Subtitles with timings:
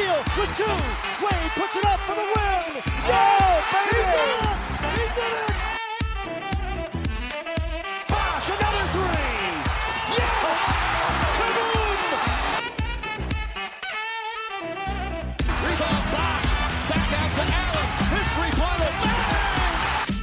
[0.00, 0.64] Beal with two.
[1.20, 2.80] Wade puts it up for the win.
[3.04, 4.00] Yeah, baby!
[4.00, 4.56] He did it!
[4.96, 5.52] He did it!
[8.08, 9.28] Bosh, another three.
[10.16, 10.56] Yes!
[11.36, 12.00] Kaboom!
[15.64, 16.42] Rebound box.
[16.88, 17.88] Back out to Allen.
[18.14, 18.92] His three-pointer.
[19.04, 20.16] Bang!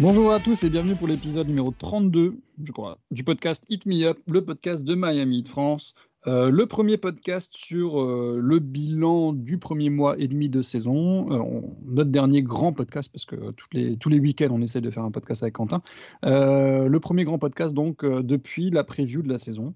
[0.00, 4.04] Bonjour à tous et bienvenue pour l'épisode numéro 32, je crois, du podcast Hit Me
[4.04, 5.94] Up, le podcast de Miami Heat France.
[6.28, 11.26] Euh, le premier podcast sur euh, le bilan du premier mois et demi de saison.
[11.32, 13.36] Euh, notre dernier grand podcast, parce que
[13.72, 15.82] les, tous les week-ends, on essaie de faire un podcast avec Quentin.
[16.22, 19.74] Le premier grand podcast, donc, depuis la preview de la saison.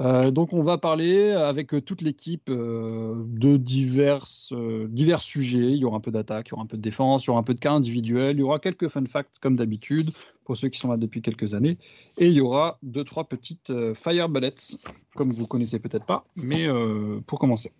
[0.00, 5.72] Euh, donc, on va parler avec euh, toute l'équipe euh, de divers, euh, divers sujets.
[5.72, 7.30] Il y aura un peu d'attaque, il y aura un peu de défense, il y
[7.30, 10.10] aura un peu de cas individuels, il y aura quelques fun facts comme d'habitude
[10.44, 11.76] pour ceux qui sont là depuis quelques années.
[12.16, 14.54] Et il y aura deux, trois petites fire bullets,
[15.14, 16.66] comme vous connaissez peut-être pas, mais
[17.26, 17.72] pour commencer.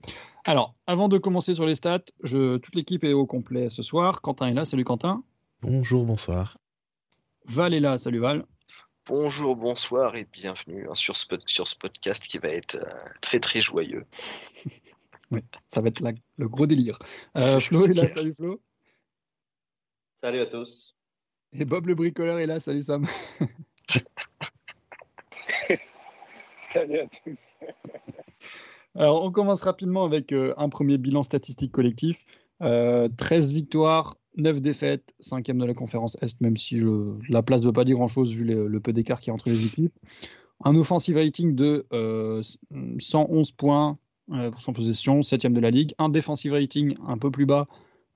[0.44, 4.20] Alors, avant de commencer sur les stats, je, toute l'équipe est au complet ce soir.
[4.20, 5.24] Quentin est là, salut Quentin.
[5.62, 6.58] Bonjour, bonsoir.
[7.46, 8.44] Val est là, salut Val.
[9.06, 13.08] Bonjour, bonsoir et bienvenue hein, sur, ce, pod- sur ce podcast qui va être euh,
[13.20, 14.06] très très joyeux.
[15.32, 16.98] Oui, ça va être la- le gros délire.
[17.36, 18.60] Euh, Flo est là, salut Flo.
[20.16, 20.96] Salut à tous.
[21.52, 23.06] Et Bob le bricoleur est là, salut Sam.
[26.58, 27.56] Salut à tous.
[28.96, 32.24] Alors, on commence rapidement avec euh, un premier bilan statistique collectif.
[32.62, 36.80] Euh, 13 victoires, 9 défaites, 5e de la conférence Est, même si
[37.30, 39.48] la place ne veut pas dire grand-chose vu le, peu d'écart qu'il y a entre
[39.48, 39.92] les équipes.
[40.64, 42.42] Un offensive rating de euh,
[42.98, 43.98] 111 points
[44.32, 45.94] euh, pour son possession, 7e de la ligue.
[45.98, 47.66] Un defensive rating un peu plus bas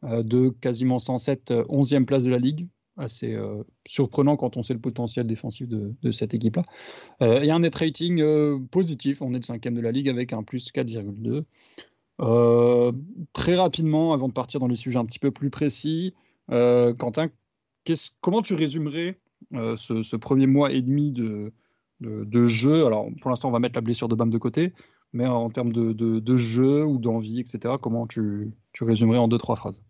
[0.05, 2.69] euh, de quasiment 107, euh, 11e place de la ligue.
[2.97, 6.62] Assez euh, surprenant quand on sait le potentiel défensif de, de cette équipe-là.
[7.22, 10.33] Euh, et un net rating euh, positif, on est le cinquième de la ligue avec
[10.33, 11.45] un plus 4,2.
[12.20, 12.93] Euh,
[13.33, 16.14] très rapidement, avant de partir dans les sujets un petit peu plus précis,
[16.51, 17.29] euh, Quentin,
[18.20, 19.19] comment tu résumerais
[19.55, 21.53] euh, ce, ce premier mois et demi de,
[22.01, 22.86] de, de jeu?
[22.86, 24.73] Alors, pour l'instant, on va mettre la blessure de Bam de côté,
[25.13, 29.57] mais en termes de, jeu ou d'envie, etc., comment tu, tu résumerais en deux, trois
[29.57, 29.83] phrases?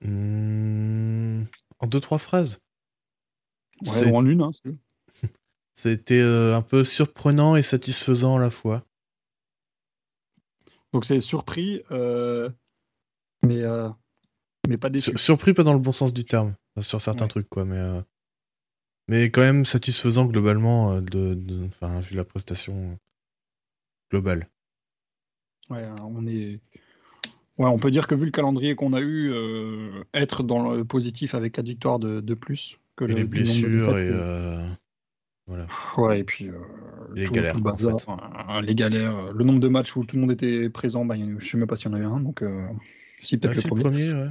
[0.00, 1.42] Hmm,
[1.78, 2.60] en deux, trois phrases?
[3.84, 4.50] Ouais, C'est- ou en une, hein,
[5.74, 8.84] C'était un peu surprenant et satisfaisant à la fois.
[10.92, 12.50] Donc, c'est surpris, euh,
[13.42, 13.88] mais, euh,
[14.68, 15.10] mais pas déçu.
[15.10, 17.28] Sur- surpris, pas dans le bon sens du terme, sur certains Ouais.
[17.28, 18.00] trucs, quoi, mais, euh,
[19.08, 21.68] mais quand même satisfaisant globalement, de, de-
[22.00, 22.98] vu la prestation
[24.10, 24.48] globale.
[25.70, 26.60] Ouais, on est.
[27.58, 29.32] Ouais, on peut dire que vu le calendrier qu'on a eu,
[30.14, 33.96] être dans le positif avec 4 victoires de, de plus que Et le les blessures
[33.98, 34.10] et.
[35.48, 35.66] Euh, voilà.
[35.98, 36.48] Ouais, et puis.
[36.48, 36.54] euh,
[37.14, 38.10] Les tout- galères, tout le en bazar, fait.
[38.10, 41.14] euh, les galères, euh, le nombre de matchs où tout le monde était présent, bah,
[41.38, 42.42] je sais même pas s'il y en a eu un, donc.
[42.42, 42.66] euh,
[43.20, 44.12] si, Ah, peut-être si, le le premier.
[44.12, 44.30] ouais.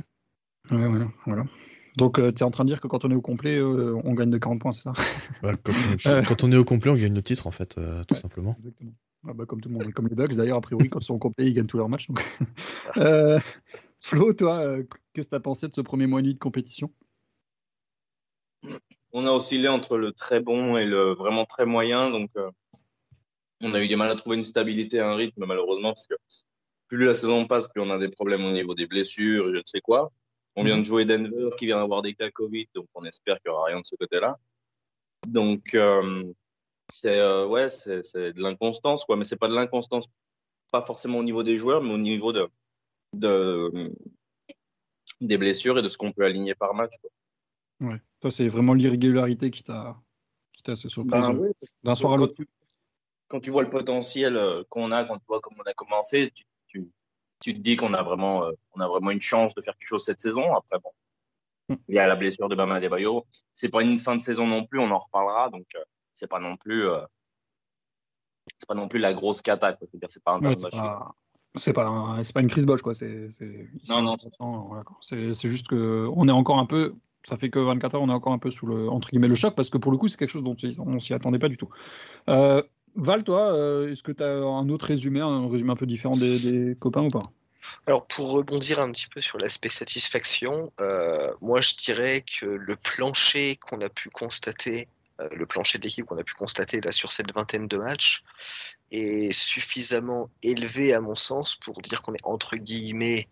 [0.71, 1.43] Ouais, ouais, voilà.
[1.97, 4.13] Donc, tu es en train de dire que quand on est au complet, euh, on
[4.13, 4.93] gagne de 40 points, c'est ça?
[5.41, 6.21] Bah, quand, on Euh.
[6.21, 8.19] est, quand on est au complet, on gagne le titre, en fait, euh, tout Ouais.
[8.19, 8.55] simplement.
[8.57, 8.93] Exactement.
[9.27, 11.13] Ah bah, comme tout le monde, comme les Bucks d'ailleurs, a priori, quand ils sont
[11.13, 12.07] au complet, ils gagnent tous leurs matchs.
[12.07, 12.19] donc.
[12.97, 13.39] Euh,
[13.99, 14.83] Flo, toi, euh,
[15.13, 16.91] qu'est-ce que tu as pensé de ce premier mois et demi de compétition?
[19.13, 22.49] On a oscillé entre le très bon et le vraiment très moyen, donc euh,
[23.61, 26.15] on a eu du mal à trouver une stabilité, un rythme malheureusement, parce que
[26.87, 29.65] plus la saison passe, plus on a des problèmes au niveau des blessures, je ne
[29.65, 30.11] sais quoi.
[30.55, 33.51] On vient de jouer Denver, qui vient d'avoir des cas Covid, donc on espère qu'il
[33.51, 34.37] n'y aura rien de ce côté-là.
[35.27, 36.23] Donc euh,
[36.93, 40.07] c'est euh, ouais, c'est c'est de l'inconstance, quoi, mais c'est pas de l'inconstance,
[40.71, 42.49] pas forcément au niveau des joueurs, mais au niveau de,
[43.13, 43.91] de
[45.21, 46.93] des blessures et de ce qu'on peut aligner par match.
[47.01, 47.09] quoi.
[47.81, 47.99] Ouais.
[48.19, 49.97] Toi, c'est vraiment l'irrégularité qui t'a
[50.53, 51.49] qui t'a assez surpris Ben, oui,
[51.83, 52.35] d'un soir à l'autre.
[53.27, 56.29] quand tu vois le potentiel euh, qu'on a, quand tu vois comment on a commencé,
[56.31, 56.87] tu, tu,
[57.39, 59.87] tu te dis qu'on a vraiment, euh, on a vraiment une chance de faire quelque
[59.87, 60.53] chose cette saison.
[60.55, 60.91] Après, bon,
[61.69, 61.75] Mm.
[61.89, 63.25] il y a la blessure de Bama Debayo.
[63.53, 65.49] C'est pas une fin de saison non plus, on en reparlera.
[65.49, 65.79] Donc, euh,
[66.13, 66.99] c'est pas non plus, euh,
[68.59, 69.77] c'est pas non plus la grosse cata.
[70.07, 70.69] c'est pas un Ouais, c'est
[71.73, 72.93] pas, pas, un- c'est pas une crise boche, quoi.
[72.93, 73.29] C'est,
[73.89, 74.15] Non, non.
[74.17, 74.97] 100%, voilà, quoi.
[75.01, 76.95] c'est, c'est juste que on est encore un peu.
[77.23, 79.35] Ça fait que 24 heures, on est encore un peu sous le entre guillemets le
[79.35, 81.57] choc parce que pour le coup, c'est quelque chose dont on s'y attendait pas du
[81.57, 81.69] tout.
[82.29, 82.63] Euh,
[82.95, 86.17] Val, toi, euh, est-ce que tu as un autre résumé, un résumé un peu différent
[86.17, 87.31] des, copains ou pas?
[87.85, 92.75] Alors pour rebondir un petit peu sur l'aspect satisfaction, euh, moi je dirais que le
[92.75, 94.87] plancher qu'on a pu constater,
[95.31, 98.23] le plancher de l'équipe qu'on a pu constater là sur cette vingtaine de matchs,
[98.91, 103.27] est suffisamment élevé à mon sens pour dire qu'on est entre guillemets,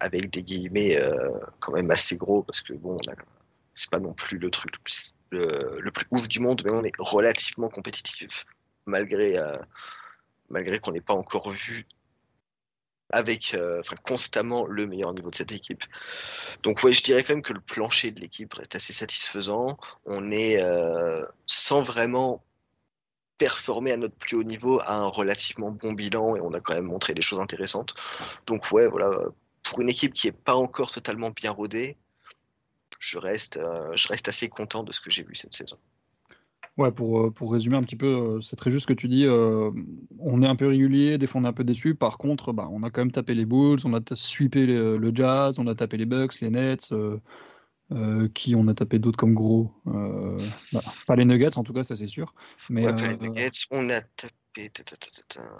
[0.00, 1.30] avec des guillemets euh,
[1.60, 2.98] quand même assez gros parce que bon,
[3.74, 4.72] c'est pas non plus le truc
[5.30, 8.46] le plus, ouf du monde, mais on est relativement compétitif
[8.86, 9.56] malgré euh,
[10.48, 11.86] malgré qu'on n'ait pas encore vu
[13.12, 15.82] avec euh, constamment le meilleur niveau de cette équipe.
[16.62, 19.78] Donc ouais, je dirais quand même que le plancher de l'équipe reste assez satisfaisant.
[20.04, 20.62] On est
[21.46, 22.44] sans vraiment
[23.38, 26.74] performer à notre plus haut niveau à un relativement bon bilan et on a quand
[26.74, 27.94] même montré des choses intéressantes.
[28.46, 29.10] Donc ouais, voilà,
[29.70, 31.96] pour une équipe qui est pas encore totalement bien rodée,
[32.98, 35.76] je reste, euh, je reste assez content de ce que j'ai vu cette saison.
[36.76, 39.06] Ouais, pour, euh, pour résumer un petit peu, euh, c'est très juste ce que tu
[39.06, 39.26] dis.
[39.26, 39.70] euh,
[40.18, 41.94] on est un peu régulier, des fois on est un peu déçu.
[41.94, 45.12] Par contre, bah, on a quand même tapé les Bulls, on a sweepé le, le
[45.14, 46.92] Jazz, on a tapé les Bucks, les Nets.
[46.92, 51.82] euh, qui on a tapé d'autres comme gros bah, Pas les Nuggets en tout cas,
[51.82, 52.34] ça c'est sûr.
[52.70, 54.34] Mais Ouais, pas les Nuggets, on a tapé.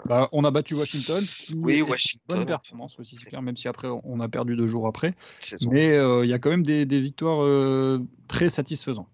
[0.05, 1.23] Bah, on a battu Washington.
[1.55, 2.37] Oui, Washington.
[2.37, 5.15] Bonne performance aussi, c'est clair, même si après on a perdu deux jours après.
[5.69, 9.07] Mais euh, il y a quand même des, des victoires euh, très satisfaisantes,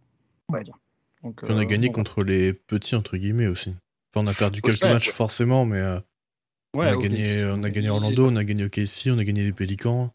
[0.49, 0.77] on va dire.
[1.23, 3.69] Donc, on a euh, gagné contre les petits, entre guillemets, aussi.
[4.13, 5.13] Enfin, on a perdu quelques matchs, ouais.
[5.13, 5.99] forcément, mais euh,
[6.73, 9.43] on, a gagné, si, on a gagné Orlando, on a gagné OKC, on a gagné
[9.43, 10.13] les Pélicans,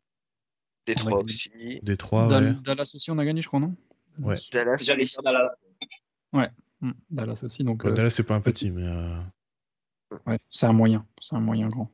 [0.86, 1.80] Détroit aussi.
[1.82, 2.54] Détroit, Dal- ouais.
[2.64, 3.74] Dallas aussi, on a gagné, je crois, non?
[4.18, 4.38] Ouais.
[4.52, 5.50] Dallas, dire Dallas.
[7.10, 8.88] Dallas aussi, donc Dallas, c'est pas un petit, mais.
[10.26, 11.90] Ouais, c'est un moyen, c'est un moyen grand.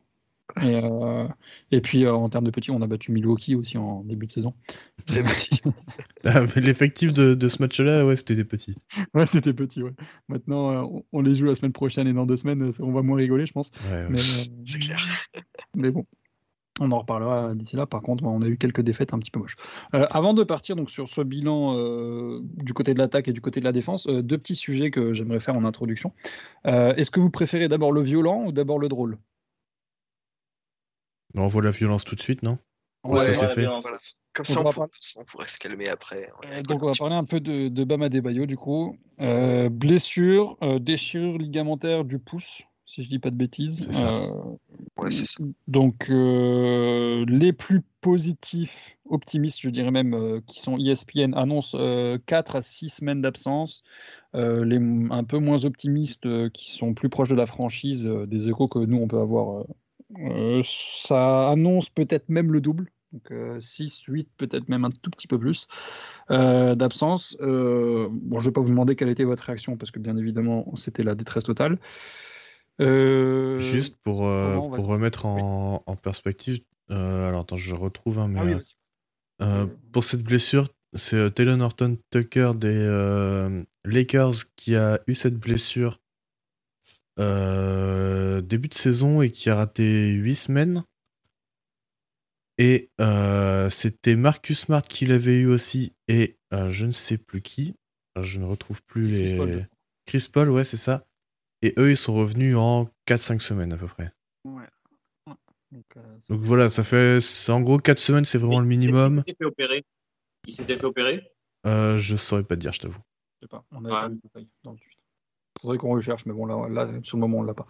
[0.62, 1.28] Et, euh,
[1.70, 4.32] et puis euh, en termes de petits, on a battu Milwaukee aussi en début de
[4.32, 4.54] saison.
[5.06, 5.60] très petit.
[6.24, 8.74] là, L'effectif de, de ce match-là, ouais, c'était des petits.
[9.12, 9.92] Ouais, c'était petit, ouais.
[10.28, 13.18] Maintenant, euh, on- les joue la semaine prochaine et dans deux semaines, on va moins
[13.18, 13.70] rigoler, je pense.
[13.84, 14.06] Ouais, ouais.
[14.08, 14.98] Mais, euh, C'est clair.
[15.76, 16.06] Mais bon,
[16.80, 17.86] on en reparlera d'ici là.
[17.86, 19.56] Par contre, on a eu quelques défaites un petit peu moches.
[19.94, 23.40] Euh, avant de partir donc sur ce bilan euh, du côté de l'attaque et du
[23.40, 26.12] côté de la défense, euh, deux petits sujets que j'aimerais faire en introduction.
[26.66, 29.18] Euh, Est-ce que vous préférez d'abord le violent ou d'abord le drôle?
[31.36, 32.56] On voit la violence tout de suite, non?
[33.04, 33.60] Ouais, ça, c'est la fait?
[33.62, 33.82] violence.
[33.82, 33.98] Voilà.
[34.34, 34.80] Comme On ça,
[35.16, 36.30] on, on pourrait se calmer après.
[36.44, 38.96] Euh, Donc, on va parler un peu de, de Bama Debayo, du coup.
[39.20, 43.88] Euh, blessure, euh, déchirure ligamentaire du pouce, si je dis pas de bêtises.
[43.90, 44.14] Ça.
[44.14, 44.56] Euh,
[44.96, 45.44] Ouais, ça.
[45.68, 52.18] Donc, euh, les plus positifs, optimistes, je dirais même, euh, qui sont ESPN, annoncent euh,
[52.26, 53.84] 4 à 6 semaines d'absence.
[54.34, 54.78] Euh, les
[55.10, 58.66] un peu moins optimistes, euh, qui sont plus proches de la franchise, euh, des échos
[58.68, 59.64] que nous, on peut avoir, euh,
[60.18, 62.90] euh, ça annonce peut-être même le double.
[63.12, 65.66] Donc 6, 8, peut-être même un tout petit peu plus
[66.30, 67.38] euh, d'absence.
[67.40, 70.16] Euh, bon, je ne vais pas vous demander quelle était votre réaction, parce que bien
[70.18, 71.78] évidemment, c'était la détresse totale.
[72.80, 76.60] Euh, Juste pour, euh, pour remettre en, en perspective.
[76.90, 78.28] euh, alors attends, je retrouve un.
[78.28, 78.54] mais,
[79.40, 85.38] Ah oui, pour cette blessure, c'est Taylor Norton Tucker des Lakers qui a eu cette
[85.38, 85.98] blessure
[87.18, 90.84] début de saison et qui a raté 8 semaines.
[92.58, 92.90] Et
[93.70, 97.74] c'était Marcus Smart qui l'avait eu aussi et je ne sais plus qui.
[98.20, 99.36] Je ne retrouve plus Chris les.
[99.36, 99.68] Paul.
[100.06, 101.04] Chris Paul, ouais, c'est ça.
[101.62, 104.12] Et eux, ils sont revenus en 4-5 semaines à peu près.
[104.44, 104.62] Ouais.
[105.26, 105.34] Ouais.
[105.72, 107.20] Donc, euh, Donc voilà, ça fait.
[107.20, 109.22] c'est- En gros, 4 semaines, c'est vraiment le minimum.
[109.26, 109.84] Il s'était fait opérer.
[110.46, 111.32] Il s'était fait opérer?
[111.66, 113.00] Euh, je saurais pas te dire, je t'avoue.
[113.40, 114.00] je sais pas, on n'a Ouais.
[114.00, 114.98] pas détails dans le tweet.
[115.60, 117.66] Faudrait qu'on recherche, mais bon, là, là sur le moment, on l'a pas.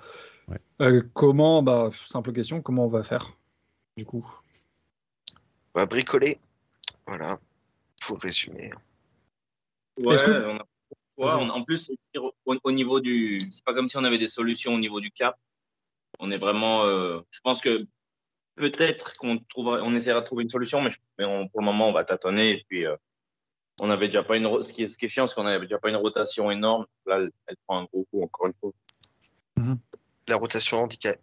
[0.49, 0.59] Ouais.
[0.83, 3.37] Euh, comment, bah, simple question, comment on va faire
[3.97, 4.27] du coup?
[5.75, 6.39] On va bricoler.
[7.07, 7.39] Voilà.
[8.07, 8.71] Pour résumer.
[10.01, 10.67] Ouais, Est-ce que- on a-
[11.27, 12.33] on- en plus, au,
[12.65, 13.41] au niveau du.
[13.51, 15.37] C'est pas comme si on avait des solutions au niveau du cap.
[16.21, 16.85] On est vraiment.
[16.85, 17.87] euh, je pense que
[18.57, 21.65] peut-être qu'on trouvera, on essaiera de trouver une solution, mais, je- mais on- pour le
[21.67, 22.51] moment, on va tâtonner.
[22.51, 22.97] Et puis, euh,
[23.81, 24.63] on avait déjà pas une.
[24.63, 26.87] Ce qui est, ce qui est chiant, c'est qu'on avait déjà pas une rotation énorme.
[27.07, 28.73] Là, elle, elle prend un gros coup, encore une fois.
[30.29, 31.17] La rotation handica-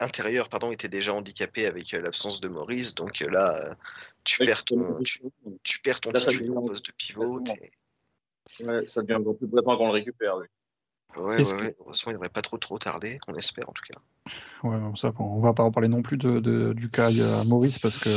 [0.00, 2.94] intérieure pardon, était déjà handicapée avec euh, l'absence de Maurice.
[2.94, 3.76] Donc euh, là,
[4.24, 5.20] tu, perds ton, tu,
[5.62, 7.42] tu perds ton Là, titulaire au poste de pivot.
[8.60, 10.38] Ouais, ça devient encore plus pressant qu'on le récupère.
[10.38, 10.48] lui.
[11.16, 11.76] Ouais, ouais, que- ouais.
[11.80, 13.18] Heureusement, il devrait pas trop trop tarder.
[13.28, 13.98] On espère en tout cas.
[14.62, 17.08] Ouais, non, ça, bon, on va pas en parler non plus de, de- du cas
[17.08, 18.10] à Maurice parce que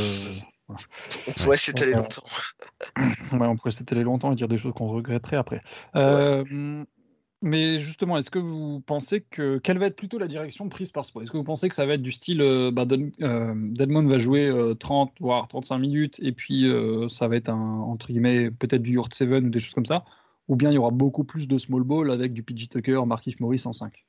[0.68, 1.98] On pourrait s'étaler Ouais.
[1.98, 2.22] longtemps.
[3.32, 5.62] ouais, on pourrait s'étaler longtemps et dire des choses qu'on regretterait après.
[5.96, 6.84] Euh,
[7.42, 11.04] Mais justement, est-ce que vous pensez que quelle va être plutôt la direction prise par
[11.04, 14.08] Spo Est-ce que vous pensez que ça va être du style euh, bah, Dun- euh,
[14.08, 18.06] va jouer euh, 30 voire 35 minutes et puis euh, ça va être un entre
[18.06, 20.04] guillemets peut-être du Yurt 7 ou des choses comme ça?
[20.48, 23.40] Ou bien il y aura beaucoup plus de small ball avec du PG Tucker, Markif
[23.40, 24.04] Morris en 5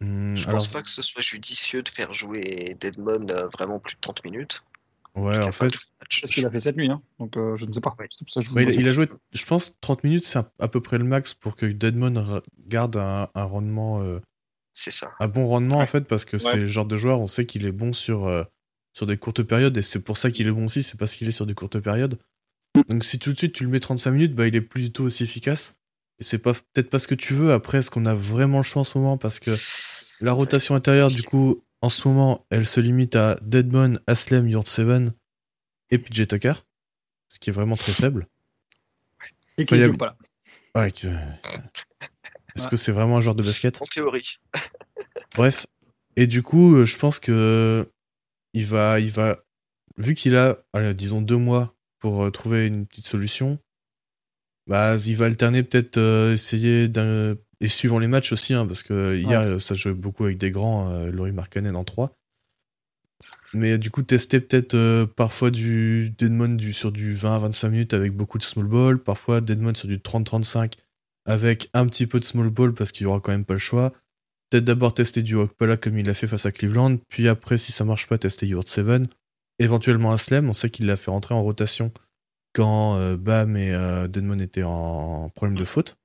[0.00, 3.78] Hmm, Je alors, pense pas que ce soit judicieux de faire jouer Deadmon euh, vraiment
[3.80, 4.62] plus de 30 minutes.
[5.14, 5.72] ouais, en fait.
[5.98, 6.98] Parce qu'il a fait cette nuit, hein.
[7.18, 7.90] donc euh, je ne sais pas.
[7.96, 10.52] Pour ça que je ouais, il, il a joué, je pense, 30 minutes, c'est à-
[10.58, 14.20] à peu près le max pour que Deadmon garde un, un rendement, euh,
[14.74, 15.12] C'est ça.
[15.18, 16.42] un bon rendement en fait, parce que Ouais.
[16.42, 18.44] c'est le genre de joueur, on sait qu'il est bon sur, euh,
[18.92, 21.26] sur des courtes périodes, et c'est pour ça qu'il est bon aussi, c'est parce qu'il
[21.26, 22.18] est sur des courtes périodes.
[22.88, 24.92] Donc si tout de suite tu le mets 35 minutes, bah, il est plus du
[24.92, 25.76] tout aussi efficace.
[26.18, 27.52] Et c'est pas peut-être pas ce que tu veux.
[27.52, 29.18] Après, est-ce qu'on a vraiment le choix en ce moment?
[29.18, 29.50] Parce que
[30.20, 35.12] la rotation intérieure, du coup, en ce moment, elle se limite à Deadmon, Aslem, Yurt7
[35.90, 36.54] et PJ Tucker,
[37.28, 38.26] ce qui est vraiment très faible.
[39.58, 40.16] Et Enfin, a- pas là.
[40.74, 41.06] Ouais, que-
[42.56, 43.80] Est-ce que c'est vraiment un joueur de basket?
[43.82, 44.36] En théorie.
[45.36, 45.66] Bref.
[46.16, 47.90] Et du coup, euh, je pense que
[48.54, 49.38] il va, il va,
[49.98, 51.75] vu qu'il a, allez, disons deux mois
[52.06, 53.58] pour euh, trouver une petite solution,
[54.68, 58.82] bah, il va alterner peut-être euh, essayer d'un et suivant les matchs aussi, hein, parce
[58.84, 59.58] que hier Ouais.
[59.58, 62.12] ça jouait beaucoup avec des grands, euh, Laurie Markkanen en 3.
[63.54, 67.94] Mais euh, du coup, tester peut-être euh, parfois du Deadmon du, sur du 20-25 minutes
[67.94, 70.74] avec beaucoup de small ball, parfois Deadmon sur du 30-35
[71.24, 73.58] avec un petit peu de small ball parce qu'il y aura quand même pas le
[73.58, 73.92] choix.
[74.50, 77.72] Peut-être d'abord tester du Okpala comme il l'a fait face à Cleveland, puis après, si
[77.72, 79.02] ça marche pas, tester Yurt 7.
[79.58, 81.92] Éventuellement Aslem, on sait qu'il l'a fait rentrer en rotation
[82.52, 85.98] quand euh, Bam et euh, Deadmon étaient en problème de faute.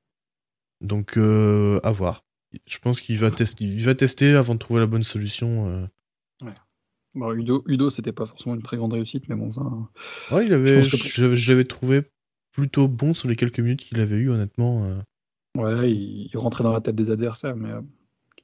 [0.81, 2.23] Donc, euh, à voir.
[2.65, 5.89] Je pense qu'il va, tester, il va tester avant de trouver la bonne solution.
[7.13, 9.61] Bon, Udo, Udo c'était pas forcément une très grande réussite, mais bon, ça.
[10.35, 12.03] Ouais, il avait, Je l'avais trouvé
[12.51, 15.01] plutôt bon sur les quelques minutes qu'il avait eu, honnêtement.
[15.57, 17.71] Ouais, il, il rentrait dans la tête des adversaires, mais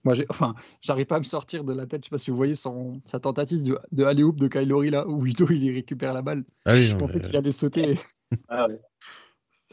[0.08, 2.04] moi, j'ai, enfin, j'arrive pas à me sortir de la tête.
[2.04, 4.90] Je sais pas si vous voyez son, sa tentative de, de aller hoop de Kylori
[4.90, 6.46] là, où Udo il y récupère la balle.
[6.66, 8.00] Ah oui, Je non, pensais mais- qu'il allait sauter.
[8.48, 8.80] Ah ouais.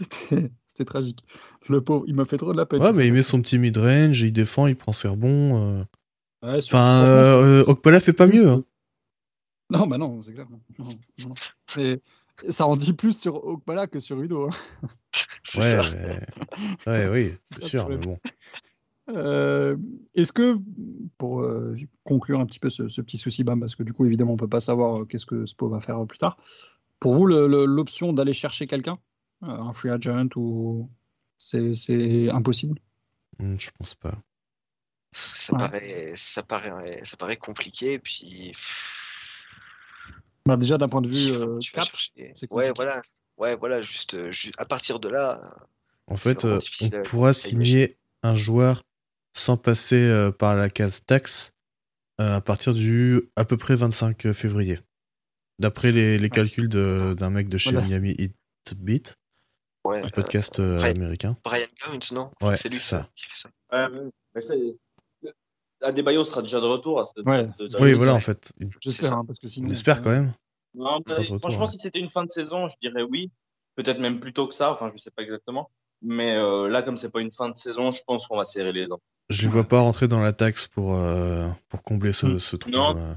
[0.00, 1.20] C'était, c'était tragique.
[1.68, 2.80] Le pauvre, il m'a fait trop de la peine.
[2.82, 5.78] Ouais, mais il met son petit mid-range, il défend, il prend ses rebonds.
[5.78, 5.84] euh.
[6.42, 8.48] Ouais, Enfin, euh, Okpala fait pas mieux.
[8.48, 8.64] hein.
[9.70, 10.46] Non, bah non, c'est clair.
[10.50, 10.84] non, non,
[11.18, 11.34] non, non.
[11.76, 12.00] Mais
[12.50, 14.48] ça en dit plus sur Okpala que sur Udo.
[14.48, 14.88] hein.
[15.58, 15.76] Ouais,
[16.86, 18.18] mais- ouais, oui, c'est sûr, mais bon.
[19.10, 19.76] Euh,
[20.14, 20.56] Est-ce que,
[21.18, 24.06] pour euh, conclure un petit peu ce, ce petit souci BAM, parce que du coup,
[24.06, 26.38] évidemment, on peut pas savoir euh, qu'est-ce que Spo va faire euh, plus tard,
[27.00, 28.98] pour vous, l'option d'aller chercher quelqu'un,
[29.42, 30.88] euh, un free agent, ou
[31.36, 32.78] c'est c'est impossible?
[33.38, 34.14] Hmm, Je pense pas.
[35.12, 35.58] Ça, Ouais.
[35.58, 37.98] paraît, ça, paraît, ça paraît compliqué.
[37.98, 38.52] Puis.
[40.46, 41.88] Bah, Déjà, d'un point de vue tu euh, vas cap,
[42.50, 43.00] Ouais, voilà.
[43.36, 45.40] Ouais, voilà, juste, juste à partir de là,
[46.06, 46.58] En fait, on
[47.02, 48.82] pourra signer un joueur
[49.34, 51.52] sans passer euh, par la case taxe
[52.20, 54.78] euh, à partir du à peu près 25 février.
[55.58, 57.86] D'après les, les calculs de- d'un mec de chez Voilà.
[57.86, 58.34] Miami Heat
[58.76, 59.16] Beat,
[59.84, 60.00] ouais.
[60.02, 61.36] un euh, podcast euh, Brian- américain.
[61.44, 62.30] Brian Jones, non?
[62.42, 63.08] Ouais, c'est lui ça.
[63.14, 63.88] qui fait ça.
[64.34, 64.40] Mais
[65.80, 67.42] Adebayo sera déjà de retour à cette Ouais,
[67.80, 68.52] Oui, voilà, en fait.
[68.80, 69.68] J'espère, hein, parce que sinon.
[69.68, 70.32] On espère quand même.
[70.74, 71.70] Non, mais retour, franchement, ouais.
[71.70, 73.30] si c'était une fin de saison, je dirais oui.
[73.76, 74.70] Peut-être même plus tôt que ça.
[74.72, 75.70] Enfin, je sais pas exactement.
[76.00, 78.72] Mais euh, là, comme c'est pas une fin de saison, je pense qu'on va serrer
[78.72, 79.00] les dents.
[79.30, 82.38] Je les vois pas rentrer dans la taxe pour, euh, pour combler ce, Hmm.
[82.38, 82.70] ce trou.
[82.70, 82.96] Non.
[82.96, 83.14] euh.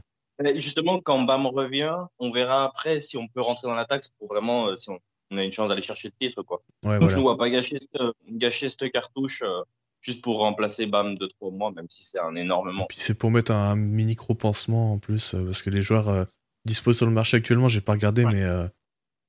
[0.56, 4.28] Justement, quand Bam revient, on verra après si on peut rentrer dans la taxe pour
[4.28, 5.00] vraiment, euh, si on,
[5.32, 6.62] on a une chance d'aller chercher le titre, quoi.
[6.84, 9.64] Ouais, Donc, je ne vois pas gâcher, ce- gâcher cette cartouche euh,
[10.00, 12.86] juste pour remplacer Bam de trois mois, même si c'est un énormément.
[12.88, 16.08] Puis c'est pour mettre un mini gros pansement en plus, euh, parce que les joueurs
[16.10, 16.24] euh,
[16.66, 18.32] disposés sur le marché actuellement, j'ai pas regardé, Ouais.
[18.34, 18.68] mais euh,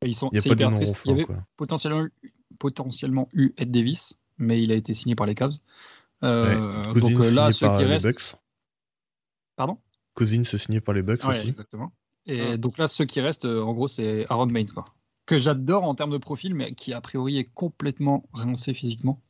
[0.04, 0.78] Ils sont, il n'y a pas de nom.
[0.78, 2.06] Il y avait potentiellement,
[2.58, 5.54] potentiellement eu Ed Davis, mais il a été signé par les Cavs.
[6.24, 6.92] Euh, Ouais.
[6.92, 8.06] Cousins donc euh, là, signé ceux par qui les restent.
[8.06, 8.40] Bucks.
[9.56, 9.78] Pardon?
[10.14, 11.48] Cousins c'est signé par les Bucks Ouais, aussi.
[11.48, 11.92] exactement.
[12.26, 12.56] Et Mm.
[12.58, 14.84] donc là, ceux qui restent, euh, en gros, c'est Aaron Baines, quoi.
[15.26, 19.22] Que j'adore en termes de profil, mais qui a priori est complètement rincé physiquement.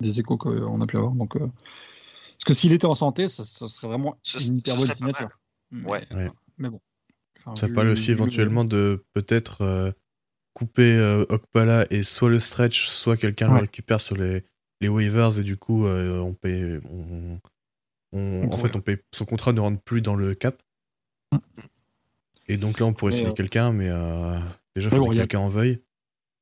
[0.00, 1.12] Des échos qu'on a pu avoir.
[1.12, 4.76] Donc, euh, Parce que s'il était en santé, ça, ça serait vraiment Ce- une hyper
[4.76, 5.28] bonne signature.
[5.72, 6.06] Ouais.
[6.12, 6.30] Ouais.
[6.58, 6.80] mais bon.
[7.46, 9.92] Enfin, Ça vu- parle aussi vu éventuellement de peut-être euh,
[10.52, 14.44] couper euh, Okpala et soit le stretch, soit quelqu'un le récupère sur les,
[14.84, 16.78] les waivers et du coup euh, on paye.
[16.90, 17.38] On,
[18.12, 20.62] on- en fait, on paye, son contrat ne rentre plus dans le cap.
[21.32, 21.38] Mm.
[22.46, 24.38] Et donc là, on pourrait Mais, signer euh, quelqu'un, mais euh,
[24.76, 25.80] déjà, il faut bon, que a- quelqu'un en veuille.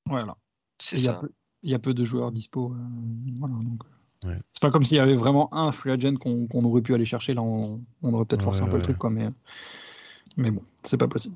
[0.07, 0.37] Voilà.
[0.81, 1.19] C'est Il y, a ça.
[1.21, 1.31] peu,
[1.63, 2.75] il y a peu de joueurs dispo.
[3.39, 3.83] voilà, donc,
[4.25, 4.39] Ouais.
[4.53, 7.05] C'est pas comme s'il y avait vraiment un free agent qu'on qu'on aurait pu aller
[7.05, 7.35] chercher.
[7.35, 9.29] Là, on, on aurait peut-être forcé Ouais, un peu le truc, quoi, mais,
[10.37, 11.35] mais bon, c'est pas possible.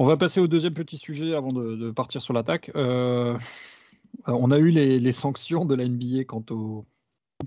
[0.00, 2.72] On va passer au deuxième petit sujet avant de, de partir sur l'attaque.
[2.74, 3.38] Euh,
[4.26, 6.86] on a eu les, les sanctions de la NBA quant au,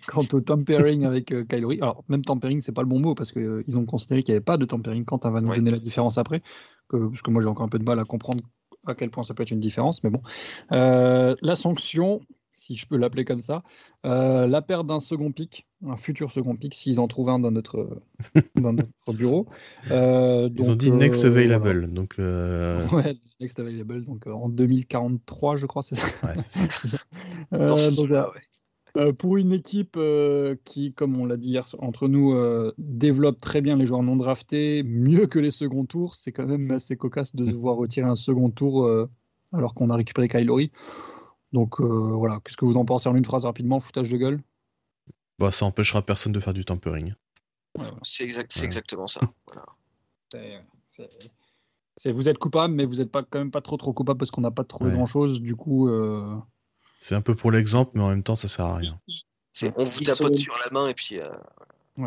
[0.08, 1.46] quant au tampering avec euh.
[1.82, 4.44] Alors, même tampering, c'est pas le bon mot parce qu'ils ont considéré qu'il n'y avait
[4.46, 5.06] pas de tampering.
[5.06, 5.58] Quentin va nous Ouais.
[5.58, 6.42] donner la différence après,
[6.90, 8.44] que- parce que moi j'ai encore un peu de mal à comprendre
[8.86, 10.22] à quel point ça peut être une différence, mais bon.
[10.72, 13.64] Euh, la sanction, si je peux l'appeler comme ça,
[14.06, 17.52] euh, la perte d'un second pic, un futur second pic, s'ils en trouvent un dans
[17.52, 18.02] notre,
[18.56, 19.46] dans notre bureau.
[19.92, 21.92] Euh, Ils ont dit next euh, available.
[21.94, 22.86] Donc, euh.
[22.92, 26.08] Ouais, next available, donc euh, en 2043, je crois, c'est ça.
[26.24, 26.36] ouais.
[27.54, 28.42] Euh, donc, ouais.
[28.98, 33.40] euh, pour une équipe euh, qui, comme on l'a dit hier entre nous, euh, développe
[33.42, 36.96] très bien les joueurs non draftés, mieux que les seconds tours, c'est quand même assez
[36.98, 39.10] cocasse de devoir retirer un second tour euh,
[39.54, 40.72] alors qu'on a récupéré Kylori.
[41.52, 44.42] Donc euh, voilà, qu'est-ce que vous en pensez en une phrase rapidement, foutage de gueule
[45.40, 46.64] Bon, ça empêchera personne de faire du
[47.76, 47.94] voilà.
[48.04, 48.66] C'est exact, c'est Ouais.
[48.66, 49.22] exactement ça.
[49.48, 49.66] Voilà.
[52.06, 54.42] Vous êtes coupable, mais vous n'êtes pas, quand même pas trop trop coupable parce qu'on
[54.42, 54.96] n'a pas trouvé Ouais.
[54.96, 55.42] grand chose.
[55.42, 56.36] Du coup, euh,
[57.00, 59.00] C'est un peu pour l'exemple, mais en même temps, ça sert à rien.
[59.54, 61.20] C'est- On vous Ils tapote sont- sur la main et puis.
[61.20, 61.30] euh,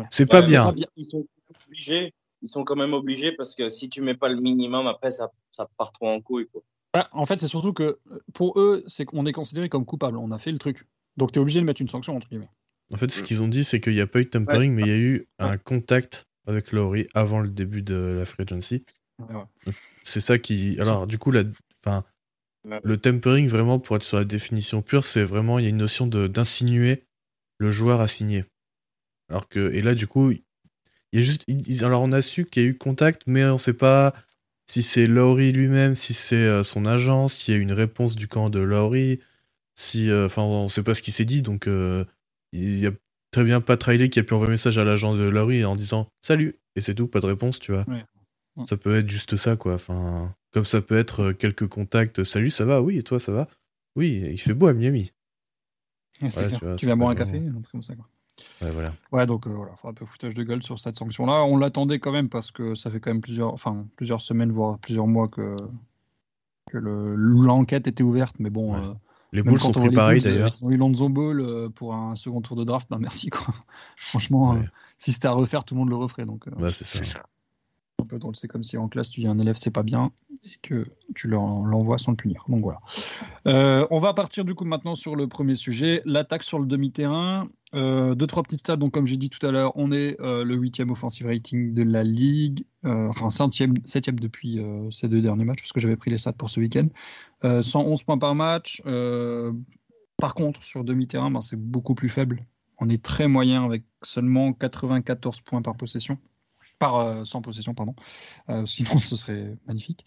[0.09, 0.73] C'est pas Ouais, bien.
[0.95, 1.25] Ils sont
[1.67, 2.13] obligés.
[2.41, 5.31] Ils sont quand même obligés parce que si tu mets pas le minimum, après ça,
[5.51, 6.47] ça part trop en couille.
[6.47, 6.61] Quoi.
[6.93, 7.99] Bah, en fait, c'est surtout que
[8.33, 10.17] pour eux, c'est qu'on est considéré comme coupable.
[10.17, 10.85] On a fait le truc.
[11.17, 12.49] Donc, tu es obligé de mettre une sanction, entre guillemets.
[12.91, 14.83] En fait, ce qu'ils ont dit, c'est qu'il n'y a pas eu de tampering, mais
[14.83, 18.85] il y a eu un contact avec Lowry avant le début de la free agency.
[19.19, 19.73] Ouais.
[20.03, 20.79] C'est ça qui.
[20.79, 21.43] Alors, du coup, la...
[21.83, 22.03] enfin,
[22.83, 25.77] le tempering, vraiment, pour être sur la définition pure, c'est vraiment, il y a une
[25.77, 27.05] notion de d'insinuer
[27.57, 28.45] le joueur à signer.
[29.29, 30.43] Alors que, et là, du coup, il
[31.13, 31.45] y a juste.
[31.81, 34.13] Alors, on a su qu'il y a eu contact, mais on sait pas
[34.67, 38.27] si c'est Lowry lui-même, si c'est euh, son agent, s'il y a une réponse du
[38.27, 39.19] camp de Lowry,
[39.75, 40.09] si.
[40.09, 42.05] euh, Enfin, on sait pas ce qui s'est dit, donc euh,
[42.51, 42.91] il y a
[43.31, 45.75] très bien pas Riley qui a pu envoyer un message à l'agent de Lowry en
[45.75, 47.83] disant salut, et c'est tout, pas de réponse, tu vois.
[47.87, 48.03] Ouais.
[48.55, 48.65] Ouais.
[48.65, 49.73] Ça peut être juste ça, quoi.
[49.73, 52.23] Enfin, comme ça peut être quelques contacts.
[52.23, 52.81] Salut, ça va?
[52.81, 53.47] Oui, et toi, ça va?
[53.95, 55.11] Oui, il fait beau à Miami.
[56.21, 56.51] Ouais, clair.
[56.51, 57.95] tu vois, tu ça viens boire un café, un truc comme ça.
[57.95, 58.07] Quoi.
[58.61, 58.93] Ouais, voilà.
[59.11, 61.43] Ouais, donc euh, voilà, un peu foutage de gueule sur cette sanction-là.
[61.43, 64.79] On l'attendait quand même parce que ça fait quand même plusieurs, enfin, plusieurs semaines, voire
[64.79, 65.55] plusieurs mois que,
[66.71, 68.37] que le- l'enquête était ouverte.
[68.39, 68.79] Mais bon, Ouais.
[68.79, 68.93] euh,
[69.33, 70.53] Les boules sont Bulls, euh, d'ailleurs.
[70.61, 72.87] Ils ont eu Lonzo Ball euh, pour un second tour de draft.
[72.89, 73.53] Ben merci, quoi.
[73.97, 74.59] Franchement, Ouais.
[74.59, 76.25] euh, si c'était à refaire, tout le monde le referait.
[76.25, 76.99] Donc, euh, Bah, c'est ça.
[76.99, 77.23] C'est ça.
[78.03, 78.35] Un peu drôle.
[78.35, 80.11] C'est comme si en classe, tu dis un élève, c'est pas bien,
[80.43, 82.45] et que tu l'en- l'envoies sans le punir.
[82.47, 82.79] Donc voilà.
[83.47, 87.47] Euh, on va partir du coup maintenant sur le premier sujet, l'attaque sur le demi-terrain.
[87.75, 88.75] Euh, deux, trois petites stats.
[88.75, 91.81] Donc, comme j'ai dit tout à l'heure, on est euh, le huitième offensive rating de
[91.83, 94.59] la ligue, enfin septième, septième depuis
[94.91, 96.87] ces deux derniers matchs, parce que j'avais pris les stats pour ce week-end.
[97.43, 98.81] Euh, 111 points par match.
[100.17, 102.45] Par contre, sur demi-terrain, ben, c'est beaucoup plus faible.
[102.79, 106.17] On est très moyen avec seulement 94 points par possession.
[106.83, 107.95] Par, euh, sans possession, pardon.
[108.49, 108.65] Euh,
[108.97, 110.05] sinon, ce serait magnifique.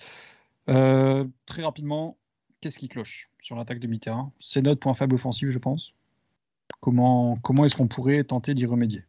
[0.68, 2.18] Euh, très rapidement,
[2.60, 5.94] qu'est-ce qui cloche sur l'attaque demi-terrain C'est notre point faible offensif, je pense.
[6.80, 9.04] Comment, comment est-ce qu'on pourrait tenter d'y remédier?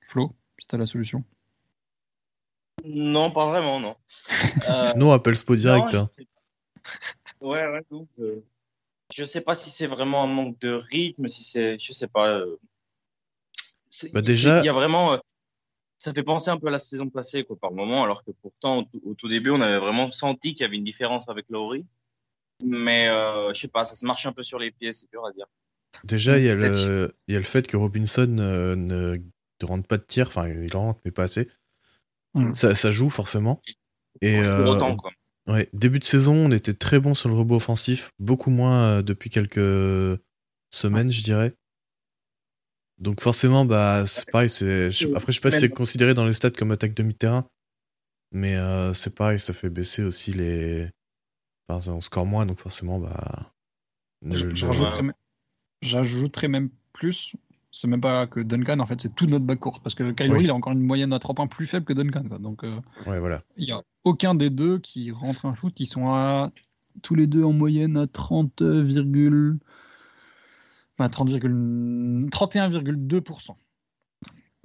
[0.00, 1.22] Flo, si t'as la solution.
[2.86, 3.94] Non, pas vraiment, non.
[4.68, 5.92] Euh, Sinon, appelle Spo direct.
[5.92, 6.08] non, hein.
[7.42, 8.42] Ouais, ouais, donc, euh,
[9.14, 12.28] je sais pas si c'est vraiment un manque de rythme, si c'est, je sais pas.
[12.28, 12.56] euh,
[13.90, 15.18] c'est- Bah, déjà- il y a vraiment, euh,
[15.98, 18.78] ça fait penser un peu à la saison passée, quoi, par moment, alors que pourtant,
[18.78, 21.46] au, tout- au tout début, on avait vraiment senti qu'il y avait une différence avec
[21.50, 21.84] Lowry.
[22.64, 25.26] Mais, euh, je sais pas, ça se marche un peu sur les pieds, c'est dur
[25.26, 25.46] à dire.
[26.04, 27.12] Déjà, il y, a le...
[27.26, 29.16] il y a le fait que Robinson euh, ne...
[29.16, 30.28] ne rentre pas de tir.
[30.28, 31.48] Enfin, il en rentre, mais pas assez.
[32.34, 32.54] Mm.
[32.54, 33.60] Ça, ça joue forcément.
[34.20, 35.12] Et Pour euh, autant, quoi.
[35.48, 38.10] ouais, début de saison, on était très bon sur le rebond offensif.
[38.18, 40.20] Beaucoup moins euh, depuis quelques
[40.70, 41.54] semaines, je dirais.
[42.98, 44.48] Donc forcément, bah, c'est pareil.
[44.48, 44.90] C'est...
[44.90, 47.44] je- Après, je sais pas si c'est considéré dans les stats comme attaque demi-terrain.
[48.32, 50.90] Mais euh, c'est pareil, ça fait baisser aussi les...
[51.68, 53.52] Enfin, on score moins, donc forcément, bah...
[54.22, 55.14] le- J'ajouterais même-
[55.82, 57.34] j'ajouterais même plus.
[57.70, 59.80] C'est même pas que Duncan, en fait, c'est tout notre backcourt.
[59.82, 60.44] Parce que Kylo, Oui.
[60.44, 62.24] il a encore une moyenne à 3 points plus faible que Duncan.
[62.28, 62.38] quoi.
[62.38, 63.42] Donc, euh, Ouais, voilà.
[63.56, 65.78] il n'y a aucun des deux qui rentre un shoot.
[65.78, 66.50] Ils sont à
[67.02, 68.62] tous les deux en moyenne à 30,
[70.98, 73.56] virgule- bah, 30, virgule- 31,2%.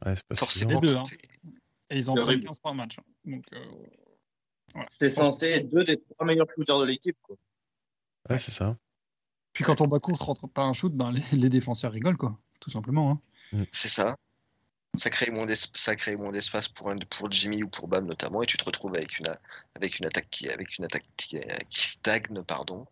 [0.05, 0.71] Ouais, c'est pas Forcément.
[0.79, 0.81] suffisant.
[0.81, 1.03] Les deux, hein.
[1.89, 2.43] Et ils en prennent horrible.
[2.45, 2.97] 15 par match.
[2.99, 3.03] hein.
[3.25, 3.65] Donc, euh,
[4.73, 4.87] voilà.
[4.89, 7.35] C'est censé être deux des trois meilleurs shooters de l'équipe, quoi.
[8.29, 8.77] Ouais, c'est ça.
[9.53, 12.39] Puis quand ton backcourt rentre pas un shoot, ben, les, les défenseurs rigolent, quoi.
[12.59, 13.21] Tout simplement.
[13.53, 13.65] hein.
[13.71, 14.15] C'est ça.
[14.95, 18.41] Ça crée moins ça crée moins d'espace pour, un- pour Jimmy ou pour Bam notamment,
[18.43, 19.39] et tu te retrouves avec une, a-
[19.75, 21.37] avec une attaque qui, avec une attaque qui,
[21.69, 22.85] qui stagne, pardon.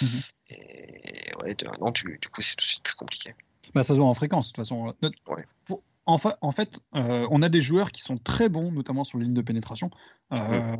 [0.00, 0.08] Mhm.
[0.50, 3.34] Et ouais, de- non, tu, du coup, c'est tout de suite plus compliqué.
[3.74, 4.92] Bah, ça se voit en fréquence, de toute façon.
[5.02, 5.44] Notre- Ouais.
[5.64, 9.04] Pour- En fa- en fait, euh, on a des joueurs qui sont très bons, notamment
[9.04, 9.90] sur la ligne de pénétration.
[10.32, 10.76] Euh,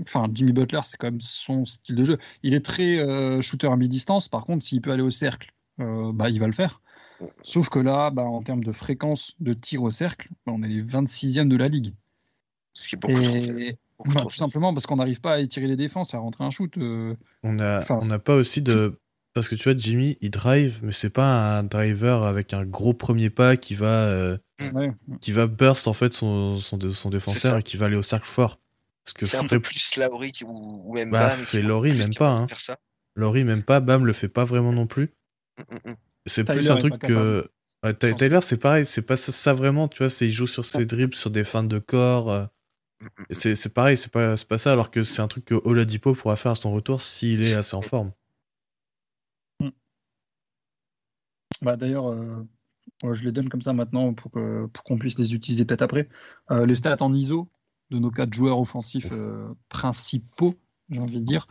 [0.00, 2.18] Enfin, Jimmy Butler, c'est quand même son style de jeu.
[2.42, 4.28] Il est très euh, shooter à mi-distance.
[4.28, 6.80] Par contre, s'il peut aller au cercle, bah, il va le faire.
[7.42, 10.68] Sauf que là, bah, en termes de fréquence de tir au cercle, bah, on est
[10.68, 11.92] les 26e de la ligue.
[12.72, 13.18] Ce qui est beaucoup.
[13.18, 16.50] Et bah, tout simplement parce qu'on n'arrive pas à étirer les défenses, à rentrer un
[16.50, 16.76] shoot.
[16.78, 18.98] euh, On a, Enfin, on n'a pas aussi de.
[19.34, 22.94] Parce que tu vois, Jimmy, il drive, mais c'est pas un driver avec un gros
[22.94, 24.38] premier pas qui va, euh,
[24.74, 24.92] ouais.
[25.20, 28.26] qui va burst en fait son, son, son défenseur et qui va aller au cercle
[28.26, 28.56] fort.
[29.04, 31.36] Parce que C'est un peu plus Lowry qui- ou, ou même Bah, Bam.
[31.36, 32.46] fait Laurie, même pas, hein.
[33.14, 35.12] Laurie, même pas, Bam le fait pas vraiment non plus.
[35.58, 35.96] Mm, mm, mm.
[36.26, 37.46] C'est Tyler plus un truc que.
[37.84, 37.94] Ouais.
[37.94, 40.86] Tyler, c'est pareil, c'est pas ça, ça vraiment, tu vois, c'est il joue sur ses
[40.86, 42.48] dribbles, sur des feintes de corps.
[43.02, 46.36] Euh, c'est pareil, c'est pas, pas ça, alors que c'est un truc que Oladipo pourra
[46.36, 48.12] faire à son retour s'il est assez en forme.
[51.62, 52.44] Bah, D'ailleurs, euh,
[53.12, 56.08] je les donne comme ça maintenant pour qu'on pour puisse les utiliser peut-être après.
[56.50, 57.48] les stats en ISO
[57.90, 59.12] de nos quatre joueurs offensifs
[59.68, 60.54] principaux,
[60.90, 61.46] j'ai envie de dire.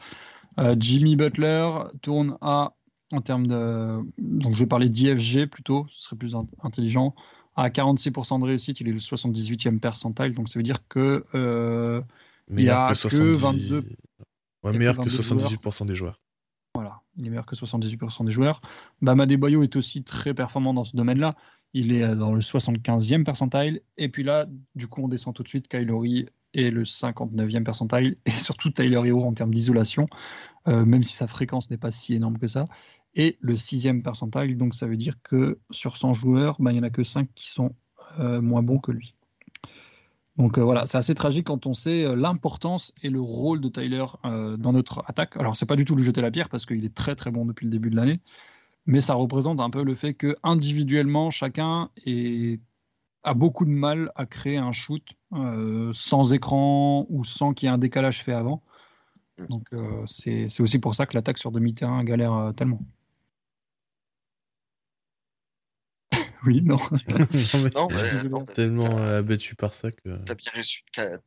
[0.77, 1.69] Jimmy Butler
[2.01, 2.75] tourne à,
[3.11, 3.99] en termes de.
[4.17, 7.15] Donc je vais parler d'IFG plutôt, ce serait plus intelligent.
[7.55, 11.23] À 46% de réussite, il est le 78e percentile, donc ça veut dire que.
[12.49, 13.83] il y a que, 22.
[14.63, 16.19] Ouais, meilleur que 78% des joueurs.
[16.73, 18.61] Voilà, il est meilleur que 78% des joueurs.
[19.01, 21.35] Bama Debayo est aussi très performant dans ce domaine-là.
[21.73, 23.81] Il est dans le 75e percentile.
[23.97, 25.67] Et puis là, du coup, on descend tout de suite.
[25.67, 28.17] Kylori est le 59e percentile.
[28.25, 30.07] Et surtout Tyler Hero en termes d'isolation,
[30.67, 32.67] euh, même si sa fréquence n'est pas si énorme que ça.
[33.15, 34.57] Et le 6e percentile.
[34.57, 37.29] Donc ça veut dire que sur 100 joueurs, bah, il n'y en a que 5
[37.33, 37.73] qui sont
[38.19, 39.15] euh, moins bons que lui.
[40.37, 43.69] Donc euh, voilà, c'est assez tragique quand on sait euh, l'importance et le rôle de
[43.69, 45.37] Tyler euh, dans notre attaque.
[45.37, 47.45] Alors c'est pas du tout lui jeter la pierre parce qu'il est très très bon
[47.45, 48.19] depuis le début de l'année,
[48.85, 51.89] mais ça représente un peu le fait que individuellement chacun
[53.23, 55.03] a beaucoup de mal à créer un shoot
[55.93, 58.61] sans écran ou sans qu'il y ait un décalage fait avant.
[59.37, 59.45] Mm.
[59.47, 59.69] Donc
[60.05, 62.81] c'est aussi pour ça que l'attaque sur demi-terrain galère tellement.
[66.45, 66.77] Oui, non.
[68.29, 70.09] non, tellement euh, abattu par ça que.
[70.29, 70.83] As bien résumé,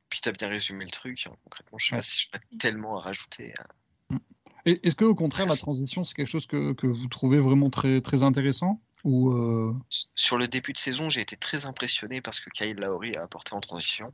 [0.08, 1.26] Puis t'as bien résumé le truc.
[1.26, 3.52] Hein, concrètement, je sais pas si je tellement à rajouter.
[3.58, 4.18] Hein.
[4.64, 8.00] Est-ce que au contraire la transition c'est quelque chose que, que, vous trouvez vraiment très
[8.00, 9.74] très intéressant ou euh...
[10.14, 13.54] Sur le début de saison, j'ai été très impressionné parce que Kyle Lowry a apporté
[13.54, 14.12] en transition.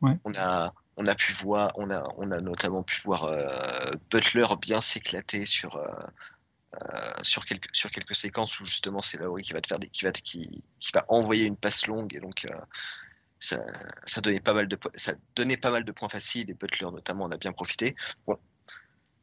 [0.00, 0.16] Ouais.
[0.24, 3.46] On a on a pu voir, on a on a notamment pu voir euh,
[4.10, 6.06] Butler bien s'éclater sur euh, euh,
[7.22, 10.12] sur, quelques, sur quelques séquences où justement c'est Lauri qui va te faire qui va,
[10.12, 12.56] qui, va envoyer une passe longue et donc euh,
[13.40, 13.58] ça,
[14.06, 17.24] ça, donnait pas mal de ça donnait pas mal de points faciles et Butler notamment
[17.24, 17.94] en a bien profité.
[18.26, 18.38] Bon,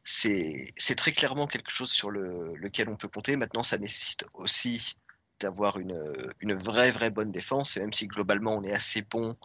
[0.04, 3.36] c'est très clairement quelque chose sur le, lequel on peut compter.
[3.36, 4.96] Maintenant, ça nécessite aussi
[5.40, 5.98] d'avoir une,
[6.40, 9.36] une vraie vraie bonne défense et même si globalement on est assez bon,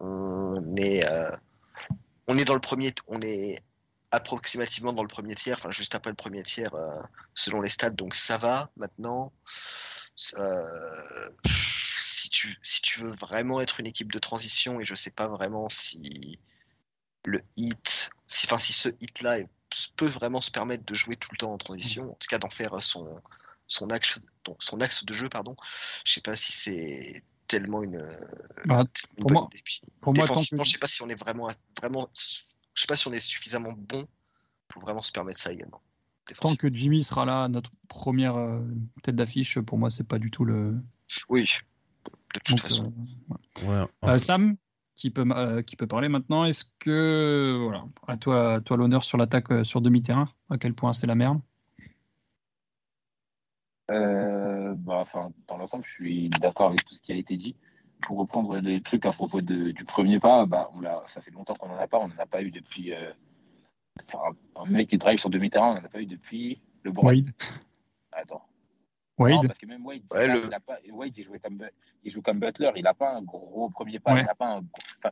[0.00, 1.36] on est euh,
[2.28, 3.60] on est dans le premier, on est
[4.12, 7.00] approximativement dans le premier tiers, enfin juste après le premier tiers euh,
[7.34, 9.32] selon les stats, donc ça va maintenant.
[10.36, 15.10] Euh, si, tu, si tu veux vraiment être une équipe de transition, et je sais
[15.10, 16.38] pas vraiment si
[17.24, 19.38] le hit, si, enfin, si ce hit-là
[19.96, 22.50] peut vraiment se permettre de jouer tout le temps en transition, en tout cas d'en
[22.50, 23.18] faire son,
[23.66, 24.18] son, axe,
[24.58, 25.56] son axe de jeu, pardon,
[26.04, 28.04] je sais pas si c'est tellement une,
[28.66, 28.84] bah,
[29.18, 29.48] pour, moi,
[30.02, 31.48] pour moi, je sais pas si on est vraiment,
[31.80, 32.10] vraiment
[32.74, 34.06] je sais pas si on est suffisamment bon
[34.68, 35.82] pour vraiment se permettre ça également.
[36.40, 38.60] Tant que Jimmy sera là, notre première euh,
[39.02, 40.80] tête d'affiche, pour moi, c'est pas du tout le.
[41.28, 41.46] Oui,
[42.34, 42.92] de toute façon.
[43.64, 44.56] Euh, euh, Sam,
[44.94, 47.58] qui peut, qui peut parler maintenant, est-ce que.
[47.64, 51.40] Voilà, à toi, toi l'honneur sur l'attaque sur demi-terrain, à quel point c'est la merde?
[53.88, 57.56] Bah, enfin, Dans l'ensemble, je suis d'accord avec tout ce qui a été dit
[58.02, 61.68] pour reprendre les trucs à propos du premier pas, bah, on ça fait longtemps qu'on
[61.68, 61.98] n'en a pas.
[61.98, 62.92] On n'en a pas eu depuis.
[62.92, 63.12] Euh,
[64.56, 67.30] un mec qui drive sur demi-terrain, on n'en a pas eu depuis le Wade.
[68.12, 68.42] Attends.
[69.18, 69.46] Wade.
[69.46, 71.68] parce que même Wade, il, pas, Wade il, comme,
[72.02, 74.18] il, joue comme Butler, il n'a pas un gros premier pas.
[74.18, 74.62] Il, pas un,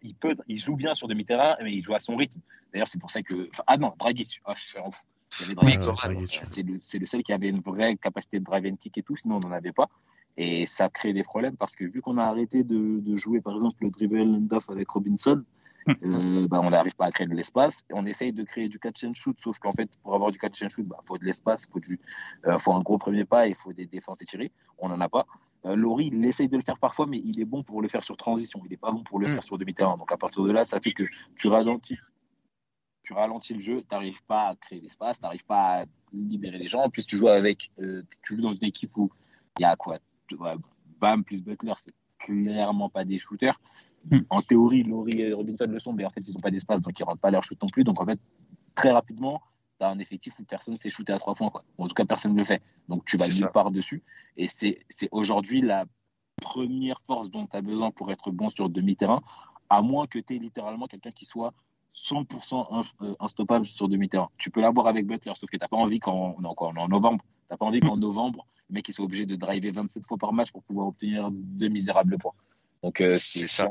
[0.03, 2.41] il, peut, il joue bien sur demi-terrain, mais il joue à son rythme.
[2.73, 3.51] D'ailleurs, c'est pour ça que.
[3.67, 5.03] Ah non, Draghi, ah, je suis en fou.
[5.31, 9.17] c'est le, le, seul qui avait une vraie capacité de drive and kick et tout,
[9.17, 9.89] sinon on n'en avait pas.
[10.37, 13.55] Et ça crée des problèmes parce que vu qu'on a arrêté de, de, jouer par
[13.55, 15.43] exemple le dribble end-off avec Robinson,
[15.87, 15.95] hum.
[16.05, 17.85] euh, bah, on n'arrive pas à créer de l'espace.
[17.93, 20.63] On essaye de créer du catch and shoot, sauf qu'en fait, pour avoir du catch
[20.63, 22.01] and shoot, il bah, faut de l'espace, il faut, du,
[22.47, 24.53] euh, faut un gros premier pas, il faut des défenses étirées.
[24.79, 25.27] On n'en a pas.
[25.67, 28.05] Euh, Laurie, il essaye de le faire parfois, mais il est bon pour le faire
[28.05, 28.63] sur transition.
[28.65, 29.35] Il n'est pas bon pour le hum.
[29.35, 29.97] faire sur demi-terrain.
[29.99, 31.05] Donc à partir de là, ça fait que
[31.37, 31.99] tu ralentis,
[33.03, 36.59] tu ralentis le jeu, tu n'arrives pas à créer l'espace, tu n'arrives pas à libérer
[36.59, 36.81] les gens.
[36.81, 37.73] En plus, tu joues avec,
[38.23, 39.11] tu joues dans une équipe où
[39.59, 39.99] il y a quoi
[41.01, 43.59] Bam plus Butler, c'est clairement pas des shooters.
[44.11, 44.21] Hmm.
[44.31, 46.99] En théorie, Laurie et Robinson le sont, mais en fait, ils n'ont pas d'espace, donc
[46.99, 47.85] ils ne rentrent pas leur shoot non plus.
[47.85, 48.19] Donc en fait,
[48.75, 49.43] très rapidement,
[49.79, 51.51] tu as un effectif où personne ne s'est shooté à trois points.
[51.51, 51.65] Quoi.
[51.79, 52.63] En tout cas, personne ne le fait.
[52.89, 54.03] Donc tu vas nulle part dessus.
[54.37, 55.87] Et c'est aujourd'hui la
[56.41, 59.23] première force dont tu as besoin pour être bon sur demi-terrain,
[59.69, 61.53] à moins que tu aies littéralement quelqu'un qui soit
[61.95, 64.31] 100% euh, instoppable sur demi-terrain.
[64.39, 66.89] Tu peux l'avoir avec Butler, sauf que tu n'as pas envie quand on, est en
[66.89, 67.25] novembre.
[67.51, 70.33] Tu pas envie qu'en novembre, le mec il soit obligé de driver 27 fois par
[70.33, 72.33] match pour pouvoir obtenir de misérables points.
[72.83, 73.71] Donc euh, c'est ça.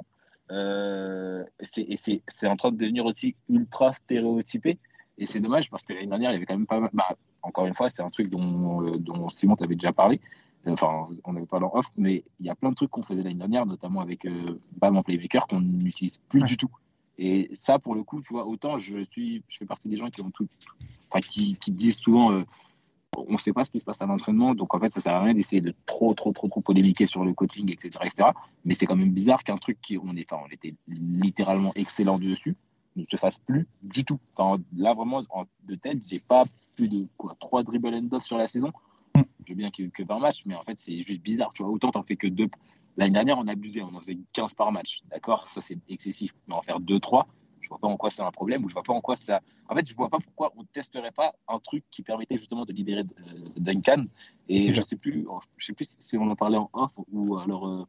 [0.51, 1.43] Euh,
[1.77, 4.77] et c'est en train de devenir aussi ultra stéréotypé.
[5.17, 6.89] Et c'est dommage parce que l'année dernière, il y avait quand même pas mal.
[6.93, 10.19] Bah, encore une fois, c'est un truc dont, euh, dont Simon t'avait déjà parlé.
[10.65, 13.23] Enfin, on avait parlé en off, mais il y a plein de trucs qu'on faisait
[13.23, 16.69] l'année dernière, notamment avec euh, Bam en playmaker, qu'on n'utilise plus du tout.
[17.17, 20.09] Et ça, pour le coup, tu vois, autant je suis, je fais partie des gens
[20.09, 20.45] qui ont tout,
[21.09, 22.43] enfin, qui, qui disent souvent,
[23.17, 25.13] on ne sait pas ce qui se passe à l'entraînement, donc en fait, ça sert
[25.13, 28.29] à rien d'essayer de trop, trop, trop, trop polémiquer sur le coaching, etc., etc.
[28.65, 32.19] Mais c'est quand même bizarre qu'un truc qui, on, est, enfin, on était littéralement excellent
[32.19, 32.55] dessus,
[32.95, 34.19] ne se fasse plus du tout.
[34.35, 35.23] Enfin, là, vraiment,
[35.67, 36.45] de tête, j'ai pas
[36.75, 38.71] plus de quoi, 3 dribble and off sur la saison.
[39.15, 41.51] Je veux bien que, que 20 matchs, mais en fait, c'est juste bizarre.
[41.53, 42.49] Tu vois, autant t'en fais que deux.
[42.97, 45.01] L'année dernière, on a abusé, on en faisait 15 par match.
[45.09, 45.47] D'accord?
[45.49, 46.33] Ça, c'est excessif.
[46.47, 47.25] Mais en faire 2-3,
[47.69, 49.41] je vois pas en quoi c'est un problème ou je vois pas en quoi ça.
[49.67, 52.73] En fait, je vois pas pourquoi on testerait pas un truc qui permettait justement de
[52.73, 54.05] libérer euh, Duncan.
[54.47, 55.27] Et je sais plus,
[55.57, 57.85] je sais plus si on en parlait en off ou alors, euh,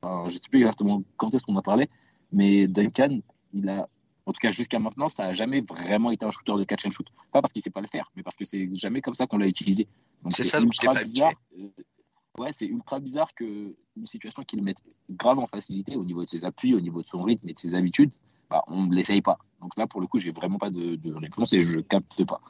[0.00, 1.90] enfin, je sais plus exactement quand est-ce qu'on en parlait,
[2.30, 3.18] mais Duncan,
[3.52, 3.88] il a,
[4.26, 6.92] en tout cas jusqu'à maintenant, ça a jamais vraiment été un shooter de catch and
[6.92, 7.08] shoot.
[7.32, 9.38] Pas parce qu'il sait pas le faire, mais parce que c'est jamais comme ça qu'on
[9.38, 9.88] l'a utilisé.
[10.28, 11.34] C'est ça, donc ultra bizarre.
[11.58, 11.68] Euh,
[12.38, 14.78] ouais, c'est ultra bizarre que une situation qui le mette
[15.10, 17.58] grave en facilité au niveau de ses appuis, au niveau de son rythme et de
[17.58, 18.12] ses habitudes,
[18.50, 19.38] bah, on ne l'essaye pas.
[19.60, 22.40] Donc là, pour le coup, j'ai vraiment pas de, réponse et je capte pas.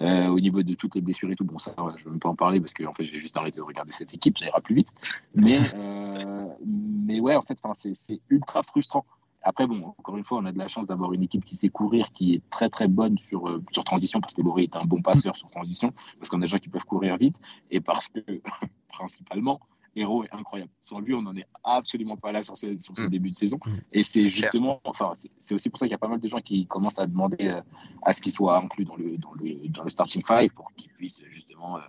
[0.00, 2.18] Euh, au niveau de toutes les blessures et tout, bon, ça, je ne vais même
[2.18, 4.46] pas en parler parce que en fait, j'ai juste arrêté de regarder cette équipe, ça
[4.46, 4.88] ira plus vite.
[5.36, 9.04] Mais, euh, mais ouais, en fait, c'est ultra frustrant.
[9.44, 11.68] Après, bon, encore une fois, on a de la chance d'avoir une équipe qui sait
[11.68, 14.84] courir, qui est très très bonne sur, euh, sur transition, parce que Laurie est un
[14.84, 17.36] bon passeur sur transition, parce qu'on a des gens qui peuvent courir vite,
[17.70, 18.20] et parce que,
[18.88, 19.60] principalement,
[19.96, 20.70] héros est incroyable.
[20.80, 23.08] Sans lui, on n'en est absolument pas là sur ce, sur ce mm.
[23.08, 23.58] début de saison.
[23.64, 23.70] Mm.
[23.92, 26.40] Et c'est justement, enfin, c'est aussi pour ça qu'il y a pas mal de gens
[26.40, 27.60] qui commencent à demander euh,
[28.02, 30.90] à ce qu'il soit inclus dans le, dans le, dans le starting five pour qu'il
[30.92, 31.80] puisse justement euh,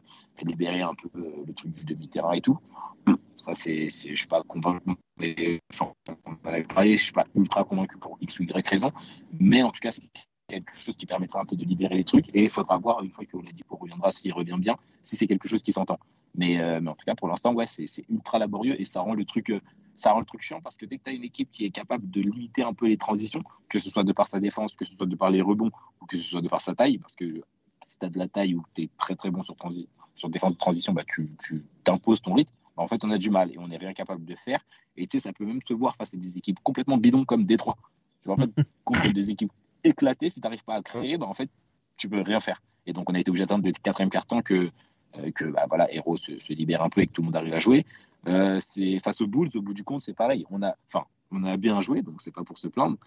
[0.44, 2.58] libérer un peu euh, le truc du demi-terrain et tout.
[3.38, 4.86] Ça, c'est, je suis pas convaincu.
[5.74, 5.92] Enfin,
[6.84, 8.92] je suis pas ultra convaincu pour X ou Y raison.
[9.40, 10.04] Mais en tout cas, c'est
[10.48, 12.30] quelque chose qui permettra un peu de libérer les trucs.
[12.34, 13.38] Et il faudra voir, une fois que
[13.68, 16.00] pour reviendra, s'il revient bien, si c'est quelque chose qui s'entend.
[16.42, 19.26] Euh, mais, en tout cas, pour l'instant, ouais, c'est ultra laborieux et ça rend le
[19.26, 19.50] truc.
[19.50, 19.60] Euh,
[19.96, 21.70] ça rend le truc chiant parce que dès que tu as une équipe qui est
[21.70, 24.86] capable de limiter un peu les transitions, que ce soit de par sa défense, que
[24.86, 25.70] ce soit de par les rebonds
[26.02, 27.44] ou que ce soit de par sa taille, parce que
[27.86, 29.56] si tu as de la taille ou que tu es très très bon sur,
[30.16, 31.28] sur défense de transition, bah, tu
[31.84, 32.52] t'imposes ton rythme.
[32.76, 34.66] Bah, en fait, on a du mal et on n'est rien capable de faire.
[34.98, 37.46] Et tu sais, ça peut même se voir face à des équipes complètement bidons comme
[37.46, 37.78] Détroit.
[38.22, 38.52] Tu vois, en fait,
[38.84, 39.52] contre des équipes
[39.84, 41.50] éclatées, si tu n'arrives pas à créer, bah, en fait,
[41.98, 42.62] tu peux rien faire.
[42.86, 44.72] Et donc, on a été obligé d'attendre le quatrième carton que
[45.36, 47.60] que bah, voilà, Hero se, libère un peu et que tout le monde arrive à
[47.60, 47.86] jouer.
[48.28, 50.46] Euh, c'est face aux Bulls, au bout du compte, c'est pareil.
[50.50, 52.98] On a, enfin, on a bien joué, donc c'est pas pour se plaindre,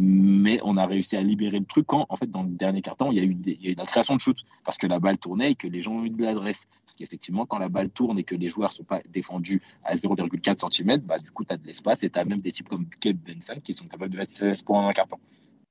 [0.00, 3.10] mais on a réussi à libérer le truc quand, en fait, dans le dernier carton,
[3.10, 4.98] il y a eu, il y a eu la création de shoot parce que la
[4.98, 6.66] balle tournait et que les gens ont eu de l'adresse.
[6.84, 10.72] Parce qu'effectivement, quand la balle tourne et que les joueurs sont pas défendus à 0,4
[10.72, 12.86] cm, bah, du coup, tu as de l'espace et tu as même des types comme
[13.00, 15.18] Keb Benson qui sont capables de mettre 16 points dans un carton.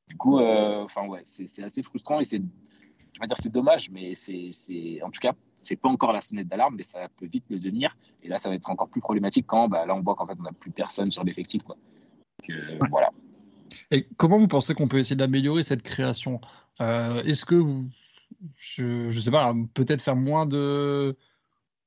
[0.07, 5.09] Du coup, euh, ouais, c'est assez frustrant et c'est, dire, c'est dommage, mais c'est, en
[5.09, 5.33] tout cas,
[5.67, 7.95] c'est pas encore la sonnette d'alarme, mais ça peut vite le devenir.
[8.23, 10.37] Et là, ça va être encore plus problématique quand bah, là, on voit qu'en fait,
[10.39, 11.63] on n'a plus personne sur l'effectif.
[11.63, 11.77] Quoi.
[12.49, 13.09] Euh, voilà.
[13.91, 16.39] Et comment vous pensez qu'on peut essayer d'améliorer cette création?
[16.81, 17.89] Euh, Est-ce que vous,
[18.57, 21.15] je, ne sais pas, peut-être faire moins de.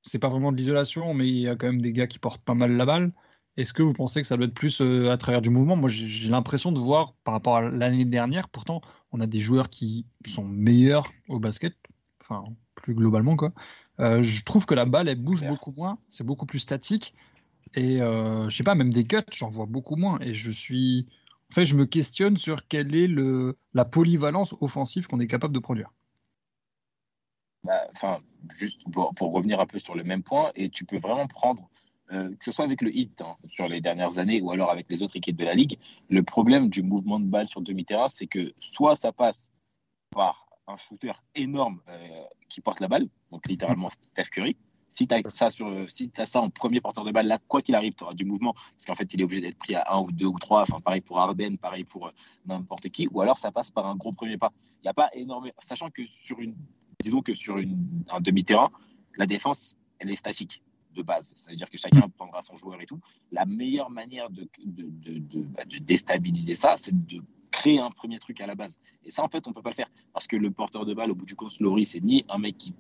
[0.03, 2.43] C'est pas vraiment de l'isolation, mais il y a quand même des gars qui portent
[2.43, 3.13] pas mal la balle.
[3.57, 5.77] Est-ce que vous pensez que ça doit être plus euh, à travers du mouvement?
[5.77, 8.81] Moi, j'ai l'impression de voir, par rapport à l'année dernière, pourtant,
[9.13, 11.75] on a des joueurs qui sont meilleurs au basket,
[12.31, 13.53] enfin, plus globalement, quoi.
[13.99, 17.15] Euh, je trouve que la balle, elle bouge beaucoup moins, c'est beaucoup plus statique.
[17.75, 20.19] Et euh, je sais pas, même des cuts, j'en vois beaucoup moins.
[20.21, 21.07] Et je suis.
[21.51, 25.53] En fait, je me questionne sur quelle est le, la polyvalence offensive qu'on est capable
[25.53, 25.93] de produire.
[27.65, 28.21] Bah, enfin,
[28.57, 31.69] juste pour, revenir un peu sur le même point, et tu peux vraiment prendre,
[32.13, 34.87] euh, que ce soit avec le hit hein, sur les dernières années ou alors avec
[34.89, 35.77] les autres équipes de la ligue,
[36.09, 39.51] le problème du mouvement de balle sur demi-terrain, c'est que soit ça passe
[40.11, 44.57] par un shooter énorme euh, qui porte la balle, donc littéralement Steph Curry.
[44.89, 47.63] Si tu as, ça sur, si as ça en premier porteur de balle, là, quoi
[47.63, 49.85] qu'il arrive, tu auras du mouvement, parce qu'en fait, il est obligé d'être pris à
[49.95, 50.63] un ou deux ou trois.
[50.63, 52.11] Enfin, pareil pour Arden, pareil pour euh,
[52.45, 53.07] n'importe qui.
[53.13, 54.53] Ou alors, ça passe par un gros premier pas.
[54.83, 55.55] Il n'y a pas énormément.
[55.61, 56.57] Sachant que sur une.
[57.01, 58.71] Disons que sur une, un demi-terrain,
[59.17, 60.63] la défense, elle est statique
[60.95, 61.35] de base.
[61.37, 63.01] Ça veut dire que chacun prendra son joueur et tout.
[63.31, 67.23] La meilleure manière de, de, de, de, bah, de déstabiliser ça, c'est de
[67.61, 68.81] créer un premier truc à la base.
[69.05, 69.91] Et ça, en fait, on peut pas le faire.
[70.15, 72.57] Parce que le porteur de balle, au bout du compte, Laurie, c'est ni un mec
[72.57, 72.75] qui,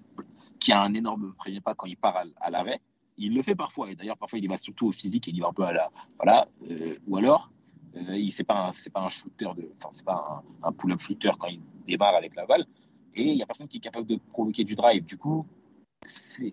[0.58, 2.80] qui a un énorme premier pas quand il part à, l'arrêt.
[3.18, 3.90] Il le fait parfois.
[3.90, 5.64] Et d'ailleurs, parfois, il y va surtout au physique et il y va un peu
[5.64, 5.90] à la.
[6.16, 6.48] Voilà.
[6.70, 7.50] Euh, ou alors,
[7.96, 11.30] euh, il c'est pas, c'est pas un shooter, de, enfin, c'est pas un, pull-up shooter
[11.38, 12.64] quand il démarre avec la balle.
[13.14, 15.04] Et il y a personne qui est capable de provoquer du drive.
[15.04, 15.46] Du coup,
[16.02, 16.52] c'est,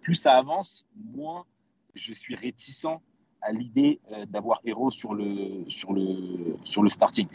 [0.00, 1.44] plus ça avance, moins
[1.94, 3.00] je suis réticent
[3.42, 7.26] à l'idée euh, d'avoir héros sur le, sur, le, sur le starting.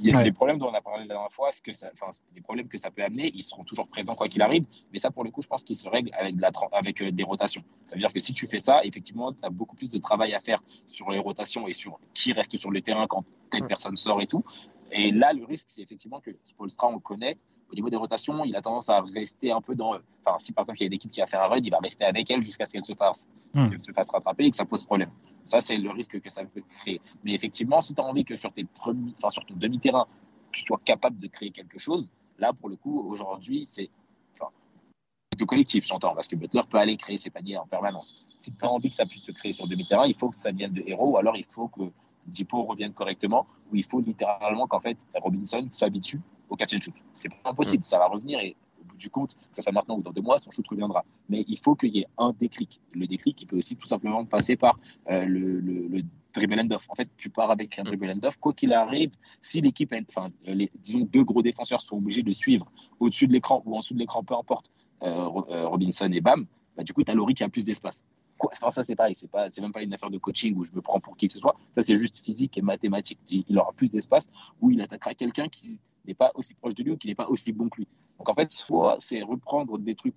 [0.00, 1.90] Il y a des problèmes dont on a parlé la dernière fois, que ça,
[2.32, 5.10] les problèmes que ça peut amener, ils seront toujours présents quoi qu'il arrive, mais ça
[5.10, 7.64] pour le coup, je pense qu'ils se règlent avec, de la, avec euh, des rotations.
[7.88, 10.34] Ça veut dire que si tu fais ça, effectivement, tu as beaucoup plus de travail
[10.34, 13.96] à faire sur les rotations et sur qui reste sur le terrain quand telle personne
[13.96, 14.44] sort et tout.
[14.92, 17.36] Et là, le risque, c'est effectivement que Spolstra, on le connaît,
[17.70, 19.96] au niveau des rotations, il a tendance à rester un peu dans.
[20.24, 21.70] Enfin, si par exemple il y a une équipe qui va faire un run, il
[21.70, 23.70] va rester avec elle jusqu'à ce qu'elle se fasse, Hmm.
[23.70, 25.10] qu'elle se fasse rattraper et que ça pose problème.
[25.48, 27.00] Ça, c'est le risque que ça peut créer.
[27.24, 30.06] Mais effectivement, si tu as envie que sur tes premiers, enfin, sur ton demi-terrain,
[30.52, 33.88] tu sois capable de créer quelque chose, là, pour le coup, aujourd'hui, c'est.
[34.34, 34.50] Enfin,
[35.38, 38.14] le collectif, j'entends, parce que Butler peut aller créer ses paniers en permanence.
[38.40, 40.50] Si tu as envie que ça puisse se créer sur demi-terrain, il faut que ça
[40.50, 41.90] vienne de héros, ou alors il faut que
[42.26, 46.94] Dipo revienne correctement, ou il faut littéralement qu'en fait Robinson s'habitue au catch and shoot.
[47.14, 48.54] C'est pas impossible, ça va revenir et
[48.88, 51.04] bout du compte, que ce soit maintenant ou dans deux mois, son shoot reviendra.
[51.28, 52.80] Mais il faut qu'il y ait un déclic.
[52.92, 54.78] Le déclic, il peut aussi tout simplement passer par
[55.10, 56.02] euh, le, le, le
[56.34, 56.84] dribble and off.
[56.88, 59.10] En fait, tu pars avec un dribble and off, quoi qu'il arrive,
[59.42, 62.66] si l'équipe, enfin, les, disons deux gros défenseurs sont obligés de suivre
[63.00, 64.70] au-dessus de l'écran ou en dessous de l'écran, peu importe,
[65.02, 66.46] euh, euh, Robinson et Bam,
[66.76, 68.04] bah, du coup, tu as Laurie qui a plus d'espace.
[68.36, 70.62] Quoi, enfin, ça, c'est pareil, c'est pas, c'est même pas une affaire de coaching où
[70.62, 71.56] je me prends pour qui que ce soit.
[71.74, 73.18] Ça, c'est juste physique et mathématique.
[73.30, 74.28] Il aura plus d'espace
[74.60, 77.26] où il attaquera quelqu'un qui n'est pas aussi proche de lui ou qui n'est pas
[77.26, 77.88] aussi bon que lui.
[78.18, 80.14] Donc, en fait, soit c'est reprendre des trucs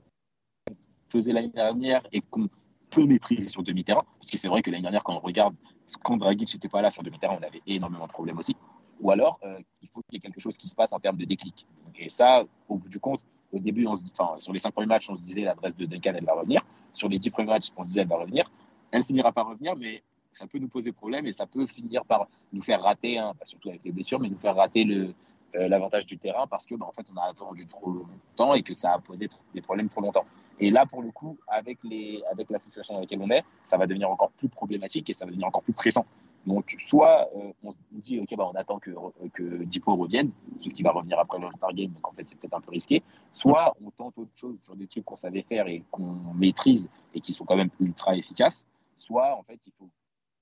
[0.67, 0.75] qu'on
[1.09, 2.49] faisait l'année dernière et qu'on
[2.89, 5.55] peut maîtriser sur demi-terrain, parce que c'est vrai que l'année dernière, quand on regarde,
[6.03, 8.55] quand Dragic n'était pas là sur demi-terrain, on avait énormément de problèmes aussi.
[8.99, 11.17] Ou alors, euh, il faut qu'il y ait quelque chose qui se passe en termes
[11.17, 11.65] de déclic.
[11.97, 14.71] Et ça, au bout du compte, au début, on se dit, enfin, sur les cinq
[14.71, 16.61] premiers matchs, on se disait l'adresse de Duncan, elle va revenir.
[16.93, 18.51] Sur les dix premiers matchs, on se disait elle va revenir.
[18.91, 22.27] Elle finira par revenir, mais ça peut nous poser problème et ça peut finir par
[22.53, 25.13] nous faire rater, pas surtout avec les blessures, mais nous faire rater le,
[25.55, 28.63] euh, l'avantage du terrain parce que, bah, en fait, on a attendu trop longtemps et
[28.63, 30.25] que ça a posé des problèmes trop longtemps.
[30.59, 33.77] Et là, pour le coup, avec, les, avec la situation dans laquelle on est, ça
[33.77, 36.05] va devenir encore plus problématique et ça va devenir encore plus pressant.
[36.45, 38.91] Donc, soit euh, on dit, OK, bah, on attend que,
[39.33, 42.35] que Dipo revienne, ce qui va revenir après le All-Star Game, donc en fait, c'est
[42.35, 43.03] peut-être un peu risqué.
[43.31, 47.21] Soit on tente autre chose sur des trucs qu'on savait faire et qu'on maîtrise et
[47.21, 48.65] qui sont quand même ultra efficaces.
[48.97, 49.89] Soit, en fait, il faut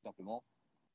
[0.04, 0.44] simplement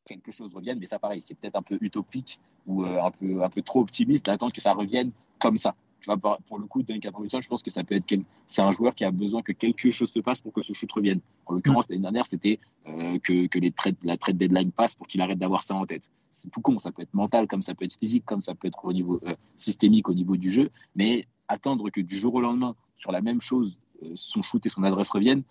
[0.04, 3.42] quelque chose revienne, mais ça, pareil, c'est peut-être un peu utopique ou euh, un, peu,
[3.42, 5.74] un peu trop optimiste d'attendre que ça revienne comme ça.
[6.00, 8.60] Tu vois, pour le coup, Duncan Robinson, je pense que ça peut être quel- c'est
[8.60, 11.20] un joueur qui a besoin que quelque chose se passe pour que ce shoot revienne.
[11.46, 15.06] En l'occurrence, l'année dernière, c'était euh, que, que les trades, la trade deadline passe pour
[15.08, 16.10] qu'il arrête d'avoir ça en tête.
[16.30, 18.68] C'est tout con, ça peut être mental, comme ça peut être physique, comme ça peut
[18.68, 22.40] être au niveau euh, systémique, au niveau du jeu, mais attendre que du jour au
[22.42, 23.78] lendemain, sur la même chose,
[24.14, 25.44] son shoot et son adresse reviennent,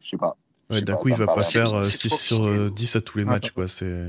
[0.00, 0.36] je sais pas.
[0.70, 2.58] Ouais, d'un coup, il va pas faire euh, c'est 6 trop sur risqué.
[2.58, 3.68] euh, 10 à tous les matchs, quoi.
[3.68, 4.08] C'est...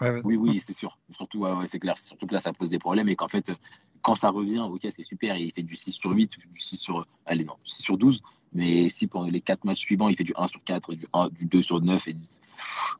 [0.00, 0.20] Ouais, ouais.
[0.24, 0.98] Oui, oui, c'est sûr.
[1.12, 1.98] Surtout, ouais, ouais, c'est clair.
[1.98, 3.54] Surtout que là, ça pose des problèmes et qu'en fait, euh,
[4.02, 5.36] quand ça revient, ok, c'est super.
[5.36, 8.22] Il fait du 6 sur 8, du 6 sur, allez, non, 6 sur 12.
[8.52, 11.28] Mais si pendant les 4 matchs suivants, il fait du 1 sur 4, du, 1,
[11.30, 12.16] du 2 sur 9, et,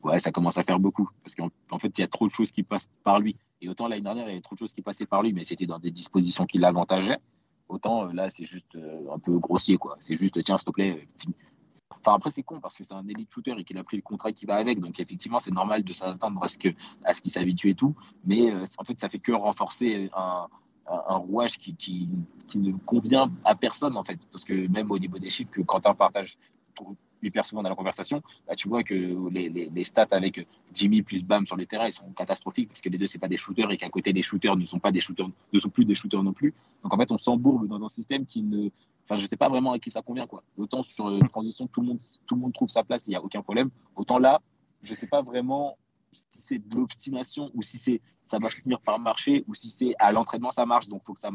[0.03, 1.09] ouais, ça commence à faire beaucoup.
[1.23, 3.35] Parce qu'en en fait, il y a trop de choses qui passent par lui.
[3.61, 5.45] Et autant l'année dernière, il y avait trop de choses qui passaient par lui, mais
[5.45, 7.19] c'était dans des dispositions qui l'avantageaient.
[7.67, 9.97] Autant euh, là, c'est juste euh, un peu grossier, quoi.
[9.99, 11.31] C'est juste, tiens, s'il te plaît, euh.
[11.91, 14.03] Enfin, après, c'est con parce que c'est un élite shooter et qu'il a pris le
[14.03, 14.79] contrat qui va avec.
[14.79, 16.57] Donc, effectivement, c'est normal de s'attendre à ce
[17.21, 17.95] qu'il s'habitue et tout.
[18.25, 20.47] Mais euh, en fait, ça fait que renforcer un,
[20.87, 22.09] un, un rouage qui, qui,
[22.47, 24.19] qui ne convient à personne, en fait.
[24.31, 26.37] Parce que même au niveau des chiffres que Quentin partage
[27.25, 28.93] hyper souvent dans la conversation, bah, tu vois que
[29.29, 32.89] les, les, stats avec Jimmy plus Bam sur les terrains, ils sont catastrophiques parce que
[32.89, 34.99] les deux, c'est pas des shooters et qu'à côté, les shooters ne sont pas des
[34.99, 36.53] shooters, ne sont plus des shooters non plus.
[36.83, 38.69] Donc, en fait, on s'embourbe dans un système qui ne,
[39.07, 40.43] Enfin, je sais pas vraiment à qui ça convient, quoi.
[40.57, 43.15] Autant sur euh, transition, tout le monde, tout le monde trouve sa place, il n'y
[43.15, 43.69] a aucun problème.
[43.95, 44.41] Autant là,
[44.81, 45.77] je sais pas vraiment
[46.11, 49.93] si c'est de l'obstination ou si c'est ça va finir par marcher ou si c'est
[49.99, 51.29] à l'entraînement ça marche, donc faut que ça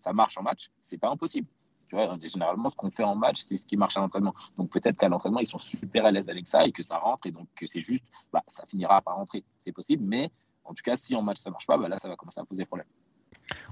[0.00, 0.70] ça marche en match.
[0.82, 1.46] C'est pas impossible.
[1.92, 4.34] Tu vois, généralement, ce qu'on fait en match, c'est ce qui marche à l'entraînement.
[4.56, 7.26] Donc peut-être qu'à l'entraînement, ils sont super à l'aise avec ça et que ça rentre
[7.26, 8.02] et donc que c'est juste,
[8.32, 9.44] bah, ça finira par rentrer.
[9.58, 10.30] C'est possible, mais
[10.64, 12.46] en tout cas, si en match ça marche pas, bah, là, ça va commencer à
[12.46, 12.86] poser problème.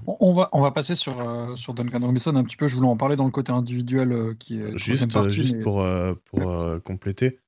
[0.05, 2.67] On, va, on va passer sur, euh, sur Duncan Robinson un petit peu.
[2.67, 4.77] Je voulais en parler dans le côté individuel euh, qui est.
[4.77, 7.39] Juste, partie, juste mais- pour, euh, pour euh, compléter,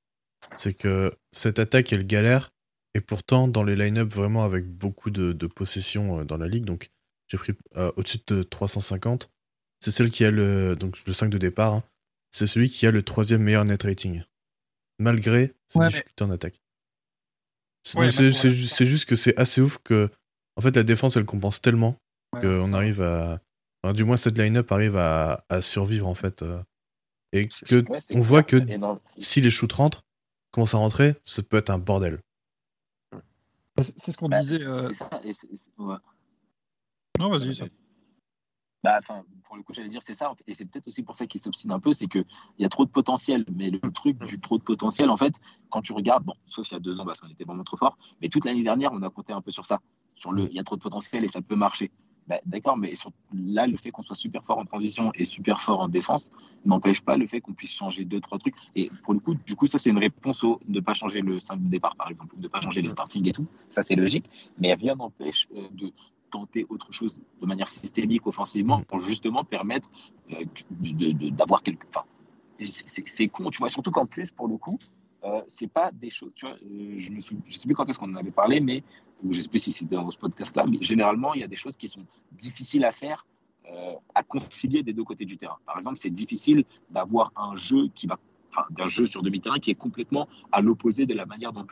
[0.55, 2.49] c'est que cette attaque, elle galère,
[2.95, 6.65] et pourtant, dans les line-up vraiment avec beaucoup de, de possession euh, dans la ligue,
[6.65, 6.89] donc
[7.27, 9.29] j'ai pris euh, au-dessus de 350,
[9.83, 11.83] c'est celle qui a le, donc le 5 de départ, hein,
[12.31, 14.23] c'est celui qui a le troisième meilleur net rating,
[14.99, 16.59] malgré ses Ouais, mais- difficultés en attaque.
[17.85, 18.31] C'est Ouais, ju-
[18.85, 20.09] juste que c'est assez ouf que,
[20.55, 21.97] en fait, la défense, elle compense tellement
[22.33, 23.41] Ouais, qu'on arrive à.
[23.83, 26.41] enfin, du moins, cette line-up arrive à, à survivre, en fait.
[26.43, 26.61] euh,
[27.33, 27.83] et que
[28.13, 28.99] on voit que énorme.
[29.17, 30.03] si les shoots rentrent,
[30.51, 32.19] commencent à rentrer, ça peut être un bordel.
[33.81, 34.61] C'est c'est ce qu'on Bah, disait.
[34.61, 35.33] euh, ça, et.
[37.19, 37.59] Non, vas-y.
[38.83, 40.33] Bah, enfin, pour le coup, j'allais dire, c'est ça.
[40.45, 42.25] Et c'est peut-être aussi pour ça qu'il s'obstine un peu, c'est qu'il
[42.59, 43.45] y a trop de potentiel.
[43.55, 45.33] Mais le truc du trop de potentiel, en fait,
[45.69, 47.77] quand tu regardes, bon, sauf il y a deux ans, parce qu'on était vraiment trop
[47.77, 49.79] fort, mais toute l'année dernière, on a compté un peu sur ça.
[50.15, 51.91] Sur le, il y a trop de potentiel et ça peut marcher.
[52.27, 55.59] Bah, D'accord, mais sur- là, le fait qu'on soit super fort en transition et super
[55.61, 56.29] fort en défense
[56.65, 58.55] n'empêche pas le fait qu'on puisse changer deux, trois trucs.
[58.75, 61.39] Et pour le coup, du coup, ça, c'est une réponse au ne pas changer le
[61.39, 63.45] 5 de départ, par exemple, ou ne pas changer les starting et tout.
[63.69, 64.25] Ça, c'est logique.
[64.57, 65.91] Mais rien n'empêche euh, de
[66.37, 69.89] tenter autre chose de manière systémique offensivement pour justement permettre
[70.31, 70.45] euh,
[71.39, 71.85] d'avoir quelque.
[71.89, 72.05] Enfin,
[72.85, 74.77] c'est con, tu vois, surtout qu'en plus, pour le coup,
[75.25, 76.31] euh, c'est pas des choses.
[76.35, 78.83] Tu vois, euh, je ne sais plus quand est-ce qu'on en avait parlé, mais
[79.23, 81.55] ou je sais plus si c'était dans ce podcast-là, mais généralement, il y a des
[81.55, 83.25] choses qui sont difficiles à faire,
[83.71, 85.57] euh, à concilier des deux côtés du terrain.
[85.65, 88.19] Par exemple, c'est difficile d'avoir un jeu qui va,
[88.49, 91.65] enfin, d'un jeu sur demi-terrain qui est complètement à l'opposé de la manière dont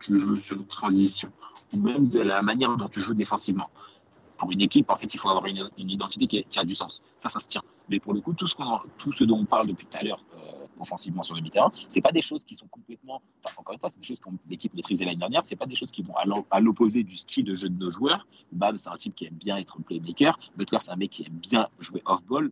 [0.00, 1.30] tu joues, sur transition,
[1.72, 3.70] ou même de la manière dont tu joues défensivement.
[4.38, 7.02] Pour une équipe, en fait, il faut avoir une, identité qui, a du sens.
[7.18, 7.62] Ça, ça se tient.
[7.88, 10.22] Mais pour le coup, tout ce, dont on parle depuis tout à l'heure,
[10.80, 11.72] offensivement sur le demi-terrain.
[11.88, 13.22] C'est pas des choses qui sont complètement,
[13.56, 15.44] encore une fois, c'est des choses que l'équipe maîtrisait l'année dernière.
[15.44, 16.14] C'est pas des choses qui vont
[16.50, 18.26] à l'opposé du style de jeu de nos joueurs.
[18.52, 20.38] Bam, c'est un type qui aime bien être playmaker.
[20.56, 22.50] Butler, c'est un mec qui aime bien jouer off-ball.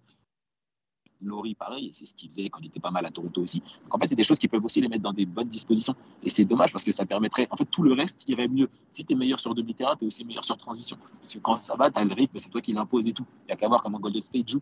[1.22, 3.60] Laurie, pareil, c'est ce qu'il faisait quand il était pas mal à Toronto aussi.
[3.60, 5.94] Donc en fait, c'est des choses qui peuvent aussi les mettre dans des bonnes dispositions.
[6.22, 8.68] Et c'est dommage parce que ça permettrait, en fait, tout le reste irait mieux.
[8.92, 10.98] Si tu es meilleur sur demi-terrain, tu es aussi meilleur sur transition.
[11.20, 13.26] Parce que quand ça va, tu as le rythme, c'est toi qui l'imposes et tout.
[13.44, 14.60] Il n'y a qu'à voir comment Golden State joue.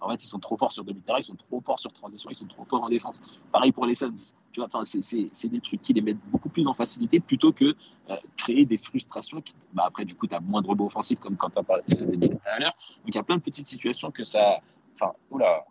[0.00, 2.36] En fait, ils sont trop forts sur demi-terrain, ils sont trop forts sur transition, ils
[2.36, 3.20] sont trop forts en défense.
[3.50, 4.12] Pareil pour les Suns.
[4.52, 7.74] Tu vois, c'est des trucs qui les mettent beaucoup plus en facilité plutôt que
[8.10, 9.42] euh, créer des frustrations.
[9.72, 11.82] Bah après, du coup, tu as moins de robots offensifs comme quand tu as parlé
[11.88, 12.76] tout à l'heure.
[13.04, 14.60] Donc, il y a plein de petites situations que ça.
[14.94, 15.64] Enfin, oula,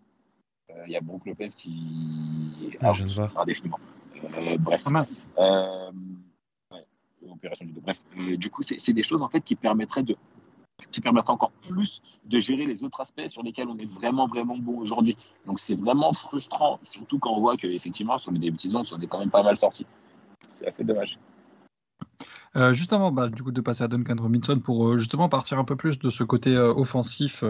[0.86, 2.78] il y a Brook Lopez qui.
[2.82, 3.32] Ah, je ne vois.
[3.36, 3.80] Indéfiniment.
[4.59, 4.84] bref.
[5.38, 5.91] Ah.
[6.72, 6.86] Ouais,
[7.30, 7.97] opération du Bref,
[8.38, 10.16] du coup, c'est des choses en fait qui permettraient de
[10.91, 14.57] qui permettra encore plus de gérer les autres aspects sur lesquels on est vraiment, vraiment
[14.57, 15.18] bon aujourd'hui.
[15.45, 18.99] Donc c'est vraiment frustrant, surtout quand on voit qu'effectivement, sur les débuts de saison, on
[18.99, 19.86] est quand même pas mal sorti.
[20.49, 21.18] C'est assez dommage.
[22.55, 25.59] Euh, juste avant bah, du coup, de passer à Duncan Robinson, pour euh, justement partir
[25.59, 27.43] un peu plus de ce côté euh, offensif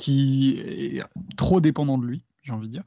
[0.00, 1.02] qui est
[1.36, 2.84] trop dépendant de lui, j'ai envie de dire.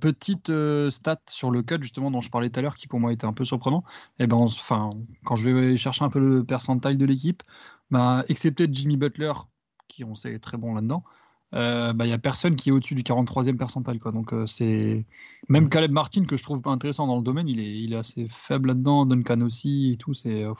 [0.00, 0.50] petite
[0.90, 3.26] stat sur le cut justement dont je parlais tout à l'heure, qui pour moi était
[3.26, 3.84] un peu surprenant.
[4.18, 4.90] Et eh ben, enfin,
[5.24, 7.42] quand je vais chercher un peu le percentile de l'équipe,
[7.90, 9.32] bah, excepté Jimmy Butler,
[9.88, 11.04] qui on sait est très bon là-dedans,
[11.52, 13.98] il euh, n'y bah, a personne qui est au-dessus du 43e percentile.
[13.98, 14.12] Quoi.
[14.12, 15.06] Donc, euh, c'est
[15.48, 15.70] même.
[15.70, 18.26] Caleb Martin, que je trouve pas intéressant dans le domaine, il est, il est assez
[18.28, 19.06] faible là-dedans.
[19.06, 20.12] Duncan aussi et tout.
[20.12, 20.44] C'est.
[20.44, 20.52] Euh,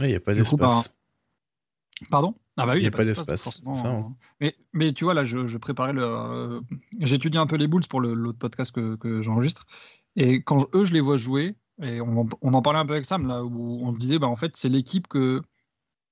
[0.00, 0.94] il n'y a pas d'espace.
[2.00, 2.34] Bah, pardon?
[2.56, 3.62] Ah bah oui, il n'y a, pas d'espace.
[3.66, 4.12] Hein.
[4.40, 6.60] mais, mais tu vois, là, je, je préparais le.
[7.00, 9.66] J'étudie un peu les Bulls pour l'autre podcast que, que j'enregistre.
[10.16, 13.06] Et quand eux, je les vois jouer, et on, on, en parlait un peu avec
[13.06, 15.40] Sam, là, où on disait, bah, en fait, c'est l'équipe que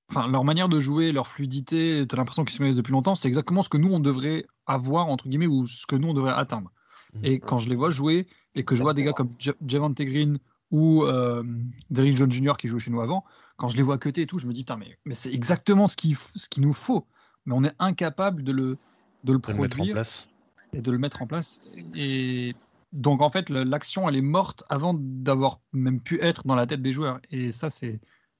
[0.09, 3.15] enfin, leur manière de jouer, leur fluidité, tu as l'impression qu'ils se connaissent depuis longtemps,
[3.15, 6.13] c'est exactement ce que nous, on devrait avoir, entre guillemets, ou ce que nous, on
[6.13, 6.71] devrait atteindre.
[7.13, 7.25] Mmh.
[7.25, 9.33] Et quand je les vois jouer, et que je vois des gars comme
[9.65, 10.39] Javante Green
[10.71, 11.43] ou euh,
[11.89, 12.53] Derrick Jones Jr.
[12.57, 13.23] qui jouait chez nous avant,
[13.61, 15.85] quand je les vois cuter et tout, je me dis, putain, mais, mais c'est exactement
[15.85, 17.05] ce qu'il ce nous faut.
[17.45, 18.77] Mais on est incapable de le,
[19.23, 20.29] de le produire mettre en place.
[20.73, 21.61] et de le mettre en place.
[21.93, 22.55] Et
[22.91, 26.81] donc, en fait, l'action, elle est morte avant d'avoir même pu être dans la tête
[26.81, 27.19] des joueurs.
[27.29, 27.99] Et ça, c'est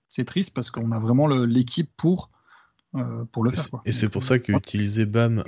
[0.09, 2.31] c'est triste parce qu'on a vraiment l'équipe pour,
[2.95, 3.63] euh, pour le faire.
[3.85, 5.43] Et c'est pour ça qu'utiliser BAM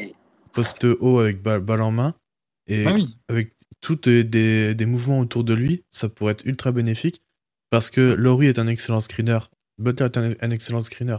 [0.51, 2.13] poste haut avec balle, en main
[2.67, 2.95] et ah
[3.27, 4.23] avec tous des,
[4.75, 7.21] des, mouvements autour de lui, ça pourrait être ultra bénéfique
[7.71, 9.39] parce que Laurie est un excellent screener,
[9.77, 11.17] Butler est un, excellent screener,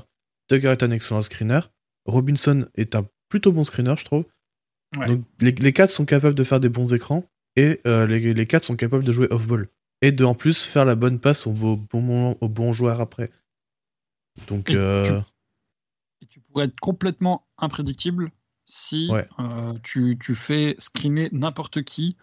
[0.49, 1.61] Tucker est un excellent screener,
[2.07, 4.25] Robinson est un plutôt bon screener, je trouve.
[5.07, 7.25] Donc les, les, quatre sont capables de faire des bons écrans
[7.57, 9.67] et euh, les, les quatre sont capables de jouer off-ball
[10.03, 13.31] et de en plus faire la bonne passe au bon moment, au bon joueur après.
[14.47, 14.71] Donc.
[14.71, 15.21] Euh,
[16.29, 18.31] tu, pourrais être complètement imprédictible
[18.67, 22.17] si euh, tu, tu, fais screener n'importe qui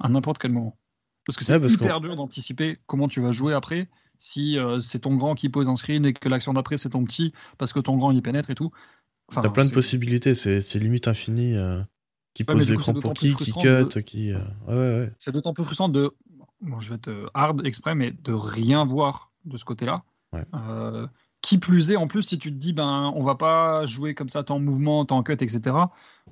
[0.00, 0.78] à n'importe quel moment.
[1.24, 5.16] Parce que c'est hyper dur d'anticiper comment tu vas jouer après si euh, c'est ton
[5.16, 7.96] grand qui pose un screen et que l'action d'après c'est ton petit parce que ton
[7.96, 8.70] grand y pénètre et tout.
[9.30, 11.54] Enfin, T'as plein de possibilités, c'est limite infini.
[12.34, 14.32] qui pose l'écran pour qui, qui cut, qui.
[14.32, 15.12] Ouais, ouais.
[15.18, 16.14] C'est d'autant plus frustrant de
[16.60, 20.04] bon, je vais être euh, hard exprès, mais de rien voir de ce côté-là.
[20.54, 21.06] Euh,
[21.40, 24.28] qui plus est, en plus, si tu te dis, ben, on va pas jouer comme
[24.28, 25.76] ça, tant en mouvement, tant en cut, etc.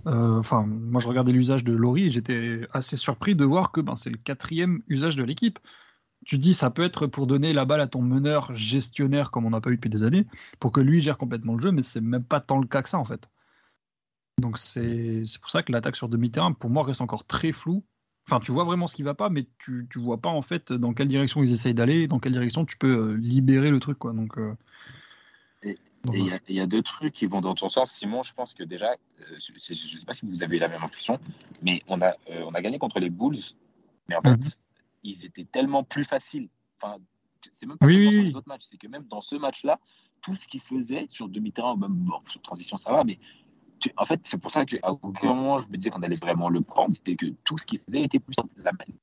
[0.06, 3.80] Euh, enfin, moi, je regardais l'usage de Laurie et j'étais assez surpris de voir que
[3.80, 5.58] ben, c'est le quatrième usage de l'équipe.
[6.26, 9.50] Tu dis, ça peut être pour donner la balle à ton meneur gestionnaire, comme on
[9.50, 10.26] n'a pas eu depuis des années,
[10.58, 12.88] pour que lui gère complètement le jeu, mais c'est même pas tant le cas que
[12.88, 13.30] ça, en fait.
[14.38, 17.84] Donc, c'est pour ça que l'attaque sur demi-terrain, pour moi, reste encore très floue.
[18.28, 20.72] Enfin, tu vois vraiment ce qui va pas, mais tu, tu vois pas en fait
[20.72, 23.98] dans quelle direction ils essayent d'aller, dans quelle direction tu peux euh, libérer le truc,
[23.98, 24.12] quoi.
[24.12, 24.36] Donc.
[24.36, 24.56] Euh,
[25.62, 25.76] et
[26.12, 28.24] il y, a deux trucs qui vont dans ton sens, Simon.
[28.24, 31.18] Je pense que déjà, euh, je ne sais pas si vous avez la même impression,
[31.62, 33.42] mais on a, on a gagné contre les Bulls,
[34.08, 34.50] mais en fait, mhm.
[35.12, 36.48] Ils étaient tellement plus faciles.
[36.80, 36.98] Enfin,
[37.52, 39.78] c'est même pas oui, oui, les autres matchs, c'est que même dans ce match-là,
[40.22, 43.18] tout ce qu'ils faisaient sur demi-terrain, même bon, sur transition, ça va, mais
[43.96, 46.48] en fait, c'est pour ça que à aucun moment je me disais qu'on allait vraiment
[46.48, 48.50] le prendre, c'était que tout ce qu'il faisait était plus simple.
[48.56, 48.96] La manière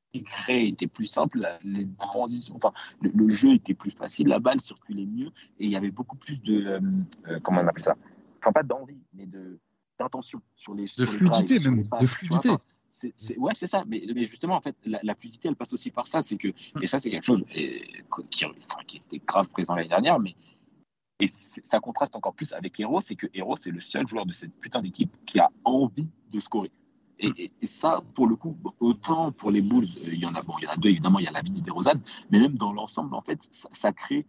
[0.49, 5.31] était plus simple, les transitions, enfin, le, jeu était plus facile, la balle circulait mieux
[5.59, 6.79] et il y avait beaucoup plus de, euh,
[7.27, 7.95] euh, comment on appelle ça,
[8.39, 9.59] enfin pas d'envie, mais de
[9.99, 10.85] d'intention sur les.
[10.97, 12.49] De fluidité même, de fluidité.
[12.93, 13.83] C'est, ouais, c'est ça.
[13.87, 16.21] Mais, mais, justement, en fait, la, fluidité, elle passe aussi par ça.
[16.21, 17.43] C'est que, et ça, c'est quelque chose
[18.29, 18.45] qui,
[18.87, 20.35] qui était grave présent l'année dernière, mais
[21.19, 24.33] et ça contraste encore plus avec Hero, c'est que Hero, c'est le seul joueur de
[24.33, 26.71] cette putain d'équipe qui a envie de scorer.
[27.19, 30.55] Et, ça, pour le coup, autant pour les Bulls, euh, il y en a, bon,
[30.59, 32.55] il y en a deux, évidemment, il y a la vie des Rosanne, mais même
[32.55, 34.25] dans l'ensemble, en fait, ça, crée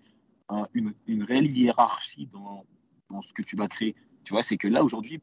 [0.74, 2.64] une, une, réelle hiérarchie dans,
[3.10, 3.96] dans, ce que tu vas créer.
[4.24, 5.20] Tu vois, c'est que là, aujourd'hui,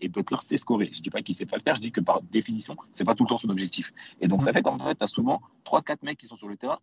[0.00, 0.90] et Butler sait scorer.
[0.92, 3.14] Je dis pas qu'il sait pas le faire, je dis que par définition, c'est pas
[3.14, 3.92] tout le temps son objectif.
[4.20, 6.56] Et donc, ça fait qu'en fait, tu as souvent 3-4 mecs qui sont sur le
[6.56, 6.78] terrain,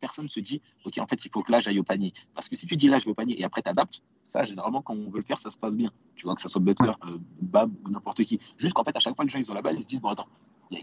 [0.00, 2.12] personne ne se dit, OK, en fait, il faut que là, j'aille au panier.
[2.34, 4.44] Parce que si tu dis là, je vais au panier et après, tu adaptes, ça,
[4.44, 5.90] généralement, quand on veut le faire, ça se passe bien.
[6.16, 8.38] Tu vois, que ça soit Butler, euh, Bam ou n'importe qui.
[8.58, 10.00] Juste qu'en fait, à chaque fois, les gens, ils ont la balle, ils se disent,
[10.00, 10.28] bon, attends,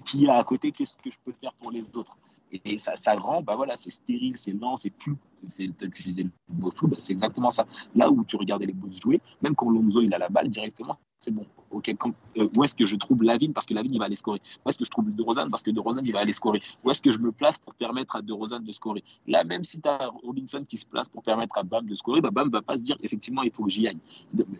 [0.05, 2.17] qui y a à côté, qu'est-ce que je peux faire pour les autres?
[2.65, 5.17] Et ça, ça rend, bah voilà, c'est stérile, c'est lent, c'est flou.
[5.47, 7.65] C'est utiliser le mot flou, bah c'est exactement ça.
[7.95, 10.97] Là où tu regardais les Bulls jouer, même quand Lonzo il a la balle directement,
[11.19, 11.45] c'est bon.
[11.71, 11.89] Ok,
[12.37, 14.41] euh, où est-ce que je trouve Lavine parce que Lavine il va aller scorer?
[14.63, 16.61] Où est-ce que je trouve De Rosanne parce que De Rosanne il va aller scorer?
[16.83, 19.03] Où est-ce que je me place pour permettre à De Rosanne de scorer?
[19.27, 22.21] Là, même si tu as Robinson qui se place pour permettre à Bam de scorer,
[22.21, 23.99] bah Bam va pas se dire effectivement il faut que j'y aille.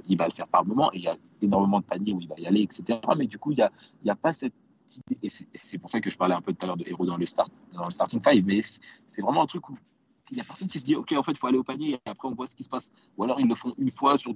[0.08, 2.28] Il va le faire par moment et il y a énormément de paniers où il
[2.28, 3.00] va y aller, etc.
[3.18, 3.72] Mais du coup, il n'y a,
[4.06, 4.54] y a pas cette
[5.22, 7.18] et c'est pour ça que je parlais un peu tout à l'heure de héros dans
[7.18, 8.62] le, start, dans le starting five, mais
[9.08, 9.78] c'est vraiment un truc où
[10.32, 11.94] il n'y a personne qui se dit, OK, en fait, il faut aller au panier
[11.94, 12.92] et après on voit ce qui se passe.
[13.18, 14.34] Ou alors ils le font une fois, sur,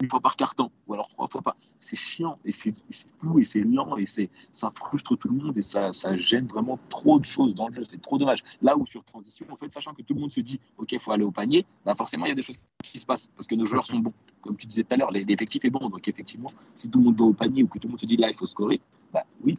[0.00, 1.56] une fois par carton, ou alors trois fois par.
[1.80, 2.74] C'est chiant et c'est
[3.18, 4.04] flou et c'est lent et
[4.52, 7.74] ça frustre tout le monde et ça, ça gêne vraiment trop de choses dans le
[7.74, 7.84] jeu.
[7.88, 8.44] C'est trop dommage.
[8.60, 10.98] Là où sur transition, en fait, sachant que tout le monde se dit, OK, il
[10.98, 13.46] faut aller au panier, bah forcément, il y a des choses qui se passent parce
[13.46, 14.12] que nos joueurs sont bons.
[14.42, 15.88] Comme tu disais tout à l'heure, l'effectif est bon.
[15.88, 18.06] Donc effectivement, si tout le monde va au panier ou que tout le monde se
[18.06, 18.80] dit, là, il faut scorer,
[19.12, 19.58] bah oui,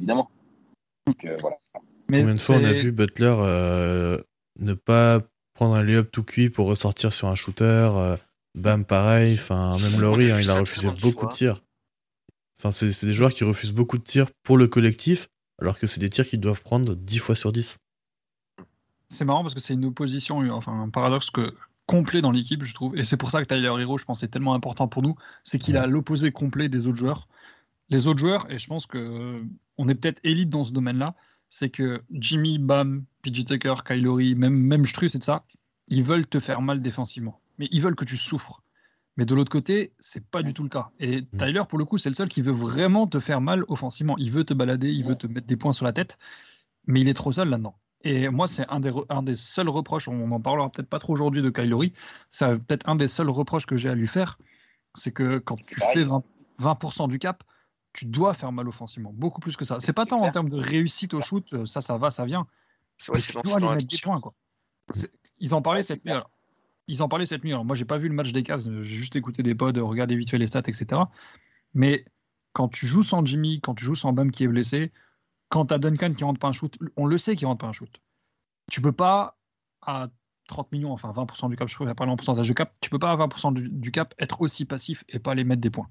[0.00, 0.30] évidemment.
[1.06, 1.56] Donc, euh, voilà.
[2.08, 4.20] Mais Combien de fois on a vu Butler euh,
[4.58, 5.20] ne pas
[5.54, 8.16] prendre un lay-up tout cuit pour ressortir sur un shooter euh,
[8.56, 9.34] Bam, pareil.
[9.34, 11.60] Enfin, même Laurie, hein, il a refusé beaucoup de tirs.
[12.58, 15.28] Enfin, c'est des joueurs qui refusent beaucoup de tirs pour le collectif,
[15.60, 17.78] alors que c'est des tirs qu'ils doivent prendre 10 fois sur 10.
[19.08, 21.54] C'est marrant parce que c'est une opposition, enfin un paradoxe que,
[21.90, 22.96] complet dans l'équipe, je trouve.
[22.96, 25.16] Et c'est pour ça que Tyler Hero, je pense, est tellement important pour nous.
[25.42, 27.26] C'est qu'il a l'opposé complet des autres joueurs.
[27.90, 29.42] Les autres joueurs, et je pense que
[29.76, 31.14] on est peut-être élite dans ce domaine-là,
[31.48, 35.44] c'est que Jimmy, Bam, PJ Tucker, Kylori, même, même Struss et ça,
[35.88, 37.40] ils veulent te faire mal défensivement.
[37.58, 38.62] Mais ils veulent que tu souffres.
[39.16, 40.90] Mais de l'autre côté, c'est pas du tout le cas.
[41.00, 41.26] Et mm.
[41.36, 44.16] Tyler, pour le coup, c'est le seul qui veut vraiment te faire mal offensivement.
[44.18, 46.16] Il veut te balader, il veut te mettre des points sur la tête,
[46.86, 47.76] mais il est trop seul là-dedans.
[48.02, 51.12] Et moi, c'est un des, un des seuls reproches, on en parlera peut-être pas trop
[51.12, 51.92] aujourd'hui de Kylori,
[52.30, 54.38] c'est peut-être un des seuls reproches que j'ai à lui faire,
[54.94, 56.22] c'est que quand tu fais 20%,
[56.58, 57.44] 20 du cap,
[57.92, 59.80] tu dois faire mal offensivement, beaucoup plus que ça.
[59.80, 62.46] C'est pas tant en termes de réussite au shoot, euh, ça, ça va, ça vient.
[62.98, 63.10] tu
[63.44, 64.34] dois aller mettre des points, quoi.
[65.38, 66.12] Ils en parlaient cette nuit.
[66.86, 67.52] Ils en parlaient cette nuit.
[67.52, 70.16] Alors, moi, j'ai pas vu le match des Cavs, j'ai juste écouté des pods, regardé
[70.16, 71.02] vite fait les stats, etc.
[71.74, 72.04] Mais
[72.52, 74.92] quand tu joues sans Jimmy, quand tu joues sans Bum qui est blessé,
[75.48, 77.68] quand tu as Duncan qui rentre pas un shoot, on le sait qu'il rentre pas
[77.68, 78.00] un shoot.
[78.70, 79.38] Tu peux pas
[79.82, 80.08] à
[80.48, 82.98] 30 millions, enfin 20% du cap, je préfère parler en pourcentage de cap, tu peux
[82.98, 85.88] pas à 20% du, cap être aussi passif et pas aller mettre des points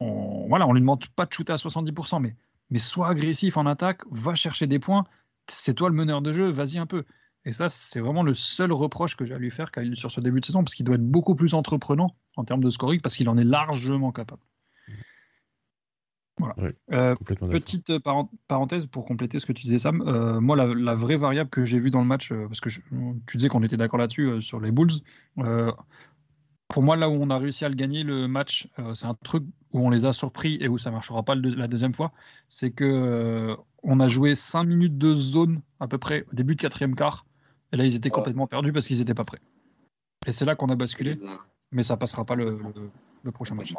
[0.00, 2.36] on, voilà, on lui demande pas de shooter à 70%, mais,
[2.70, 5.04] mais sois agressif en attaque, va chercher des points.
[5.48, 7.04] C'est toi le meneur de jeu, vas-y un peu.
[7.44, 10.40] Et ça, c'est vraiment le seul reproche que j'ai à lui faire sur ce début
[10.40, 13.28] de saison, parce qu'il doit être beaucoup plus entreprenant en termes de scoring, parce qu'il
[13.28, 14.42] en est largement capable.
[16.38, 16.54] Voilà.
[16.92, 17.98] Euh, petite
[18.48, 20.02] parenthèse pour compléter ce que tu disais, Sam.
[20.06, 23.36] Euh, moi, la, vraie variable que j'ai vue dans le match, euh, parce que tu
[23.36, 24.92] disais qu'on était d'accord là-dessus sur les Bulls,
[26.68, 29.44] pour moi, là où on a réussi à le gagner, le match, c'est un truc
[29.74, 32.12] où on les a surpris et où ça ne marchera pas la deuxième fois.
[32.48, 36.54] C'est que euh, on a joué 5 minutes de zone à peu près au début
[36.54, 37.26] de quatrième quart.
[37.72, 39.40] Et là, ils étaient complètement perdus parce qu'ils n'étaient pas prêts.
[40.26, 41.16] Et c'est là qu'on a basculé.
[41.72, 42.56] Mais ça passera pas le,
[43.32, 43.74] prochain match.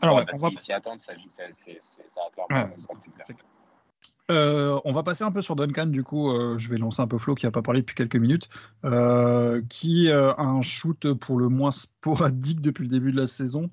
[0.00, 0.50] Alors, on va...
[0.56, 2.72] s'y attendre, ça, ça,
[4.30, 7.06] euh, on va passer un peu sur Duncan, du coup, euh, je vais lancer un
[7.06, 8.48] peu Flo qui n'a pas parlé depuis quelques minutes,
[8.84, 13.68] euh, qui a un shoot pour le moins sporadique depuis le début de la saison.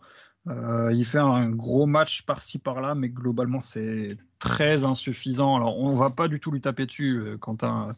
[0.47, 5.55] Il fait un gros match par-ci par-là, mais globalement c'est très insuffisant.
[5.55, 7.37] Alors on va pas du tout lui taper dessus.
[7.39, 7.89] Quentin,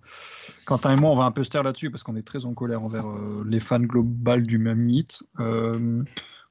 [0.66, 2.54] Quentin et moi, on va un peu se taire là-dessus parce qu'on est très en
[2.54, 3.06] colère envers
[3.46, 5.24] les fans globales du même hit.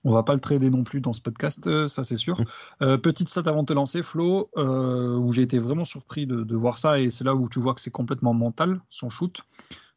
[0.05, 2.37] On va pas le trader non plus dans ce podcast, euh, ça c'est sûr.
[2.83, 6.57] Euh, petite stat avant de te lancer, Flo, euh, où j'ai été vraiment surpris de,
[6.57, 9.41] voir ça, et c'est là où tu vois que c'est complètement mental, son shoot.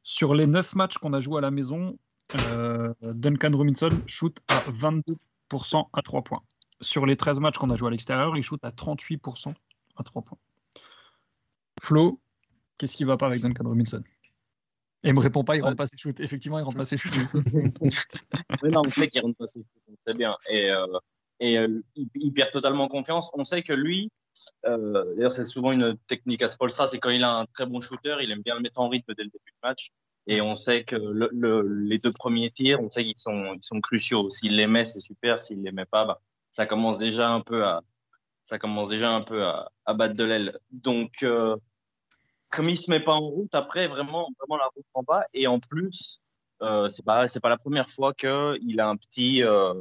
[0.03, 1.97] Sur les 9 matchs qu'on a joué à la maison,
[3.01, 5.15] Duncan Robinson shoot à 22%
[5.93, 6.43] à 3 points.
[6.81, 9.53] Sur les 13 matchs qu'on a joué à l'extérieur, il shoot à 38%
[9.97, 10.37] à 3 points.
[11.81, 12.19] Flo,
[12.77, 14.03] qu'est-ce qui va pas avec Duncan Robinson?
[15.03, 16.19] Il me répond pas, il rentre pas ses shoots.
[16.19, 17.13] Effectivement, il rentre pas ses shoots.
[18.63, 20.35] Non, on sait qu'il rentre pas ses shoots, on sait bien.
[20.49, 20.87] Et, euh,
[21.43, 23.29] euh, il, perd totalement confiance.
[23.33, 24.09] On sait que lui,
[24.65, 27.81] euh, d'ailleurs, c'est souvent une technique à Spolstra, c'est quand il a un très bon
[27.81, 29.91] shooter, il aime bien le mettre en rythme dès le début du match.
[30.27, 33.63] Et on sait que le, le, les deux premiers tirs, on sait qu'ils sont, ils
[33.63, 34.29] sont cruciaux.
[34.29, 35.41] S'il les met, c'est super.
[35.41, 36.21] S'il les met pas, bah,
[36.51, 37.81] ça commence déjà un peu à,
[38.43, 40.59] ça commence déjà un peu à, à battre de l'aile.
[40.71, 41.55] Donc, euh,
[42.49, 45.25] comme il se met pas en route, après vraiment, vraiment la route en bas.
[45.33, 46.21] Et en plus,
[46.61, 49.73] euh, c'est pas, c'est pas la première fois que il a un petit, euh,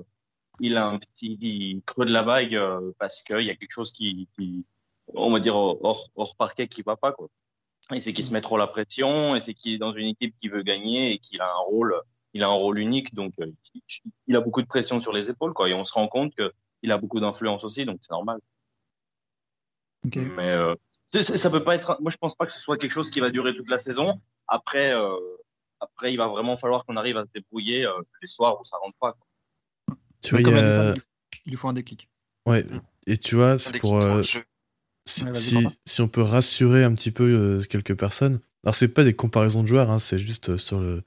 [0.60, 3.92] il a un petit creux de la vague euh, parce qu'il y a quelque chose
[3.92, 4.66] qui, qui,
[5.14, 7.28] on va dire hors, hors parquet qui va pas quoi.
[7.92, 10.34] Et c'est qu'il se met trop la pression, et c'est qu'il est dans une équipe
[10.36, 12.00] qui veut gagner et qu'il a un rôle,
[12.32, 13.52] il a un rôle unique, donc euh,
[14.26, 15.68] il a beaucoup de pression sur les épaules, quoi.
[15.68, 18.40] Et on se rend compte que il a beaucoup d'influence aussi, donc c'est normal.
[20.04, 20.74] Mais euh,
[21.10, 21.98] ça peut pas être.
[22.00, 24.20] Moi, je pense pas que ce soit quelque chose qui va durer toute la saison.
[24.48, 25.16] Après, euh,
[25.80, 28.76] après, il va vraiment falloir qu'on arrive à se débrouiller euh, les soirs où ça
[28.78, 29.12] rentre pas.
[29.12, 29.96] quoi.
[30.22, 30.94] Tu vois, il a...
[31.46, 32.08] Il lui faut un déclic.
[32.46, 32.64] Ouais,
[33.06, 33.96] et tu vois, c'est pour...
[34.00, 34.42] euh, jeu.
[35.06, 35.74] Si, Ouais, vas-y, si, Quentin.
[35.84, 39.62] si on peut rassurer un petit peu euh, quelques personnes, alors c'est pas des comparaisons
[39.62, 41.02] de joueurs, hein, c'est juste euh, sur, le,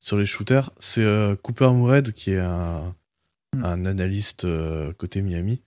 [0.00, 2.94] sur les shooters, c'est euh, Cooper Moured qui est un,
[3.54, 3.64] Hmm.
[3.64, 4.44] un analyste
[4.98, 5.62] côté Miami,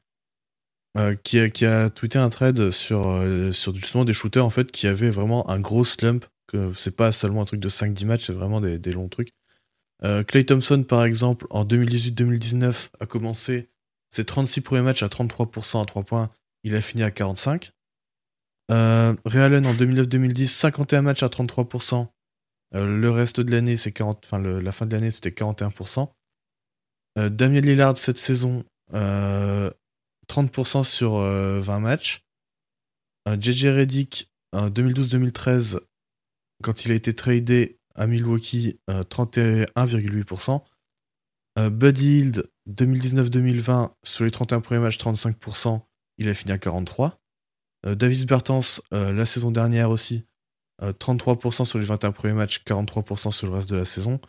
[1.23, 3.23] qui, a, qui a tweeté un thread sur,
[3.53, 7.13] sur justement des shooters en fait qui avaient vraiment un gros slump, que c'est pas
[7.13, 9.29] seulement un truc de 5-10 matchs, c'est vraiment des, des longs trucs.
[10.27, 13.69] Clay Thompson par exemple en 2018-2019 a commencé
[14.09, 16.29] ses 36 premiers matchs à 33% à 3 points,
[16.67, 17.71] il a fini à 45.
[18.69, 22.07] Euh, Ray Allen en 2009-2010, 51 matchs à 33%.
[22.75, 26.09] Euh, le reste de l'année, c'est 40, enfin la fin de l'année, c'était 41%.
[27.17, 28.63] Euh, Damien Lillard cette saison,
[28.93, 29.71] euh,
[30.27, 32.23] 30% sur euh, 20 matchs.
[33.27, 35.79] JJ Redick en 2012-2013,
[36.63, 40.63] quand il a été tradé à Milwaukee, euh, 31,8%.
[41.59, 45.81] Euh, Buddy Hield 2019-2020, sur les 31 premiers matchs, 35%,
[46.17, 47.19] il a fini à 43.
[47.85, 50.25] Euh, Davis Bertans, euh, la saison dernière aussi,
[50.81, 54.19] euh, 33% sur les 21 premiers matchs, 43% sur le reste de la saison.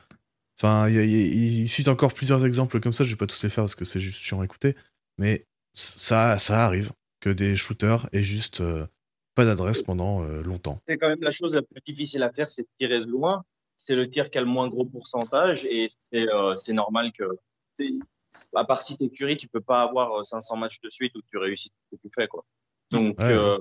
[0.61, 3.76] Enfin, il cite encore plusieurs exemples comme ça, je vais pas tous les faire parce
[3.76, 4.74] que c'est juste chiant à écouter,
[5.16, 8.86] mais ça, ça arrive que des shooters aient juste euh,
[9.34, 10.80] pas d'adresse pendant euh, longtemps.
[10.86, 13.45] C'est quand même la chose la plus difficile à faire, c'est de tirer de loin.
[13.76, 17.24] C'est le tir qui a le moins gros pourcentage et c'est euh, normal que,
[18.55, 21.22] à part si t'es Curry, tu peux pas avoir euh, 500 matchs de suite où
[21.22, 22.45] tu réussis tout ce que tu fais, quoi.
[22.91, 23.33] Donc, Ouais.
[23.33, 23.59] euh,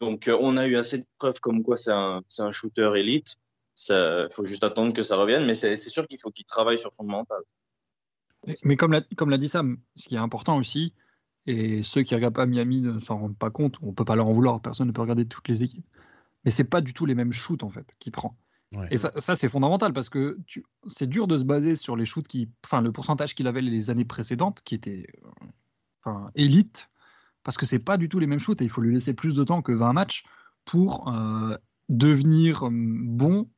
[0.00, 2.90] donc euh, on a eu assez de preuves comme quoi c'est un, c'est un shooter
[2.96, 3.36] élite.
[3.90, 6.92] Il faut juste attendre que ça revienne, mais c'est sûr qu'il faut qu'il travaille sur
[6.94, 7.40] son mental.
[8.46, 10.94] Mais- Mais comme l'a comme l'a dit Sam, ce qui est important aussi,
[11.46, 14.26] et ceux qui regardent pas Miami ne s'en rendent pas compte, on peut pas leur
[14.28, 15.86] en vouloir, personne ne peut regarder toutes les équipes.
[16.44, 18.36] Mais c'est pas du tout les mêmes shoots en fait qu'il prend.
[18.74, 18.88] Ouais.
[18.90, 22.04] Et ça, ça, c'est fondamental parce que tu- c'est dur de se baser sur les
[22.06, 25.46] shoots qui, enfin le pourcentage qu'il avait les années précédentes, qui était euh,
[26.04, 26.90] enfin, élite,
[27.44, 29.34] parce que c'est pas du tout les mêmes shoots et il faut lui laisser plus
[29.34, 30.24] de temps que 20 matchs
[30.64, 31.56] pour euh,
[31.88, 33.48] devenir euh, bon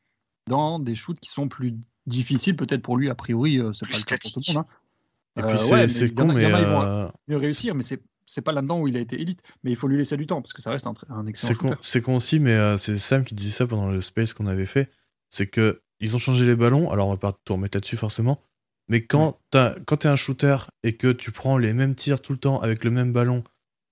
[0.46, 1.74] dans des shoots qui sont plus
[2.06, 4.64] difficiles peut-être pour lui a priori c'est Plus pas le cas pour tout le monde.
[4.64, 4.74] hein.
[5.36, 6.52] Et Euh, puis c'est ouais, mais c'est il y en con, a- il y mais
[6.52, 9.00] en a, ils vont- euh, mieux réussir, mais c'est c'est pas là-dedans où il a
[9.00, 9.40] été élite.
[9.64, 12.02] Mais il faut lui laisser du temps parce que ça reste un, un excellent c'est
[12.02, 14.66] con, con aussi, mais euh, c'est Sam qui disait ça pendant le space qu'on avait
[14.66, 14.90] fait.
[15.30, 16.90] C'est que ils ont changé les ballons.
[16.90, 18.40] Alors on va pas tout remettre là-dessus forcément.
[18.88, 22.32] Mais quand t'as- quand t'es un shooter et que tu prends les mêmes tirs tout
[22.32, 23.44] le temps avec le même ballon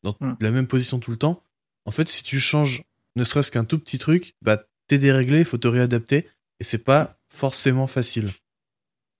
[0.03, 0.37] dans Mm.
[0.41, 1.43] la même position tout le temps,
[1.85, 2.83] en fait si tu changes
[3.17, 6.29] ne serait-ce qu'un tout petit truc, bah t'es déréglé, il faut te réadapter
[6.61, 8.31] et c'est pas forcément facile.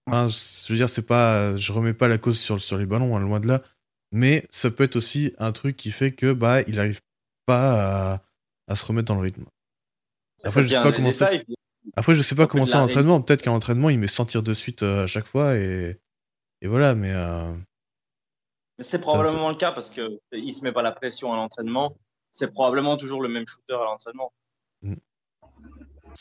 [0.07, 3.17] Enfin, je veux dire, c'est pas, je remets pas la cause sur, sur les ballons,
[3.17, 3.63] hein, loin de là,
[4.13, 7.01] mais ça peut être aussi un truc qui fait que bah il arrive
[7.47, 8.23] pas à,
[8.69, 9.45] à se remettre dans le rythme.
[10.45, 11.25] Après, je sais pas comment c'est.
[11.97, 13.21] Après, je sais pas comment c'est en entraînement.
[13.23, 15.99] Peut-être qu'en entraînement, il met 100 tirs de suite euh, à chaque fois et,
[16.61, 17.53] et voilà, mais euh,
[18.79, 21.97] C'est probablement le cas parce que il se met pas la pression à l'entraînement.
[22.33, 24.33] C'est probablement toujours le même shooter à l'entraînement.
[24.83, 24.95] moi,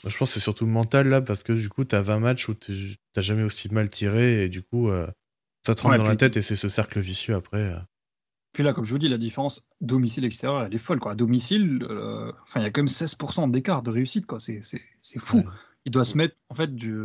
[0.06, 2.54] je pense que c'est surtout mental là parce que du coup, t'as 20 matchs où
[2.56, 5.08] tu- t'as jamais aussi mal tiré et du coup, euh,
[5.66, 7.74] ça te rentre Ouais, dans la tête et c'est ce cercle vicieux après.
[8.56, 11.00] Puis là, comme je vous dis, la différence domicile-extérieur, elle est folle.
[11.02, 11.12] Quoi.
[11.12, 14.26] À domicile, euh, il y a quand même 16% d'écart de réussite.
[14.26, 14.40] quoi.
[14.40, 15.44] C'est c'est- c'est fou.
[15.86, 16.96] Il doit se mettre, en fait, du...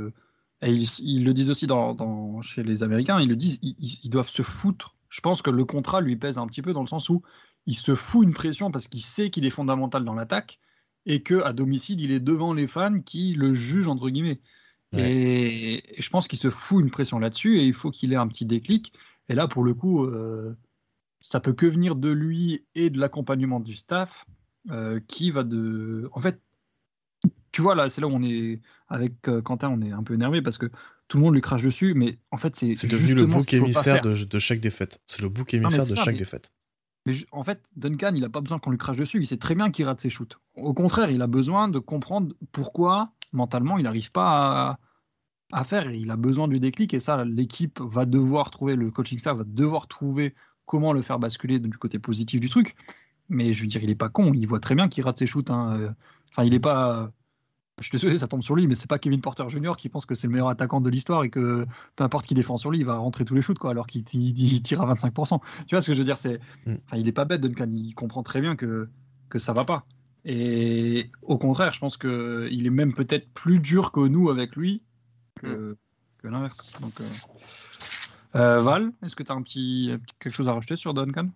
[0.62, 3.74] et ils, ils le disent aussi dans, dans- chez les Américains, ils le disent, ils,
[3.80, 4.94] ils- ils doivent se foutre.
[5.08, 7.20] Je pense que le contrat lui pèse un petit peu dans le sens où
[7.66, 10.60] il se fout une pression parce qu'il sait qu'il est fondamental dans l'attaque
[11.04, 14.40] et que à domicile, il est devant les fans qui le jugent, entre guillemets.
[14.92, 15.10] Ouais.
[15.12, 18.16] Et, et je pense qu'il se fout une pression là-dessus et il faut qu'il ait
[18.16, 18.92] un petit déclic.
[19.28, 20.56] Et là, pour le coup, euh,
[21.20, 24.26] ça peut que venir de lui et de l'accompagnement du staff
[24.70, 26.10] euh, qui va de.
[26.12, 26.40] En fait,
[27.52, 30.14] tu vois, là, c'est là où on est, avec euh, Quentin, on est un peu
[30.14, 30.66] énervé parce que
[31.08, 32.74] tout le monde lui crache dessus, mais en fait, c'est.
[32.74, 35.00] C'est devenu le bouc émissaire de, de, chaque défaite.
[35.06, 36.52] C'est le bouc émissaire de chaque défaite.
[37.06, 39.18] Mais en fait, Duncan, il n'a pas besoin qu'on lui crache dessus.
[39.18, 40.38] Il sait très bien qu'il rate ses shoots.
[40.54, 45.90] Au contraire, il a besoin de comprendre pourquoi, mentalement, il n'arrive pas à, à, faire.
[45.90, 46.92] Il a besoin du déclic.
[46.92, 50.34] Et ça, l'équipe va devoir trouver, le coaching staff va devoir trouver
[50.70, 52.76] comment le faire basculer du côté positif du truc.
[53.28, 54.32] Mais je veux dire, il n'est pas con.
[54.32, 55.50] Il voit très bien qu'il rate ses shoots.
[55.50, 55.94] Hein.
[56.32, 57.12] Enfin, il n'est pas
[57.80, 59.72] je suis désolé, ça tombe sur lui, mais c'est pas Kevin Porter Jr.
[59.76, 61.66] qui pense que c'est le meilleur attaquant de l'histoire et que
[61.96, 64.04] peu importe qui défend sur lui, il va rentrer tous les shoots, quoi, alors qu'il
[64.04, 65.40] tire à 25%.
[65.66, 66.74] Tu vois ce que je veux dire C'est, mm.
[66.84, 67.70] enfin, il est pas bête, Duncan.
[67.72, 68.88] Il comprend très bien que
[69.30, 69.86] que ça va pas.
[70.26, 74.56] Et au contraire, je pense que il est même peut-être plus dur que nous avec
[74.56, 74.82] lui
[75.36, 75.76] que,
[76.22, 76.28] mm.
[76.30, 76.78] l'inverse.
[76.82, 77.04] Donc, euh,
[78.34, 81.28] euh, Val, est-ce que tu as un petit quelque chose à rajouter sur Duncan?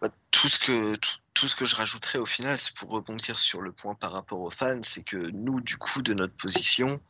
[0.00, 0.96] Bah, tout ce que
[1.34, 4.40] tout, ce que je rajouterais au final, c'est pour rebondir sur le point par rapport
[4.40, 7.00] aux fans, c'est que nous, du coup, de notre position,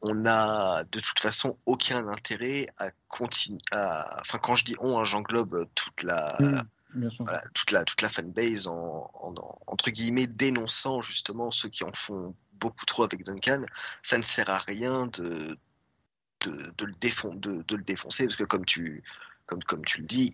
[0.00, 3.58] on n'a de toute façon aucun intérêt à continuer.
[3.72, 6.36] Enfin, quand je dis on, hein, j'englobe toute la.
[7.52, 9.10] toute la toute la fanbase en,
[9.66, 13.60] entre guillemets dénonçant justement ceux qui en font beaucoup trop avec Duncan
[14.02, 15.58] ça ne sert à rien de
[16.40, 16.50] de,
[16.84, 16.92] le,
[17.62, 19.02] de, le défoncer parce que comme tu
[19.46, 20.32] comme, comme tu le dis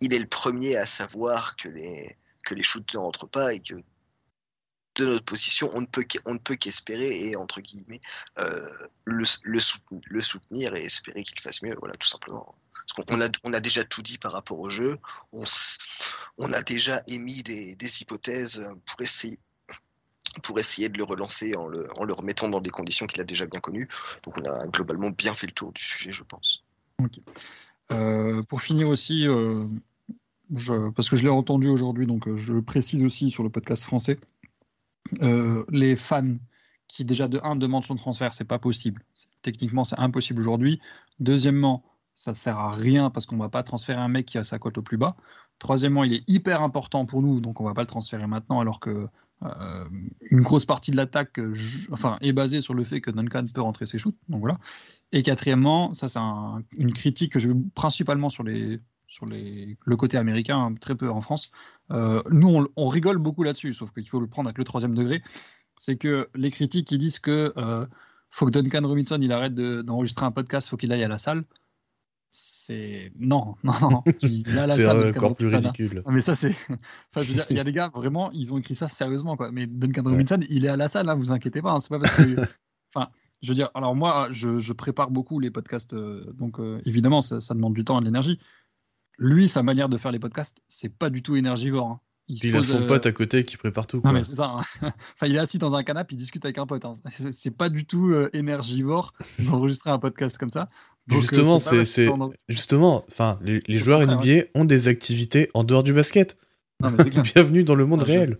[0.00, 3.60] il, est le premier à savoir que les, que les shoots ne rentrent pas et
[3.60, 3.74] que
[4.96, 8.00] de notre position, on ne peut, qu'espérer et, entre guillemets,
[8.38, 8.68] euh,
[9.04, 12.54] le, soutenir, et espérer qu'il fasse mieux, voilà, tout simplement.
[12.98, 14.98] A, on a déjà tout dit par rapport au jeu,
[15.32, 15.44] on,
[16.36, 19.38] on a déjà émis des, des, hypothèses pour essayer,
[20.42, 23.60] pour essayer de le relancer en le, remettant dans des conditions qu'il a déjà bien
[23.60, 23.88] connues.
[24.24, 26.64] Donc on a globalement bien fait le tour du sujet, je pense.
[27.90, 29.66] Euh, pour finir aussi, euh,
[30.94, 33.84] parce que je l'ai entendu aujourd'hui, donc euh, je le précise aussi sur le podcast
[33.84, 34.18] français.
[35.20, 36.34] Les fans
[36.88, 39.02] qui déjà de 1 demandent son transfert, c'est pas possible.
[39.42, 40.80] Techniquement, c'est impossible aujourd'hui.
[41.20, 41.82] Deuxièmement,
[42.14, 44.78] ça sert à rien parce qu'on va pas transférer un mec qui a sa cote
[44.78, 45.16] au plus bas.
[45.58, 48.80] Troisièmement, il est hyper important pour nous, donc on va pas le transférer maintenant alors
[48.80, 49.08] que
[49.44, 49.84] euh,
[50.30, 51.40] une grosse partie de l'attaque
[51.90, 54.16] enfin, est basée sur le fait que Duncan peut rentrer ses shoots.
[54.28, 54.58] Donc voilà.
[55.12, 56.18] Et quatrièmement, ça c'est
[56.78, 61.50] une critique que veux principalement sur le côté américain, hein, très peu en France.
[61.90, 65.22] Euh, nous, on, rigole beaucoup là-dessus, sauf qu'il faut le prendre avec le troisième degré.
[65.76, 67.86] C'est que les critiques qui disent que euh,
[68.30, 71.44] faut que Duncan Robinson il arrête d'enregistrer un podcast, faut qu'il aille à la salle.
[72.34, 74.02] C'est non, non, non.
[74.70, 75.58] c'est encore plus hein.
[75.58, 76.02] ridicule.
[76.08, 76.56] mais ça, c'est.
[77.50, 79.52] il y a des gars vraiment, ils ont écrit ça sérieusement, quoi.
[79.52, 81.78] Mais Duncan Robinson, il est à la salle, hein, vous inquiétez pas.
[81.80, 82.40] c'est pas parce que.
[82.94, 83.08] Enfin,
[83.42, 87.54] je veux dire, alors moi, je, prépare beaucoup les podcasts, euh, donc évidemment, ça, ça,
[87.54, 88.38] demande du temps et de l'énergie
[89.18, 92.00] lui, sa manière de faire les podcasts, c'est pas du tout énergivore.
[92.42, 94.00] Il, a son euh, pote à côté qui prépare tout.
[94.04, 94.56] Non, mais c'est ça.
[94.56, 94.60] Hein.
[94.82, 96.84] enfin, il est assis dans un canapé, il discute avec un pote.
[96.84, 96.92] Hein.
[97.30, 100.68] C'est pas du tout euh, énergivore d'enregistrer un podcast comme ça.
[101.10, 101.84] Euh, justement, c'est
[102.48, 106.36] justement, enfin, les, joueurs NBA ont des activités en dehors du basket.
[107.34, 108.38] Bienvenue dans le monde réel.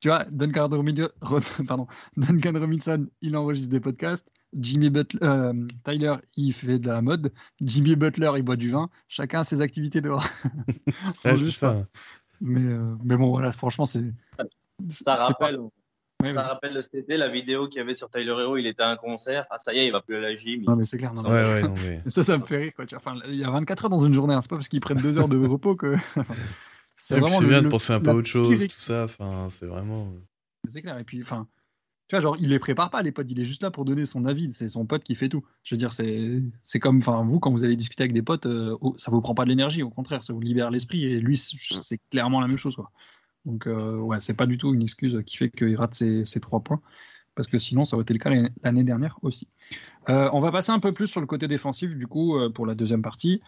[0.00, 0.68] Tu vois, Duncan,
[1.66, 1.86] Pardon.
[2.16, 4.30] Duncan Robinson, il enregistre des podcasts.
[4.58, 7.32] Jimmy Butler, euh, Tyler, il fait de la mode.
[7.60, 8.88] Jimmy Butler, il boit du vin.
[9.08, 10.26] Chacun a ses activités dehors.
[11.22, 11.86] c'est ça.
[12.40, 14.04] Mais, euh, mais bon, voilà, franchement, c'est.
[14.90, 15.58] Ça rappelle.
[16.30, 18.90] ça rappelle cet été la vidéo qu'il y avait sur Tyler Hero, il était à
[18.90, 19.46] un concert.
[19.50, 20.64] Ah, ça y est, il va plus à la gym.
[20.64, 21.12] Non, mais c'est clair.
[22.06, 22.72] Ça, ça me fait rire.
[22.74, 22.84] Quoi.
[22.94, 24.34] Enfin, il y a 24 heures dans une journée.
[24.34, 24.40] Hein.
[24.42, 25.96] C'est pas parce qu'ils prennent deux heures de repos que.
[26.96, 27.38] c'est vraiment.
[27.38, 29.04] C'est bien de penser un peu à autre chose, tout ça.
[29.04, 30.12] Enfin, c'est vraiment.
[30.68, 30.98] C'est clair.
[30.98, 31.46] Et puis, enfin,
[32.08, 34.06] tu vois, genre, il les prépare pas, les potes, il est juste là pour donner
[34.06, 34.52] son avis.
[34.52, 35.44] C'est son pote qui fait tout.
[35.64, 38.76] Je veux dire, c'est comme, enfin, vous, quand vous allez discuter avec des potes, euh,
[38.96, 41.04] ça vous prend pas de l'énergie, au contraire, ça vous libère l'esprit.
[41.04, 42.92] Et lui, c'est clairement la même chose, quoi.
[43.44, 46.60] Donc, euh, ouais, c'est pas du tout une excuse qui fait qu'il rate ses, trois
[46.60, 46.80] points.
[47.34, 48.30] Parce que sinon, ça aurait été le cas
[48.62, 49.48] l'année dernière aussi.
[50.08, 52.74] Euh, on va passer un peu plus sur le côté défensif, du coup, pour la
[52.74, 53.42] deuxième partie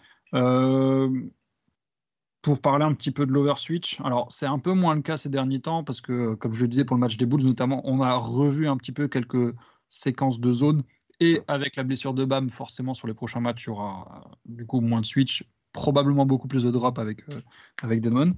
[2.41, 5.29] pour parler un petit peu de l'overswitch, alors c'est un peu moins le cas ces
[5.29, 8.01] derniers temps parce que, comme je le disais pour le match des Bulls notamment, on
[8.01, 9.53] a revu un petit peu quelques
[9.87, 10.83] séquences de zone
[11.19, 14.65] et avec la blessure de Bam, forcément sur les prochains matchs, il y aura du
[14.65, 17.41] coup moins de switch, probablement beaucoup plus de drop avec, euh,
[17.81, 18.35] avec Demon.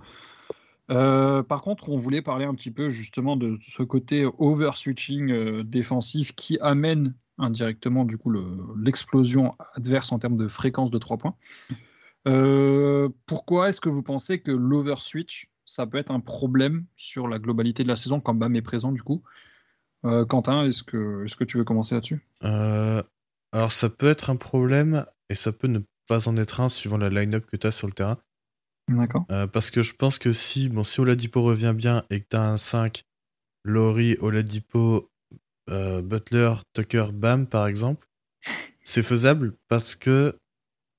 [0.89, 5.63] Euh, par contre, on voulait parler un petit peu justement de ce côté overswitching euh,
[5.63, 8.33] défensif qui amène indirectement du coup
[8.77, 11.35] l'explosion adverse en termes de fréquence de 3 points.
[12.28, 17.39] Euh, pourquoi est-ce que vous pensez que l'overswitch, ça peut être un problème sur la
[17.39, 19.24] globalité de la saison quand Bam est présent du coup?
[20.05, 22.26] Euh, Quentin, est-ce que, est que tu veux commencer là-dessus?
[22.43, 23.01] Euh,
[23.51, 26.97] Alors ça peut être un problème et ça peut ne pas en être un suivant
[26.97, 28.17] la line-up que tu as sur le terrain.
[28.89, 29.26] D'accord.
[29.53, 32.51] parce que je pense que si, bon, si Oladipo revient bien et que tu as
[32.51, 33.03] un 5
[33.63, 35.09] Laurie, Oladipo,
[35.67, 38.09] Butler, Tucker, Bam, par exemple,
[38.84, 40.36] c'est faisable parce que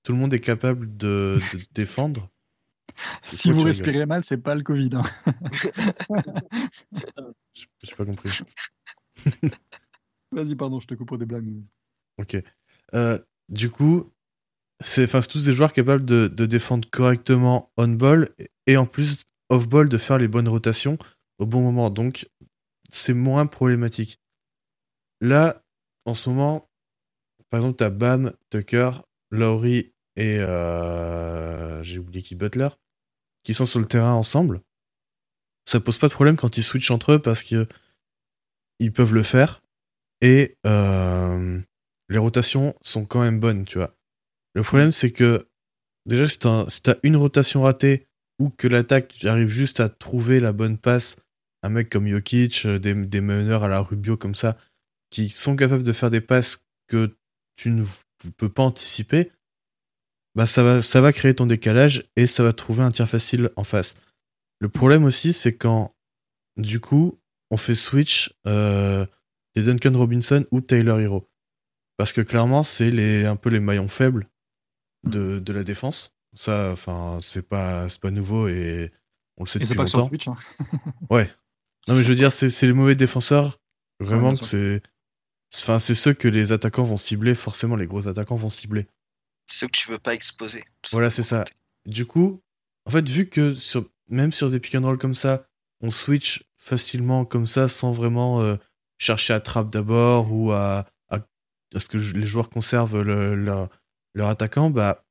[0.03, 2.31] tout le monde est capable de, de défendre.
[3.25, 4.91] Si vous respirez mal, c'est pas le Covid.
[4.95, 5.03] Hein.
[7.83, 8.31] J'ai pas compris.
[10.31, 11.49] Vas-y, pardon, je te coupe pour des blagues.
[12.19, 12.37] Ok.
[12.95, 14.13] Euh, du coup,
[14.81, 18.31] c'est tous des joueurs capables de, de défendre correctement on-ball
[18.67, 20.99] et en plus off-ball de faire les bonnes rotations
[21.39, 21.91] au bon moment.
[21.91, 22.29] Donc,
[22.91, 24.21] c'est moins problématique.
[25.21, 25.63] Là,
[26.05, 26.69] en ce moment,
[27.51, 28.91] par exemple, tu as Bam, Tucker,
[29.31, 32.69] Lowry et euh, j'ai oublié qui Butler
[33.43, 34.61] qui sont sur le terrain ensemble.
[35.65, 37.67] Ça pose pas de problème quand ils switchent entre eux parce que
[38.79, 39.63] ils peuvent le faire
[40.21, 41.61] et euh,
[42.09, 43.97] les rotations sont quand même bonnes, tu vois.
[44.55, 45.49] Le problème c'est que
[46.07, 48.07] déjà si t'as une rotation ratée
[48.39, 51.17] ou que l'attaque arrive juste à trouver la bonne passe,
[51.63, 54.57] un mec comme Jokic, euh, des, des meneurs à la Rubio comme ça,
[55.11, 57.17] qui sont capables de faire des passes que
[57.57, 57.85] tu ne
[58.37, 59.31] peux pas anticiper,
[60.35, 63.51] bah ça va, ça va créer ton décalage et ça va trouver un tir facile
[63.57, 63.95] en face.
[64.61, 65.95] Le problème aussi, c'est quand,
[66.57, 67.21] du coup,
[67.51, 69.05] on fait switch euh,
[69.55, 71.29] des Duncan Robinson ou Taylor Hero.
[71.97, 74.29] Parce que clairement, c'est les, un peu les maillons faibles
[75.05, 76.15] de, de la défense.
[76.35, 78.91] Ça, enfin, c'est pas, pas nouveau et
[79.37, 80.09] on le sait depuis longtemps.
[80.09, 80.37] Switch, hein.
[81.11, 81.29] ouais.
[81.89, 83.59] Non, mais je veux dire, c'est les mauvais défenseurs.
[84.01, 84.83] Vraiment que c'est.
[85.55, 88.87] Enfin, c'est ceux que les attaquants vont cibler, forcément, les gros attaquants vont cibler.
[89.53, 90.65] Ceux que tu veux pas exposer.
[90.93, 91.45] Voilà, c'est ça.
[91.85, 92.41] Du coup,
[92.87, 95.47] en fait, vu que sur, même sur des pick and roll comme ça,
[95.83, 98.57] on switch facilement comme ça sans vraiment euh,
[98.97, 101.19] chercher à trap d'abord ou à, à,
[101.77, 103.69] ce que les joueurs conservent leur,
[104.15, 105.05] leur attaquant, bah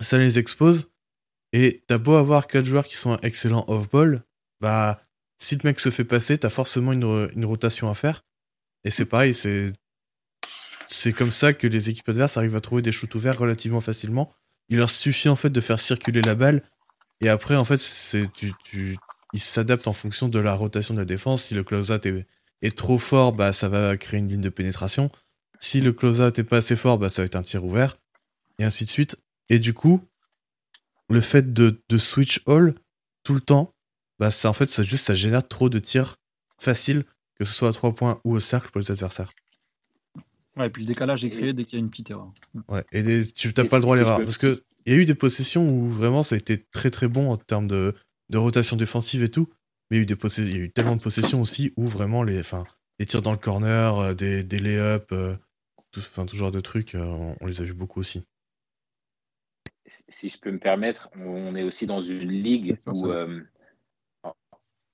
[0.00, 0.90] ça les expose.
[1.52, 4.24] Et t'as beau avoir quatre joueurs qui sont excellents off-ball,
[4.60, 5.00] bah
[5.38, 8.24] si le mec se fait passer, t'as forcément une, une, rotation à faire.
[8.84, 9.72] Et c'est pareil, c'est
[10.92, 14.32] c'est comme ça que les équipes adverses arrivent à trouver des shoots ouverts relativement facilement.
[14.68, 16.62] Il leur suffit en fait de faire circuler la balle
[17.20, 17.78] et après en fait
[18.34, 18.96] tu, tu
[19.32, 21.44] ils s'adaptent en fonction de la rotation de la défense.
[21.44, 25.10] Si le close-out est, trop fort, bah ça va créer une ligne de pénétration.
[25.58, 27.96] Si le close-out est pas assez fort, bah ça va être un tir ouvert
[28.58, 29.16] et ainsi de suite.
[29.48, 30.00] Et du coup,
[31.08, 32.74] le fait de, de switch all
[33.24, 33.74] tout le temps,
[34.18, 36.16] bah ça en fait ça juste ça génère trop de tirs
[36.58, 37.04] faciles
[37.38, 39.32] que ce soit à trois points ou au cercle pour les adversaires.
[40.56, 42.32] Ouais, et puis le décalage est créé dès qu'il y a une petite erreur.
[42.68, 44.18] Ouais, et tu n'as pas le droit à l'erreur.
[44.18, 47.30] Parce qu'il y a eu des possessions où vraiment ça a été très très bon
[47.30, 47.94] en termes de,
[48.28, 49.48] de rotation défensive et tout.
[49.90, 51.86] Mais il y a eu, des il y a eu tellement de possessions aussi où
[51.86, 52.64] vraiment les, enfin,
[52.98, 55.36] les tirs dans le corner, euh, des, des lay-ups, euh,
[55.90, 58.22] tout, enfin, tout genre de trucs, euh, on, les a vus beaucoup aussi.
[59.86, 63.12] Si je peux me permettre, on est aussi dans une ligue où.
[64.24, 64.32] Oh,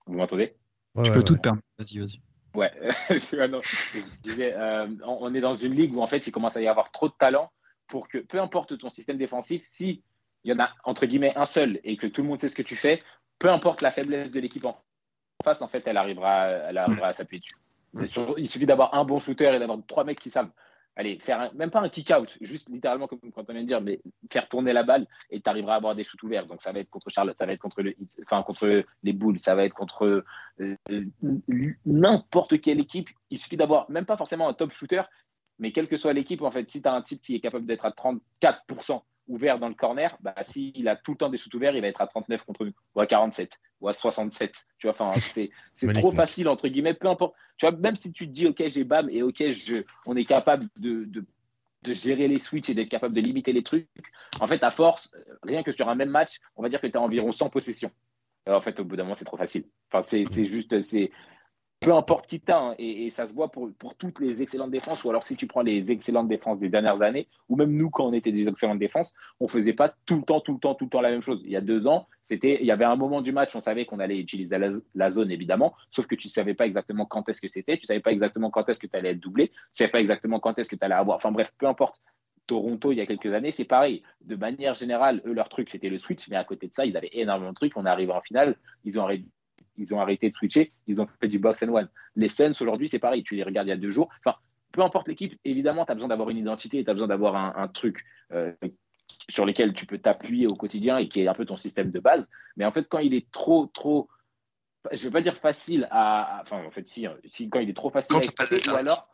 [0.06, 0.56] vous m'entendez?
[1.04, 1.66] Tu peux tout te permettre.
[1.78, 2.20] Vas-y, vas-y.
[2.58, 2.72] Ouais,
[3.08, 6.66] je disais, euh, on est dans une ligue où en fait il commence à y
[6.66, 7.52] avoir trop de talent
[7.86, 10.02] pour que peu importe ton système défensif, si
[10.42, 12.56] il y en a entre guillemets un seul et que tout le monde sait ce
[12.56, 13.00] que tu fais,
[13.38, 14.76] peu importe la faiblesse de l'équipe en
[15.44, 17.40] face, en fait, elle arrivera, elle arrivera à s'appuyer
[17.94, 18.20] dessus.
[18.36, 20.50] Il suffit d'avoir un bon shooter et d'avoir trois mecs qui savent
[20.98, 24.02] allez, faire même pas un kick-out, juste littéralement comme quand on vient de dire, mais
[24.30, 26.46] faire tourner la balle et tu arriveras à avoir des shoots ouverts.
[26.46, 27.94] Donc ça va être contre Charlotte, ça va être contre, le,
[28.26, 30.24] enfin, contre les Bulls, ça va être contre
[30.60, 30.74] euh,
[31.86, 33.08] n'importe quelle équipe.
[33.30, 35.02] Il suffit d'avoir même pas forcément un top shooter,
[35.60, 37.66] mais quelle que soit l'équipe, en fait, si tu as un type qui est capable
[37.66, 41.54] d'être à 34% ouvert dans le corner, bah, s'il a tout le temps des shoots
[41.54, 44.66] ouverts, il va être à 39 contre nous, ou à 47, ou à 67.
[44.78, 45.50] Tu vois, enfin, c'est
[45.94, 47.34] trop facile, entre guillemets, peu importe.
[47.56, 50.24] Tu vois, même si tu te dis, OK, j'ai BAM et OK, je, on est
[50.24, 51.24] capable de, de,
[51.82, 53.88] de gérer les switches et d'être capable de limiter les trucs,
[54.40, 56.96] en fait, à force, rien que sur un même match, on va dire que tu
[56.96, 57.90] as environ 100 possessions.
[58.46, 59.64] Alors, en fait, au bout d'un moment, c'est trop facile.
[59.92, 61.10] Enfin, c'est juste, c'est
[61.80, 65.04] peu importe qui t'a, hein, et, ça se voit pour, pour, toutes les excellentes défenses,
[65.04, 68.06] ou alors si tu prends les excellentes défenses des dernières années, ou même nous quand
[68.06, 70.86] on était des excellentes défenses, on faisait pas tout le temps, tout le temps, tout
[70.86, 71.40] le temps la même chose.
[71.44, 73.86] Il y a deux ans, c'était, il y avait un moment du match, on savait
[73.86, 74.58] qu'on allait utiliser
[74.94, 78.00] la, zone évidemment, sauf que tu savais pas exactement quand est-ce que c'était, tu savais
[78.00, 80.68] pas exactement quand est-ce que tu allais être doublé, tu savais pas exactement quand est-ce
[80.68, 82.00] que tu allais avoir, enfin bref, peu importe.
[82.48, 84.02] Toronto, il y a quelques années, c'est pareil.
[84.22, 86.96] De manière générale, eux, leur truc, c'était le switch, mais à côté de ça, ils
[86.96, 87.76] avaient énormément de trucs.
[87.76, 89.04] On est arrivé en finale, ils ont
[89.78, 91.88] ils ont arrêté de switcher, ils ont fait du box and one.
[92.16, 94.08] Les Suns, aujourd'hui, c'est pareil, tu les regardes il y a deux jours.
[94.24, 94.36] Enfin,
[94.72, 97.68] peu importe l'équipe, évidemment, tu as besoin d'avoir une identité, tu as besoin d'avoir un,
[97.68, 98.52] truc euh,
[99.30, 102.00] sur lequel tu peux t'appuyer au quotidien et qui est un peu ton système de
[102.00, 102.28] base.
[102.56, 104.08] Mais en fait, quand il est trop, trop,
[104.92, 107.06] je ne vais pas dire facile à, enfin, en fait, si,
[107.50, 109.08] quand il est trop facile à exploiter, ou alors,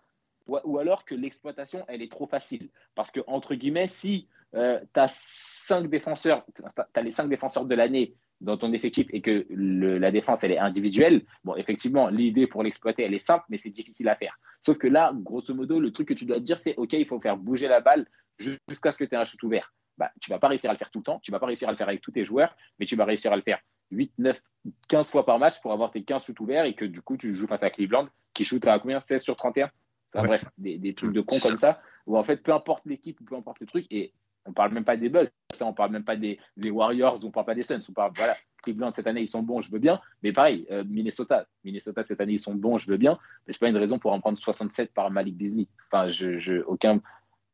[0.47, 2.69] ou, alors que l'exploitation, elle est trop facile.
[2.95, 6.62] Parce que, entre guillemets, si euh, tu as cinq défenseurs, tu
[6.95, 10.53] as les cinq défenseurs de l'année dans ton effectif et que le- la défense, elle
[10.53, 14.39] est individuelle, bon, effectivement, l'idée pour l'exploiter, elle est simple, mais c'est difficile à faire.
[14.62, 17.07] Sauf que là, grosso modo, le truc que tu dois te dire, c'est OK, il
[17.07, 18.07] faut faire bouger la balle
[18.39, 19.72] jus- jusqu'à ce que tu aies un shoot ouvert.
[19.97, 21.68] Bah, tu vas pas réussir à le faire tout le temps, tu vas pas réussir
[21.68, 23.61] à le faire avec tous tes joueurs, mais tu vas réussir à le faire
[23.93, 24.43] 8, 9,
[24.89, 27.32] 15 fois par match pour avoir tes 15 shoots ouverts et que du coup, tu
[27.35, 28.99] joues face à Cleveland qui shoot à combien?
[29.01, 29.70] 16 sur 31
[30.12, 30.28] Enfin, Ouais.
[30.39, 33.20] Bref, des, des trucs de cons C'est comme ça, où en fait, peu importe l'équipe
[33.20, 34.12] ou peu importe le truc, et
[34.47, 37.47] on parle même pas des Bucks, on parle même pas des, des Warriors, on parle
[37.47, 40.01] pas des Suns, on parle, voilà, Cleveland cette année, ils sont bons, je veux bien,
[40.22, 43.61] mais pareil, euh, Minnesota, Minnesota cette année, ils sont bons, je veux bien, mais c'est
[43.61, 45.66] pas une raison pour en prendre 67 par Malik Beasley.
[45.90, 47.01] Enfin, je, je, aucun,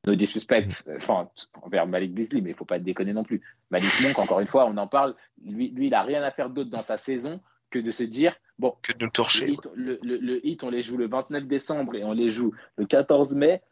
[0.07, 1.29] no disrespect, euh, enfin,
[1.63, 3.43] envers Malik Beasley, mais il faut pas déconner non plus.
[3.71, 5.15] Malik Monk, encore une fois, on en parle,
[5.45, 8.35] lui, lui il a rien à faire d'autre dans sa saison que de se dire,
[8.59, 9.51] bon, Que de le torcher.
[9.51, 12.53] hit, le, le- le hit, on les joue le 29 décembre et on les joue
[12.77, 13.63] le 14 mai.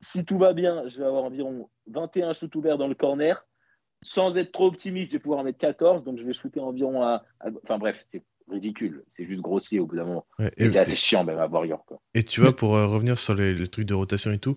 [0.00, 3.46] Si tout va bien, je vais avoir environ 21 shoots ouverts dans le corner.
[4.04, 6.04] Sans être trop optimiste, je vais pouvoir en mettre 14.
[6.04, 7.24] Donc, je vais shooter environ à.
[7.40, 9.04] à- Enfin, bref, c'est ridicule.
[9.16, 10.26] C'est juste grossier au bout d'un moment.
[10.38, 11.84] Ouais, Et, c'est assez chiant, même à Warrior.
[11.86, 12.00] Quoi.
[12.14, 14.56] et tu vois, pour euh, revenir sur les, les trucs de rotation et tout,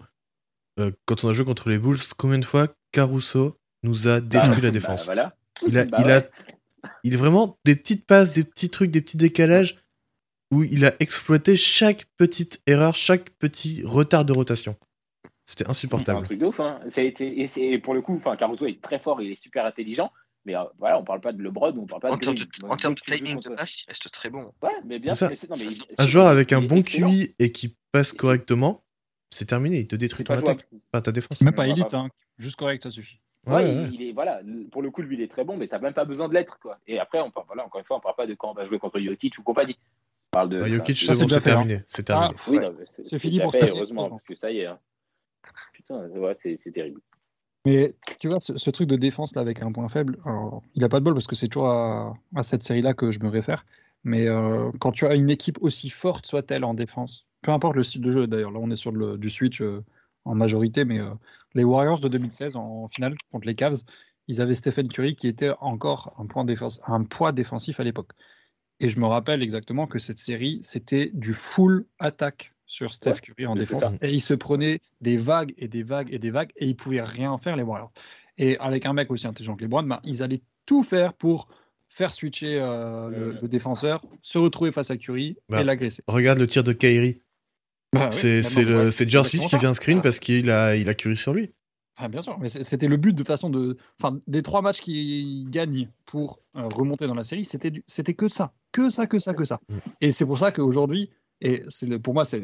[0.80, 4.50] euh, quand on a joué contre les Bulls, combien de fois Caruso nous a détruit
[4.56, 5.06] Bah, la bah, défense?
[5.06, 5.36] voilà.
[5.68, 6.12] Il a, Bah il ouais.
[6.14, 6.30] a,
[7.04, 9.78] il a vraiment des petites passes, des petits trucs, des petits décalages
[10.52, 14.76] où il a exploité chaque petite erreur, chaque petit retard de rotation.
[15.50, 16.24] C'était C'est un insupportable.
[16.26, 16.60] truc de ouf.
[16.60, 16.80] Hein.
[16.90, 19.36] Ça a été, et, et pour le coup, enfin, Caruso est très fort, il est
[19.36, 20.12] super intelligent.
[20.46, 22.76] Mais euh, voilà, on parle pas de LeBron, on parle pas En de de, en
[22.78, 24.52] termes de timing de passe, il reste très bon.
[24.62, 25.28] Ouais, mais bien ça.
[25.28, 27.10] non, mais il- Un joueur avec un bon excellent.
[27.10, 28.86] QI et qui passe correctement,
[29.32, 29.80] c'est terminé.
[29.80, 31.42] Il te détruit ton pas attaque, pas ta défense.
[31.42, 31.96] Même pas élite, ouais.
[32.00, 32.10] hein.
[32.38, 33.20] juste correct, ça suffit.
[33.48, 33.90] Ouais, Ouais, il- ouais.
[33.92, 34.42] il est voilà.
[34.72, 36.60] Pour le coup, lui, il est très bon, mais t'as même pas besoin de l'être,
[36.62, 36.78] quoi.
[36.88, 38.66] Et après, on parle, voilà, encore une fois, on parle pas de quand on va
[38.68, 39.78] jouer contre Jokic ou compagnie.
[40.32, 40.58] On parle de.
[40.60, 41.42] Ah, enfin, Jokic, c'est- ça, c'est c'est bon, hein.
[41.42, 41.84] terminé.
[41.88, 42.34] C'est terminé.
[42.38, 44.10] Ah, Oui, c'est C'est c'est fini pour fait, heureusement.
[44.10, 44.68] parce que ça y est.
[44.68, 44.80] hein.
[46.40, 47.02] C'est terrible.
[47.66, 50.18] Mais tu vois, ce, truc de défense là avec un point faible,
[50.76, 53.30] il a pas de bol parce que c'est toujours à, cette série-là que je me
[53.30, 53.66] réfère.
[54.04, 57.84] Mais euh, quand tu as une équipe aussi forte soit-elle en défense, peu importe le
[57.84, 59.84] style de jeu d'ailleurs, là on est sur du switch euh,
[60.24, 61.10] en majorité, mais euh,
[61.54, 63.84] les Warriors de 2016 en finale contre les Cavs,
[64.28, 68.12] ils avaient Stephen Curry qui était encore un, point défense, un poids défensif à l'époque.
[68.80, 73.20] Et je me rappelle exactement que cette série, c'était du full attaque sur Steph Ouais,
[73.20, 73.84] Curry en défense.
[74.02, 77.02] Et il se prenait des vagues et des vagues et des vagues et ils pouvaient
[77.02, 77.92] rien faire les Warriors.
[78.38, 81.50] Et avec un mec aussi intelligent que LeBron, ben, ils allaient tout faire pour
[81.90, 83.40] faire switcher euh, le, Mhm.
[83.42, 86.04] le défenseur, se retrouver face à Curry Bah, et l'agresser.
[86.08, 87.22] Regarde le tir de Kyrie.
[87.92, 91.34] Bah c'est c'est George Smith qui vient screen parce qu'il a, il a Curry sur
[91.34, 91.52] lui.
[91.98, 93.76] Ah, bien sûr, mais c'était le but de façon de.
[94.00, 98.14] Enfin, des trois matchs qui gagnent pour euh, remonter dans la série, c'était du- c'était
[98.14, 99.60] que ça, que ça, que ça, que ça.
[99.68, 99.78] Mm.
[100.00, 101.10] Et c'est pour ça qu'aujourd'hui,
[101.42, 102.42] et c'est le- pour moi, c'est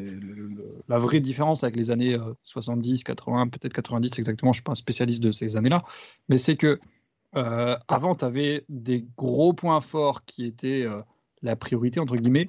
[0.88, 4.64] la vraie différence avec les années euh, 70, 80, peut-être 90 exactement, je ne suis
[4.64, 5.84] pas un spécialiste de ces années-là,
[6.28, 6.80] mais c'est que
[7.36, 11.02] euh, avant, tu avais des gros points forts qui étaient euh,
[11.42, 12.48] la priorité, entre guillemets.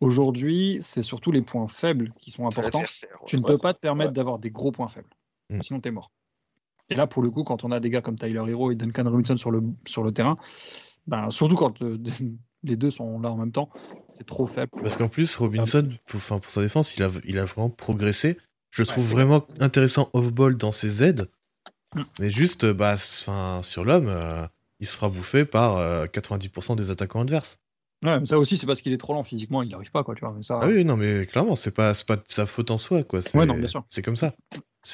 [0.00, 2.80] Aujourd'hui, c'est surtout les points faibles qui sont importants.
[3.26, 4.14] Tu ne peux pas te permettre ouais.
[4.14, 5.08] d'avoir des gros points faibles.
[5.50, 5.62] Mm.
[5.62, 6.10] Sinon, tu es mort.
[6.90, 9.04] Et là, pour le coup, quand on a des gars comme Tyler Hero et Duncan
[9.04, 10.36] Robinson sur le, sur le terrain,
[11.06, 11.98] ben, surtout quand euh,
[12.64, 13.68] les deux sont là en même temps,
[14.12, 14.70] c'est trop faible.
[14.80, 18.38] Parce qu'en plus, Robinson, pour, enfin, pour sa défense, il a, il a vraiment progressé.
[18.70, 21.28] Je le trouve vraiment intéressant off-ball dans ses aides.
[21.94, 22.02] Mm.
[22.20, 24.46] Mais juste, bah, enfin, sur l'homme, euh,
[24.80, 27.58] il sera bouffé par euh, 90% des attaquants adverses.
[28.04, 30.04] Ouais, mais ça aussi, c'est parce qu'il est trop lent physiquement, il n'y arrive pas.
[30.04, 32.44] Quoi, tu vois, mais ça, Ah oui, non, mais clairement, c'est pas, pas de sa
[32.44, 33.22] faute en soi, quoi.
[33.22, 33.84] C'est, Ouais, non, bien sûr.
[33.88, 34.34] C'est comme ça.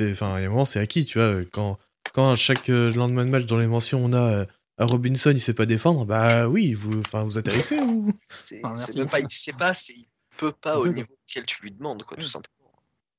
[0.00, 1.44] Enfin, il y a un moment, c'est acquis, tu vois.
[1.50, 1.78] Quand,
[2.12, 4.44] quand chaque euh, lendemain de match dans les mentions, on a euh,
[4.86, 8.12] Robinson, il sait pas défendre, bah oui, vous, enfin, vous atterrissez ou
[8.44, 8.98] C'est Ah, c'est merci.
[8.98, 10.04] même pas, il sait pas, c'est il
[10.38, 12.56] peut pas au niveau auquel tu lui demandes, quoi, tout simplement.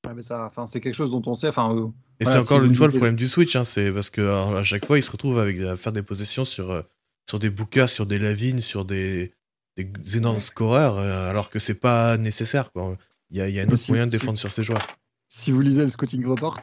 [0.06, 1.46] Ouais, mais ça, enfin, c'est quelque chose dont on sait.
[1.48, 1.86] Enfin, euh,
[2.18, 4.20] Et Voilà, c'est encore si une fois le problème du switch, hein, c'est parce que
[4.20, 6.82] alors, à chaque fois, il se retrouve avec à faire des possessions sur, euh,
[7.30, 9.32] sur des bookers, sur des lavines, sur des,
[9.76, 12.72] des énormes scoreurs, euh, alors que c'est pas nécessaire.
[12.72, 12.96] Quoi.
[13.30, 14.64] Il y a, il y a un autre si- moyen de si- défendre sur ces
[14.64, 14.84] joueurs.
[15.28, 16.58] si vous lisez le scouting report,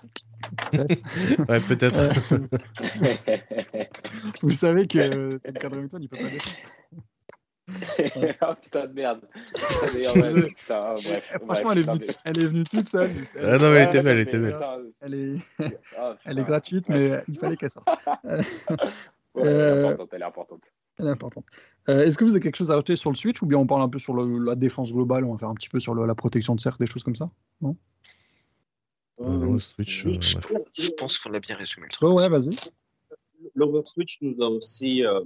[0.73, 1.97] Ouais, peut-être.
[4.41, 6.57] vous savez que Duncan Robinson, il peut pas défendre.
[8.41, 9.21] oh putain de merde.
[9.93, 13.09] D'ailleurs, ouais, putain, oh, bref, Franchement, elle, est venue, putain, elle est venue toute seule.
[13.13, 14.57] mais Ah non, mais elle était belle, elle était belle.
[15.01, 15.35] Elle est,
[15.99, 17.09] oh, elle est gratuite, Ouais.
[17.09, 17.87] mais il fallait qu'elle sorte.
[17.87, 20.61] Ouais, elle est Euh, importante, elle est importante.
[20.97, 21.45] Elle est importante.
[21.89, 23.67] Euh, Est-ce que vous avez quelque chose à rajouter sur le Switch ou bien on
[23.67, 25.93] parle un peu sur le- la défense globale On va faire un petit peu sur
[25.93, 27.29] le- la protection de cercle, des choses comme ça
[27.63, 27.67] Euh,
[29.19, 30.17] non, le switch, euh,
[30.73, 32.09] Je pense qu'on a bien résumé le truc.
[32.09, 32.49] Oh, ouais, vas-y.
[33.59, 35.21] L'Overswitch nous a aussi euh,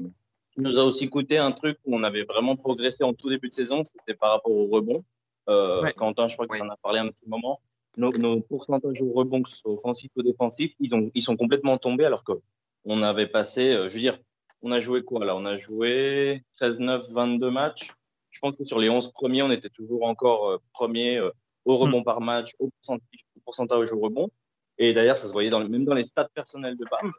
[0.57, 3.53] nous a aussi coûté un truc où on avait vraiment progressé en tout début de
[3.53, 5.03] saison, c'était par rapport au rebond.
[5.49, 5.93] Euh, Ouais.
[5.93, 6.59] Quentin, je crois que Ouais.
[6.59, 7.59] ça en a parlé un petit moment.
[7.97, 11.36] Nos, nos pourcentages au rebond, que ce soit offensif ou défensif, ils, ont, ils sont
[11.38, 12.34] complètement tombés alors que
[12.86, 14.17] on avait passé, euh, je veux dire,
[14.63, 15.36] on a joué quoi là?
[15.36, 17.91] On a joué 13, 9, 22 matchs.
[18.31, 21.19] Je pense que sur les 11 premiers, on était toujours encore euh, premier
[21.65, 24.29] au rebond par match, au pourcentage, au pourcentage au rebond.
[24.77, 27.11] Et d'ailleurs, ça se voyait dans, même dans les stats personnels de BAM.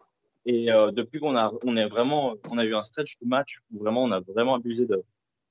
[0.46, 3.60] Et euh, depuis qu'on a, on est vraiment, on a eu un stretch de match
[3.72, 5.02] où vraiment on a vraiment abusé de,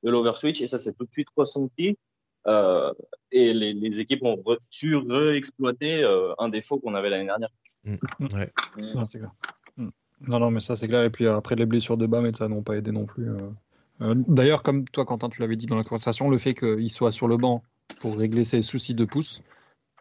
[0.04, 1.98] de l'overswitch et ça s'est tout de suite ressenti.
[2.46, 2.94] Euh,
[3.32, 7.50] et les, les, équipes ont re, su réexploiter euh, un défaut qu'on avait l'année dernière.
[7.86, 7.96] Mmh.
[8.34, 8.52] Ouais.
[8.78, 8.94] Mmh.
[8.96, 9.32] Non, c'est clair.
[9.78, 9.90] Mmh.
[10.28, 11.04] Non, non, mais ça c'est clair.
[11.04, 13.30] Et puis après les blessures de Bam et ça n'ont pas aidé non plus.
[13.30, 17.12] Euh, D'ailleurs, comme toi, Quentin, tu l'avais dit dans la conversation, le fait qu'il soit
[17.12, 17.64] sur le banc
[18.02, 19.42] pour régler ses soucis de pouce,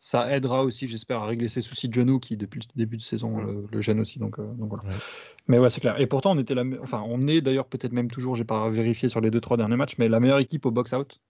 [0.04, 3.02] ça aidera aussi, j'espère, à régler ses soucis de genoux qui, depuis le début de
[3.02, 4.18] saison, le, le gênent aussi.
[4.18, 4.82] Donc, euh, donc voilà.
[4.82, 4.94] Ouais.
[5.46, 6.00] Mais ouais, c'est clair.
[6.00, 9.08] Et pourtant, on était la, enfin, on est d'ailleurs peut-être même toujours, j'ai pas vérifié
[9.08, 11.20] sur les deux trois derniers matchs, mais la meilleure équipe au box-out.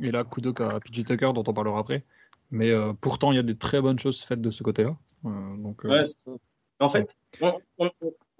[0.00, 2.04] Et là, Kudok à PG Tucker, dont on parlera après.
[2.50, 4.96] Mais euh, pourtant, il y a des très bonnes choses faites de ce côté-là.
[5.24, 6.32] Euh, donc, ouais, ça.
[6.80, 7.90] En fait, on, on,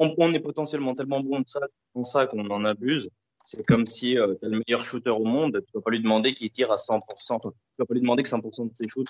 [0.01, 1.61] on, on, est potentiellement tellement bon de ça,
[1.95, 3.11] en ça qu'on en abuse.
[3.45, 5.93] C'est comme si euh, tu es le meilleur shooter au monde, tu ne peux pas
[5.93, 7.03] lui demander qu'il tire à 100%.
[7.41, 9.07] Tu ne peux pas lui demander que 100% de ses shoots.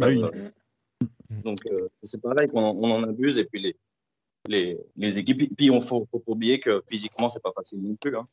[0.00, 0.22] Bah oui.
[0.22, 0.50] Euh,
[1.44, 3.38] donc, euh, c'est pareil qu'on on en abuse.
[3.38, 3.76] Et puis, les,
[4.48, 7.82] les, les équipes, puis il ne faut, faut, pas oublier que physiquement, c'est pas facile
[7.82, 8.16] non plus.
[8.16, 8.26] Hein.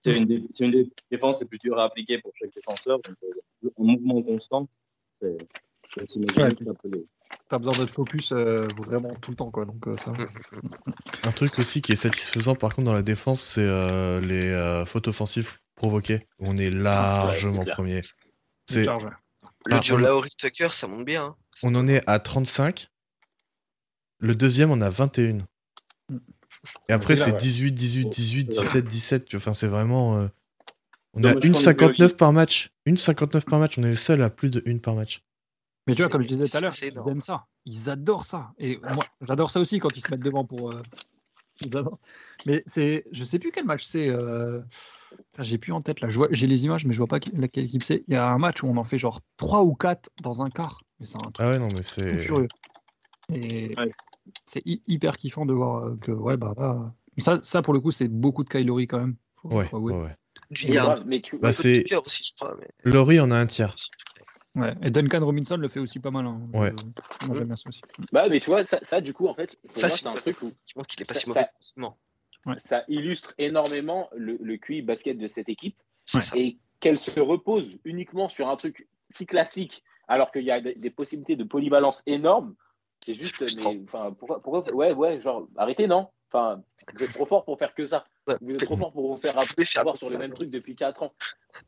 [0.00, 3.00] C'est une, des, une des défenses les plus dures à appliquer pour chaque défenseur.
[3.00, 4.68] Donc, euh, en mouvement constant,
[5.12, 5.36] c'est
[6.00, 6.48] aussi ouais,
[7.48, 9.64] T'as besoin d'être focus euh, vraiment tout le temps, quoi.
[9.64, 10.12] Donc, euh, ça...
[11.22, 14.84] Un truc aussi qui est satisfaisant, par contre, dans la défense, c'est euh, les euh,
[14.84, 16.26] fautes offensives provoquées.
[16.38, 18.02] On est largement premier.
[18.66, 18.86] C'est
[19.66, 21.24] le duo Lauri Tucker, ça monte bien.
[21.24, 21.36] Hein.
[21.62, 22.88] On en est à 35.
[24.18, 25.38] Le deuxième, on a 21.
[26.88, 29.34] Et après, c'est 18, 18, 18, 17, 17.
[29.34, 30.18] Enfin, c'est vraiment.
[30.18, 30.28] Euh...
[31.14, 32.70] On est à 1,59 par match.
[32.86, 33.78] 1,59 par match.
[33.78, 35.22] On est le seul à plus de 1 par match.
[35.86, 37.46] Mais tu vois, comme je disais tout à l'heure, ils aiment ça.
[37.64, 38.52] Ils adorent ça.
[38.58, 40.72] Et moi, j'adore ça aussi quand ils se mettent devant pour.
[40.72, 40.82] Euh...
[41.62, 41.98] Ils adorent.
[42.44, 44.10] Mais c'est, je sais plus quel match c'est.
[44.10, 44.60] Euh...
[45.38, 46.08] J'ai plus en tête là.
[46.30, 48.04] J'ai les images, mais je vois pas laquelle équipe c'est.
[48.08, 50.50] Il y a un match où on en fait genre 3 ou 4 dans un
[50.50, 50.82] quart.
[50.98, 52.16] Mais c'est un truc ah ouais, non, mais c'est.
[52.16, 52.48] furieux.
[53.32, 53.92] Et ouais.
[54.44, 56.92] c'est hyper kiffant de voir que, ouais, bah là.
[57.18, 59.16] Ça, ça pour le coup, c'est beaucoup de Kylori quand même.
[59.36, 60.14] Faut, ouais, faut ouais.
[60.50, 61.04] Du yard.
[61.06, 61.84] Mais tu bah, c'est.
[62.04, 62.68] Aussi, je crois, mais...
[62.84, 63.74] Laurie en a un tiers.
[64.54, 66.24] Ouais, et Duncan Robinson le fait aussi pas mal.
[66.26, 66.40] Hein.
[66.54, 66.72] Ouais.
[67.26, 67.82] Moi j'aime bien ça aussi.
[68.12, 70.52] Bah, mais tu vois, ça, ça du coup, en fait, ça, c'est un truc où.
[70.66, 71.46] Je pense qu'il est pas ça, si mauvais.
[71.60, 71.82] Ça,
[72.46, 72.54] ouais.
[72.58, 75.76] ça, illustre énormément le, le QI basket de cette équipe
[76.14, 76.20] ouais.
[76.34, 80.90] et qu'elle se repose uniquement sur un truc si classique, alors qu'il y a des
[80.90, 82.54] possibilités de polyvalence énormes.
[83.04, 83.78] C'est juste, mais,
[84.18, 86.08] pourquoi, pourquoi, ouais, ouais, genre, arrêtez, non?
[86.32, 86.60] Enfin,
[86.94, 88.04] vous êtes trop fort pour faire que ça.
[88.40, 89.38] Vous êtes trop fort pour vous faire
[89.76, 91.12] avoir sur le même truc depuis 4 ans.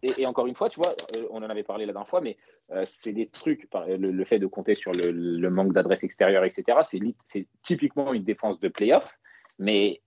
[0.02, 2.20] Et, et, encore une fois, tu vois, euh, on en avait parlé la dernière fois,
[2.20, 2.36] mais
[2.72, 6.44] euh, c'est des trucs, le, le, fait de compter sur le, le manque d'adresse extérieure,
[6.44, 9.16] etc., c'est typiquement une défense de playoff,
[9.58, 10.02] mais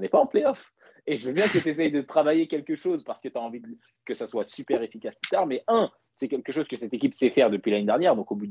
[0.00, 0.72] n'est pas en playoff.
[1.06, 3.40] Et je veux bien que tu essayes de travailler quelque chose parce que tu as
[3.40, 3.62] envie
[4.04, 7.14] que ça soit super efficace plus tard, mais un, c'est quelque chose que cette équipe
[7.14, 8.14] sait faire depuis l'année dernière.
[8.14, 8.46] Donc, au bout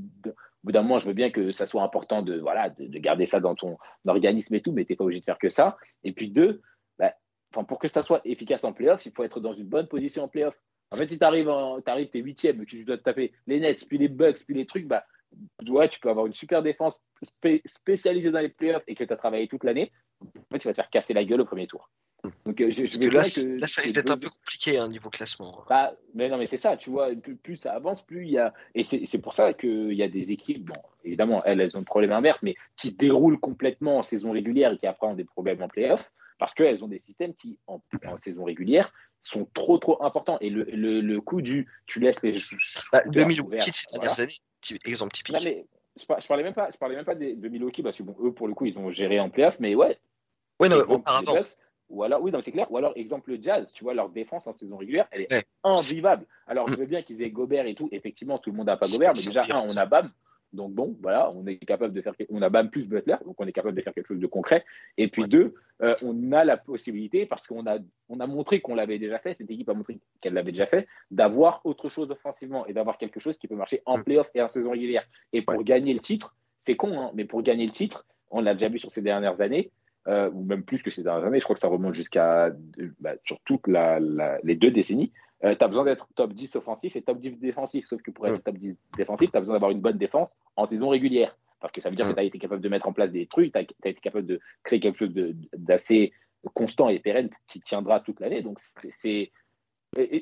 [0.72, 3.40] d'un moment, je veux bien que ça soit important de, voilà, de, de garder ça
[3.40, 3.78] dans ton
[4.08, 5.78] organisme et tout, mais tu n'es pas obligé de faire que ça.
[6.04, 6.62] Et puis, deux,
[6.98, 7.14] bah,
[7.52, 10.28] pour que ça soit efficace en playoff, il faut être dans une bonne position en
[10.28, 10.56] playoff.
[10.92, 11.52] En fait, si tu arrives,
[11.86, 14.88] tu es huitième, que tu dois taper les Nets, puis les Bucks, puis les trucs,
[14.88, 15.06] bah,
[15.68, 19.14] ouais, tu peux avoir une super défense spé spécialisée dans les playoffs et que tu
[19.14, 19.92] as travaillé toute l'année.
[20.22, 21.90] En fait, tu vas te faire casser la gueule au premier tour.
[22.46, 25.64] Donc, je, je là, que, là, ça risque d'être un peu compliqué, hein, niveau classement.
[25.70, 28.38] Bah, mais non, mais c'est ça, tu vois, plus, plus, ça avance, plus il y
[28.38, 28.54] a.
[28.76, 31.86] Et c'est pour ça qu'il y a des équipes, bon, évidemment, elles, elles ont le
[31.86, 35.62] problème inverse, mais qui déroulent complètement en saison régulière et qui après ont des problèmes
[35.62, 38.92] en playoff, parce qu'elles ont des systèmes qui, en, en, saison régulière,
[39.22, 40.38] sont trop, trop importants.
[40.42, 42.40] Et le, le, le coup du tu laisses les.
[42.92, 45.36] Bah, 2000 Milwaukee ces dernières années, exemple typique.
[45.36, 45.68] Non, mais,
[46.00, 48.34] je, parlais même pas, je parlais même pas des, de Milwaukee, parce que bon, eux,
[48.34, 50.00] pour le coup, ils ont géré en playoff, mais ouais.
[50.60, 51.36] Ouais, non, auparavant.
[51.90, 52.72] Ou alors, oui, c'est clair.
[52.72, 55.44] Ou alors, exemple, le Jazz, tu vois, leur défense en saison régulière, elle est ouais.
[55.64, 56.26] invivable.
[56.46, 57.90] Alors, je veux bien qu'ils aient Gobert et tout.
[57.92, 60.12] Effectivement, tout le monde n'a pas Gobert, mais déjà, un, on a Bam.
[60.52, 62.14] Donc, bon, voilà, on est capable de faire.
[62.30, 64.66] On a Bam plus Butler, donc on est capable de faire quelque chose de concret.
[64.98, 65.28] Et puis, ouais.
[65.28, 67.78] deux, euh, on a la possibilité, parce qu'on a,
[68.10, 70.88] on a montré qu'on l'avait déjà fait, cette équipe a montré qu'elle l'avait déjà fait,
[71.12, 74.48] d'avoir autre chose offensivement et d'avoir quelque chose qui peut marcher en playoff et en
[74.48, 75.06] saison régulière.
[75.34, 75.64] Et pour ouais.
[75.64, 78.80] gagner le titre, c'est con, hein, mais pour gagner le titre, on l'a déjà vu
[78.80, 79.72] sur ces dernières années,
[80.08, 82.52] euh, ou même plus que ces dernières années, je crois que ça remonte jusqu'à
[83.00, 85.12] bah, sur toutes la, la, les deux décennies,
[85.44, 87.86] euh, tu as besoin d'être top 10 offensif et top 10 défensif.
[87.86, 90.66] Sauf que pour être top 10 défensif, tu as besoin d'avoir une bonne défense en
[90.66, 91.38] saison régulière.
[91.60, 93.28] Parce que ça veut dire que tu as été capable de mettre en place des
[93.28, 95.14] trucs, tu as, as, été capable de créer quelque chose
[95.54, 96.14] d'assez
[96.54, 98.42] constant et pérenne qui tiendra toute l'année.
[98.42, 99.32] Donc, c'est.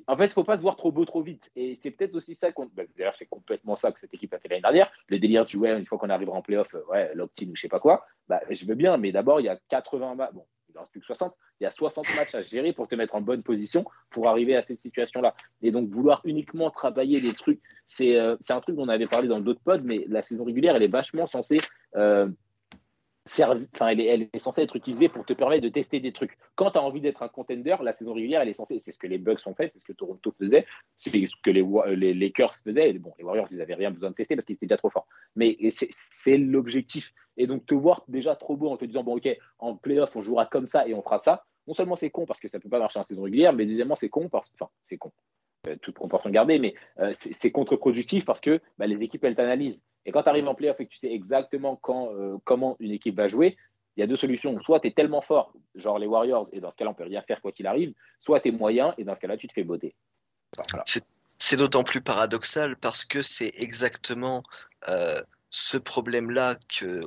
[0.07, 1.51] En fait, il ne faut pas se voir trop beau trop vite.
[1.55, 2.67] Et c'est peut-être aussi ça qu'on.
[2.73, 4.91] Bah, D'ailleurs, c'est complètement ça que cette équipe a fait l'année dernière.
[5.07, 7.67] Le délire du ouais, une fois qu'on arrivera en playoff, ouais, l'opt-in ou je sais
[7.67, 8.05] pas quoi.
[8.29, 10.33] Bah, je veux bien, mais d'abord, il y a 80 matchs.
[10.33, 10.45] Bon,
[10.77, 11.33] il en reste plus que 60.
[11.59, 14.55] Il y a 60 matchs à gérer pour te mettre en bonne position pour arriver
[14.55, 15.35] à cette situation-là.
[15.61, 19.27] Et donc, vouloir uniquement travailler des trucs, c'est euh, un truc dont on avait parlé
[19.27, 21.57] dans d'autres pods, mais la saison régulière, elle est vachement censée
[21.95, 22.27] euh,
[23.73, 26.37] enfin, elle, est, censée être utilisée pour te permettre de tester des trucs.
[26.55, 28.99] Quand tu as envie d'être un contender, la saison régulière, elle est censée, c'est ce
[28.99, 31.63] que les Bucks ont fait, c'est ce que Toronto faisait, c'est ce que les,
[31.95, 32.93] les Lakers faisaient.
[32.93, 35.07] Bon, les Warriors, ils n'avaient rien besoin de tester parce qu'ils étaient déjà trop forts.
[35.35, 37.13] Mais c'est l'objectif.
[37.37, 39.27] Et donc, te voir déjà trop beau en te disant, bon, OK,
[39.59, 41.45] en playoff, on jouera comme ça et on fera ça.
[41.67, 43.65] Non seulement c'est con parce que ça ne peut pas marcher en saison régulière, mais
[43.65, 45.11] deuxièmement, c'est con parce enfin, c'est con.
[45.67, 49.81] Euh, toute proportion gardée, mais euh, c'est contre-productif parce que bah, les équipes, elles t'analysent.
[50.05, 52.91] Et quand tu arrives en playoff et que tu sais exactement quand, euh, comment une
[52.91, 53.57] équipe va jouer,
[53.95, 54.57] il y a deux solutions.
[54.57, 57.21] Soit tu es tellement fort, genre les Warriors, et dans ce cas-là, on peut rien
[57.21, 59.63] faire quoi qu'il arrive, soit tu es moyen, et dans ce cas-là, tu te fais
[59.63, 59.95] botter.
[61.39, 64.43] C'est d'autant plus paradoxal parce que c'est exactement
[65.49, 66.55] ce problème-là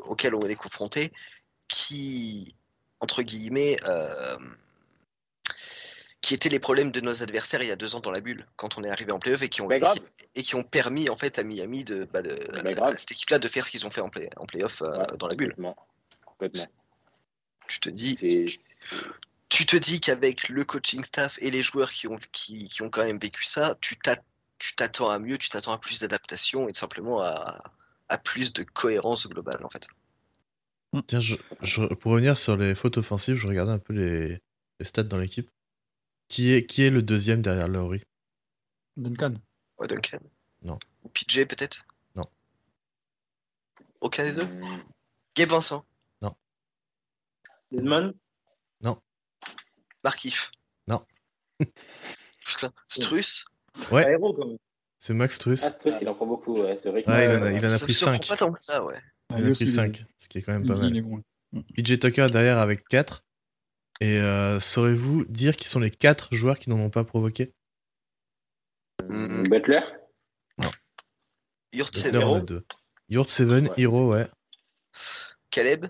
[0.05, 1.13] auquel on est confronté
[1.69, 2.55] qui,
[3.01, 3.77] entre guillemets,
[6.21, 8.47] qui étaient les problèmes de nos adversaires il y a deux ans dans la bulle,
[8.57, 11.39] quand on est arrivé en playoff et qui ont, et qui, ont permis en fait
[11.39, 12.37] à Miami de, bah, de
[12.83, 15.29] à cette équipe-là de faire ce qu'ils ont fait en, play, en playoff euh, dans
[15.29, 15.55] la bulle.
[16.27, 16.67] Complètement.
[17.69, 18.17] Tu te dis,
[19.49, 22.91] tu, te dis qu'avec le coaching staff et les joueurs qui ont, qui, qui ont
[22.91, 23.97] quand même vécu ça, tu
[24.77, 27.59] t'attends à mieux, tu t'attends à plus d'adaptation et simplement à,
[28.09, 29.87] à, plus de cohérence globale en fait.
[31.07, 31.37] Tiens, je,
[31.95, 34.41] pour revenir sur les fautes offensives, je regardais un peu les,
[34.81, 35.49] les stats dans l'équipe.
[36.31, 38.03] Qui est, qui est le deuxième derrière Laurie
[38.97, 39.35] Duncan.
[39.79, 40.21] Ouais, Duncan.
[40.63, 40.79] Non.
[41.03, 41.85] Ou PJ peut-être?
[42.15, 42.23] Non.
[44.01, 44.49] Aucun des deux?
[45.35, 45.85] Gabe Vincent
[46.23, 46.33] Non.
[47.73, 48.15] Edmond?
[48.81, 48.97] Non.
[50.05, 50.53] Markif
[50.87, 51.05] Non.
[52.47, 53.45] Putain, Struss
[53.91, 54.17] Ouais.
[55.01, 55.65] C'est Max Struss.
[55.65, 56.79] Ah, Struss, il en prend beaucoup, ouais.
[56.81, 58.29] C'est vrai qu'il ouais, il, en a, il en a pris 5.
[58.29, 58.99] Pas tant que ça, ouais.
[59.31, 60.93] Il en a pris 5, ce qui est quand même pas mal.
[61.77, 63.25] PJ Tucker derrière avec 4.
[64.01, 67.53] Et euh, saurez-vous dire qui sont les quatre joueurs qui n'en ont pas provoqué?
[69.09, 69.81] Hmm, Butler?
[70.59, 70.71] Non.
[71.73, 72.63] Yurt Seven.
[73.09, 74.27] Yurt Seven, Hero, ouais.
[75.51, 75.87] Caleb?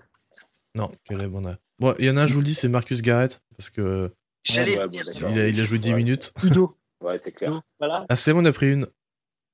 [0.75, 1.57] Non, Caleb, on a.
[1.79, 3.41] Bon, il y en a un, je vous le dis, c'est Marcus Garrett.
[3.57, 4.13] Parce que.
[4.43, 6.33] J'allais il, a, il a joué 10 minutes.
[6.43, 6.77] Udo.
[7.01, 7.59] Ouais, c'est clair.
[7.79, 8.05] Voilà.
[8.09, 8.85] Ah, c'est bon, on a pris une.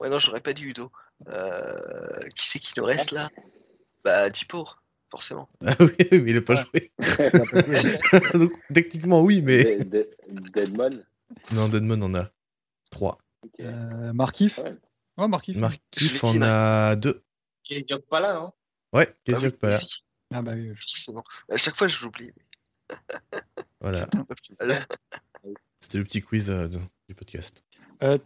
[0.02, 0.92] Ouais, non, j'aurais pas dit Udo.
[1.30, 3.30] Euh, qui c'est qui nous reste là?
[4.04, 5.50] Bah, Dipour forcément.
[5.66, 6.92] Ah oui, mais il n'a pas joué.
[8.34, 9.80] Donc, techniquement, oui, mais.
[10.56, 10.90] Deadmon
[11.52, 12.32] Non, Deadmon en a
[12.92, 13.18] 3.
[13.60, 14.76] Euh, Markif ouais.
[15.18, 15.58] Oh, Markif.
[15.58, 17.24] Markif en a 2.
[17.64, 18.54] Kéziok pas là, hein
[18.94, 19.80] Ouais, Kéziok ah, pas là.
[20.34, 20.74] Ah bah oui.
[20.76, 21.24] Forcément.
[21.50, 22.32] À chaque fois, je l'oublie.
[23.82, 24.08] voilà.
[25.80, 26.68] C'était le petit quiz euh,
[27.08, 27.64] du podcast.
[28.04, 28.18] Euh,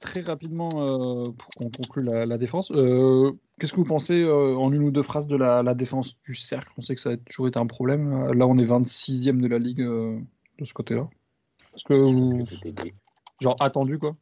[0.00, 4.72] très, rapidement, euh, pour qu'on conclue la, la défense, euh, qu'est-ce que vous pensez en
[4.72, 6.72] une ou deux phrases de la, la, défense du cercle?
[6.76, 8.32] On sait que ça a toujours été un problème.
[8.32, 11.08] Là, on est 26e de la ligue de ce côté-là.
[11.74, 12.44] Est-ce que vous...
[13.40, 14.16] Genre attendu, quoi?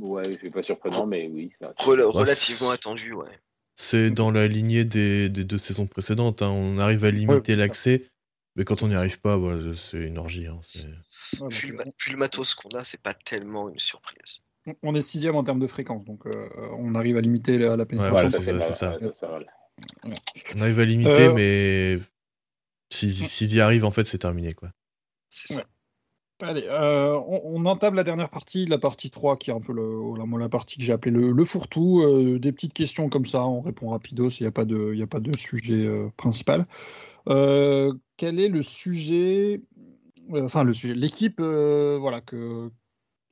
[0.00, 1.52] Ouais, c'est pas surprenant, mais oui.
[1.58, 3.38] Ça, relativement attendu, ouais.
[3.76, 6.42] C'est dans la lignée des, des deux saisons précédentes.
[6.42, 6.50] Hein.
[6.50, 8.06] On arrive à limiter l'accès,
[8.56, 9.38] mais quand on n'y arrive pas,
[9.74, 10.46] c'est une orgie.
[10.46, 10.60] Hein.
[11.50, 11.72] Puis,
[12.12, 14.42] le, matos qu'on a, c'est pas tellement une surprise.
[14.82, 16.48] On est sixième en termes de fréquence, donc euh,
[16.78, 18.40] on arrive à limiter la, la pénétration.
[18.60, 18.96] c'est ça.
[20.56, 21.98] On arrive à limiter, euh, mais
[22.90, 24.54] s'ils y arrivent, en fait, c'est terminé.
[24.54, 24.70] quoi.
[25.28, 25.64] C'est ça.
[26.42, 30.14] Allez, euh, on, entame la dernière partie, la partie 3, qui est un peu le,
[30.16, 32.38] la, la partie que j'ai appelée le, le fourre-tout.
[32.38, 35.20] des petites questions comme ça, on répond rapido, il n'y a, pas de, a pas
[35.20, 36.66] de sujet principal.
[37.26, 39.60] Quel est le sujet
[40.32, 42.70] enfin le sujet, l'équipe, euh, voilà que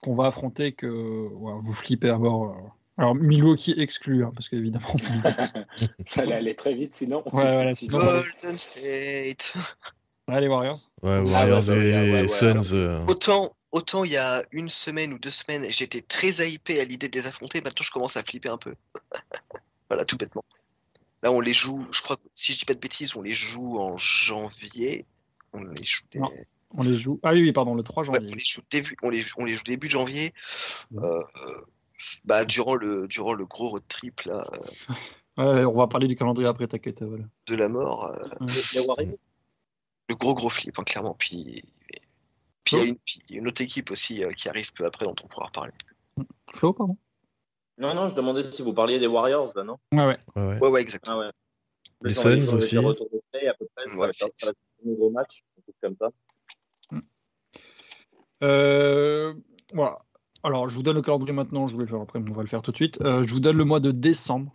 [0.03, 2.51] qu'on va affronter, que vous flippez à bord.
[2.51, 2.69] Euh.
[2.99, 4.87] Alors Milwaukee exclu, hein, parce qu'évidemment.
[6.07, 7.23] ça allait aller très vite sinon.
[7.33, 9.55] Ouais, Golden State.
[10.29, 10.79] Ouais, les Warriors.
[11.03, 12.75] Ouais, ah, Warriors et Suns.
[12.75, 13.05] Euh.
[13.07, 17.09] Autant, autant il y a une semaine ou deux semaines, j'étais très hypé à l'idée
[17.09, 17.61] de les affronter.
[17.61, 18.75] Maintenant, je commence à flipper un peu.
[19.89, 20.45] voilà, tout bêtement.
[21.23, 21.87] Là, on les joue.
[21.93, 25.07] Je crois, si je dis pas de bêtises, on les joue en janvier.
[25.53, 26.05] On les joue.
[26.71, 27.21] On les joue.
[27.23, 28.21] Ah oui, pardon, le 3 janvier.
[28.23, 30.33] on, les joue début, on, les, on les joue début janvier.
[30.99, 31.23] Euh,
[32.25, 34.45] bah, durant, le, durant le gros road trip là.
[35.39, 37.03] Ouais, on va parler du calendrier après, t'inquiète.
[37.03, 37.25] Voilà.
[37.47, 38.05] De la mort.
[38.05, 39.07] Euh,
[40.11, 41.17] le gros gros flip, hein, clairement.
[41.19, 41.65] Puis
[42.65, 42.77] puis
[43.29, 45.47] il y, a une autre équipe aussi euh, qui arrive peu après dont on pourra
[45.47, 45.73] reparler.
[46.55, 46.97] Flo, pardon?
[47.79, 49.77] Non, non, je demandais si vous parliez des Warriors, là, non?
[49.93, 50.19] Ouais, ouais.
[50.37, 51.21] Ouais, ouais, ouais, exactement.
[51.21, 51.33] Ah, ouais.
[52.05, 52.77] Les Suns aussi.
[52.79, 55.77] Retour de play, à peu près, ça, ça, ça, ça, un nouveau match, un truc
[55.83, 56.11] comme ça.
[58.43, 59.35] Euh,
[59.73, 59.99] voilà.
[60.43, 62.43] Alors, je vous donne le calendrier maintenant, je voulais le faire après, mais on va
[62.43, 63.01] le faire tout de suite.
[63.01, 64.53] Euh, je vous donne le mois de décembre.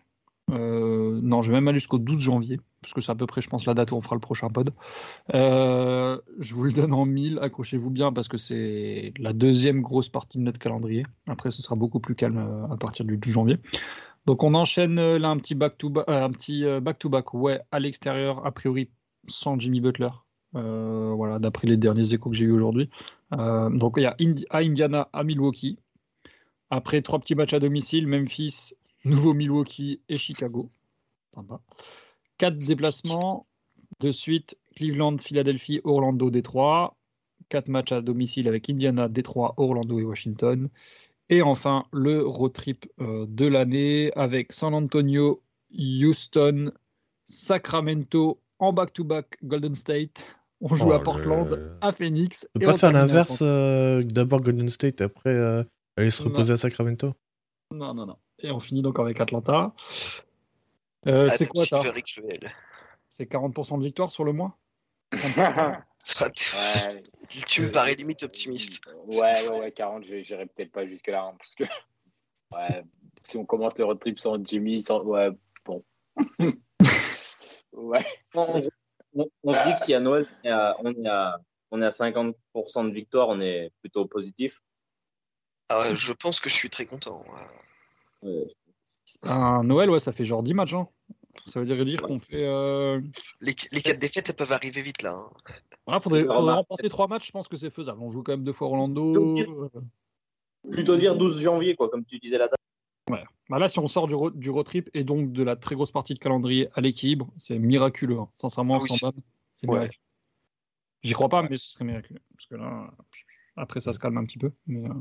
[0.52, 2.60] Euh, non, je vais même aller jusqu'au 12 janvier.
[2.88, 4.48] Parce que c'est à peu près, je pense, la date où on fera le prochain
[4.50, 4.70] pod.
[5.34, 10.08] Euh, je vous le donne en 1000, accrochez-vous bien, parce que c'est la deuxième grosse
[10.08, 11.06] partie de notre calendrier.
[11.28, 13.58] Après, ce sera beaucoup plus calme euh, à partir du 12 janvier.
[14.26, 18.52] Donc on enchaîne euh, là un petit back-to-back, un petit back-to-back, ouais, à l'extérieur, a
[18.54, 18.90] priori
[19.28, 20.12] sans Jimmy Butler.
[20.54, 22.90] voilà, d'après les derniers échos que j'ai eu aujourd'hui.
[23.32, 24.16] donc il y a
[24.50, 25.78] à Indiana, à Milwaukee.
[26.70, 28.72] Après trois petits matchs à domicile, Memphis,
[29.04, 30.70] Nouveau Milwaukee et Chicago.
[31.36, 31.60] Sympa.
[32.38, 33.48] Quatre déplacements.
[34.00, 36.96] De suite, Cleveland, Philadelphie, Orlando, Détroit.
[37.50, 40.70] Quatre matchs à domicile avec Indiana, Détroit, Orlando et Washington.
[41.30, 45.42] Et enfin, le road trip euh, de l'année avec San Antonio,
[45.74, 46.72] Houston,
[47.26, 50.26] Sacramento en back-to-back Golden State.
[50.62, 52.48] On joue à oh Portland, à Phoenix.
[52.56, 55.64] On peut pas faire l'inverse, euh, d'abord Golden State, après euh,
[55.98, 57.14] aller se reposer à Sacramento?
[57.74, 58.18] Non, non, non.
[58.40, 59.74] Et on finit donc avec Atlanta.
[61.08, 61.82] Euh, c'est quoi ça
[63.08, 64.58] C'est 40% de victoire sur le mois
[67.48, 68.82] Tu me parais limite optimiste.
[69.06, 71.24] Ouais, ouais, ouais, 40, j'irai peut-être pas jusque-là.
[71.24, 71.64] Hein, parce que
[72.54, 72.84] ouais,
[73.24, 75.02] si on commence le road trip sans Jimmy, sans...
[75.04, 75.30] ouais,
[75.66, 75.84] bon.
[77.74, 78.06] ouais.
[78.36, 78.62] On,
[79.54, 81.40] se dit que si à Noël, on est à, on est à,
[81.72, 84.62] on est à 50% de victoire, on est plutôt positif.
[85.70, 87.24] Ah, je pense que je suis très content.
[89.24, 90.74] Un Noël, ouais, ça fait genre 10 matchs.
[90.74, 90.88] Hein.
[91.46, 92.46] Ça veut dire, dire qu'on fait.
[92.46, 93.02] Euh...
[93.42, 95.16] Les, les 4 défaites, elles peuvent arriver vite là.
[95.88, 96.00] Hein.
[96.00, 98.02] faudrait, faudrait remporter 3 matchs, je pense que c'est faisable.
[98.02, 99.38] On joue quand même deux fois Orlando.
[100.72, 102.60] Plutôt dire 12 janvier, quoi, comme tu disais la date.
[103.10, 103.24] Ouais.
[103.50, 105.92] Bah là, si on sort du, du road trip et donc de la très grosse
[105.92, 108.20] partie de calendrier à l'équilibre, c'est miraculeux.
[108.20, 108.30] Hein.
[108.34, 109.14] Sincèrement, ah sans
[109.54, 110.02] c'est miraculeux.
[111.04, 112.20] J'y crois pas, mais ce serait miraculeux.
[112.36, 112.92] Parce que là,
[113.56, 114.52] après, ça se calme un petit peu.
[114.66, 114.94] Mais, euh...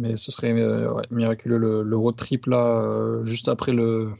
[0.00, 4.14] Mais ce serait euh, miraculeux le, road trip là, euh, juste après le,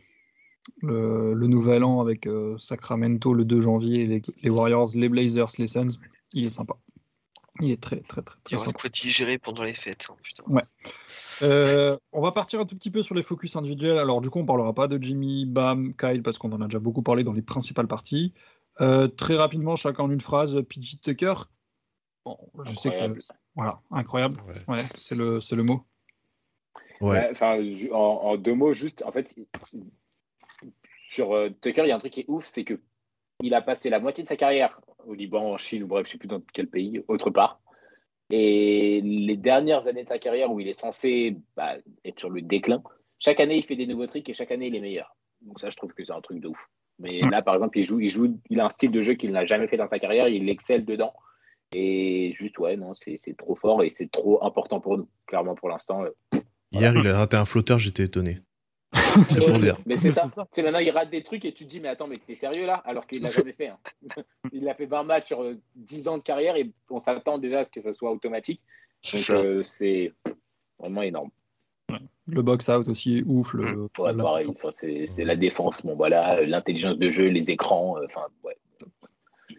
[0.82, 5.98] le, nouvel an avec euh, Sacramento le 2 janvier, les, Warriors, les Blazers, les Suns.
[6.32, 6.74] Il est sympa.
[7.60, 10.06] Il est très, très, très, très Il y aura de quoi digérer pendant les fêtes.
[10.10, 10.44] Hein, putain.
[10.46, 10.62] Ouais.
[12.12, 13.98] on va partir un tout petit peu sur les focus individuels.
[13.98, 16.78] Alors, du coup, on parlera pas de Jimmy, Bam, Kyle, parce qu'on en a déjà
[16.78, 18.32] beaucoup parlé dans les principales parties.
[18.78, 21.34] très rapidement, chacun en une phrase, PJ Tucker.
[22.24, 23.18] Bon, je sais que
[23.54, 24.36] voilà, incroyable.
[24.68, 24.84] Ouais.
[24.96, 25.84] c'est le, le mot.
[27.00, 27.28] Ouais.
[27.32, 27.58] Enfin,
[27.92, 29.34] en, deux mots, juste, en fait,
[31.10, 32.80] sur euh, Tucker, il y a un truc qui est ouf, c'est que
[33.42, 36.10] il a passé la moitié de sa carrière au Liban, en Chine, ou bref, je
[36.10, 37.60] ne sais plus dans quel pays, autre part.
[38.30, 41.74] Et les dernières années de sa carrière où il est censé bah,
[42.04, 42.82] être sur le déclin,
[43.18, 45.16] chaque année, il fait des nouveaux tricks et chaque année, il est meilleur.
[45.40, 46.58] Donc ça, je trouve que c'est un truc de ouf.
[46.98, 49.32] Mais là, par exemple, il joue, il joue, il a un style de jeu qu'il
[49.32, 51.14] n'a jamais fait dans sa carrière, il excelle dedans.
[51.72, 55.70] Et juste, ouais, non, c'est trop fort et c'est trop important pour nous, clairement, pour
[55.70, 56.04] l'instant.
[56.04, 56.40] Euh,
[56.72, 58.36] Hier, il a raté un flotteur, j'étais étonné.
[59.28, 59.76] C'est pour dire.
[59.86, 60.26] Mais c'est ça.
[60.50, 62.66] C'est maintenant, il rate des trucs et tu te dis, mais attends, mais t'es sérieux
[62.66, 62.82] là?
[62.84, 63.68] Alors qu'il l'a jamais fait.
[63.68, 63.78] Hein.
[64.52, 65.44] il a fait 20 matchs sur
[65.76, 68.60] 10 euh, ans de carrière et on s'attend déjà à ce que ça soit automatique.
[69.12, 70.12] Donc, euh, c'est
[70.78, 71.30] vraiment énorme.
[72.26, 73.54] Le box-out aussi ouf.
[73.54, 73.88] Le...
[73.98, 74.46] Ouais, pareil,
[75.06, 77.96] c'est la défense, bon, voilà, l'intelligence de jeu, les écrans.
[78.04, 78.56] Enfin, ouais,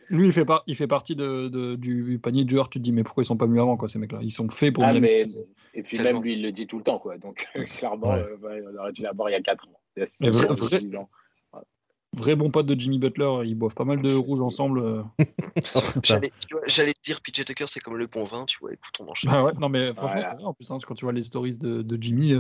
[0.09, 2.69] lui, il fait, pas, il fait partie de, du panier de joueurs.
[2.69, 4.19] Tu te dis, mais pourquoi ils sont pas mieux avant, quoi, ces mecs-là?
[4.21, 4.83] Ils sont faits pour.
[4.83, 5.25] Ah, mais,
[5.73, 7.17] et puis même lui, il le dit tout le temps, quoi.
[7.17, 7.47] Donc
[7.77, 9.71] clairement, euh, on aurait dû l'avoir il y a 4 ans.
[9.95, 11.67] vrai,
[12.13, 14.79] vrai, bon pote de Jimmy Butler, ils boivent pas mal de rouge ensemble.
[14.79, 15.03] Euh.
[16.03, 18.73] J'allais te dire, PJ Tucker, c'est comme le bon vin, tu vois.
[18.73, 19.31] Écoute, on enchaîne.
[19.33, 20.69] Ah ouais, non, mais franchement, c'est vrai en plus.
[20.71, 22.35] Hein, quand tu vois les stories de, de Jimmy.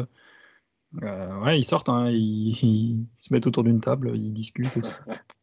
[1.03, 4.93] Euh, ouais, ils sortent, hein, ils, ils, se mettent autour d'une table, ils discutent.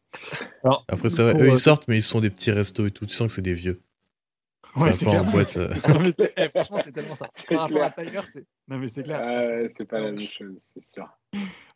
[0.87, 3.05] Après, c'est vrai, eux, ils euh, sortent, mais ils sont des petits restos et tout.
[3.05, 3.81] Tu sens que c'est des vieux.
[4.75, 5.57] Ouais, c'est pas en boîte.
[5.57, 5.67] Euh.
[6.37, 7.29] Eh, franchement, c'est tellement ça.
[7.49, 8.45] Par rapport à Tiger, c'est.
[8.67, 9.69] Non, mais c'est clair.
[9.75, 11.07] c'est pas la même chose, c'est sûr.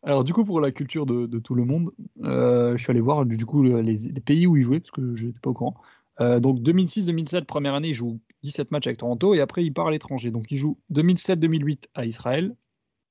[0.04, 1.92] Alors, du coup, pour la culture de, de tout le monde,
[2.24, 5.16] euh, je suis allé voir du coup les, les pays où il jouait, parce que
[5.16, 5.76] je n'étais pas au courant.
[6.22, 9.88] Euh, donc 2006-2007, première année, il joue 17 matchs avec Toronto et après il part
[9.88, 10.32] à l'étranger.
[10.32, 12.56] Donc il joue 2007-2008 à Israël,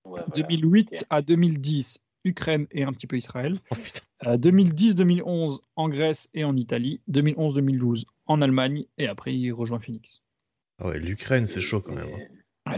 [0.05, 0.27] ouais, voilà.
[0.37, 1.05] 2008 okay.
[1.11, 3.57] à 2010 Ukraine et un petit peu Israël.
[3.71, 3.77] Oh,
[4.25, 7.01] 2010-2011 euh, en Grèce et en Italie.
[7.11, 8.85] 2011-2012 en Allemagne.
[8.99, 10.23] Et après, il rejoint Phoenix.
[10.79, 12.09] Ah ouais, l'Ukraine, c'est chaud quand même.
[12.15, 12.27] Hein.
[12.65, 12.77] Ah,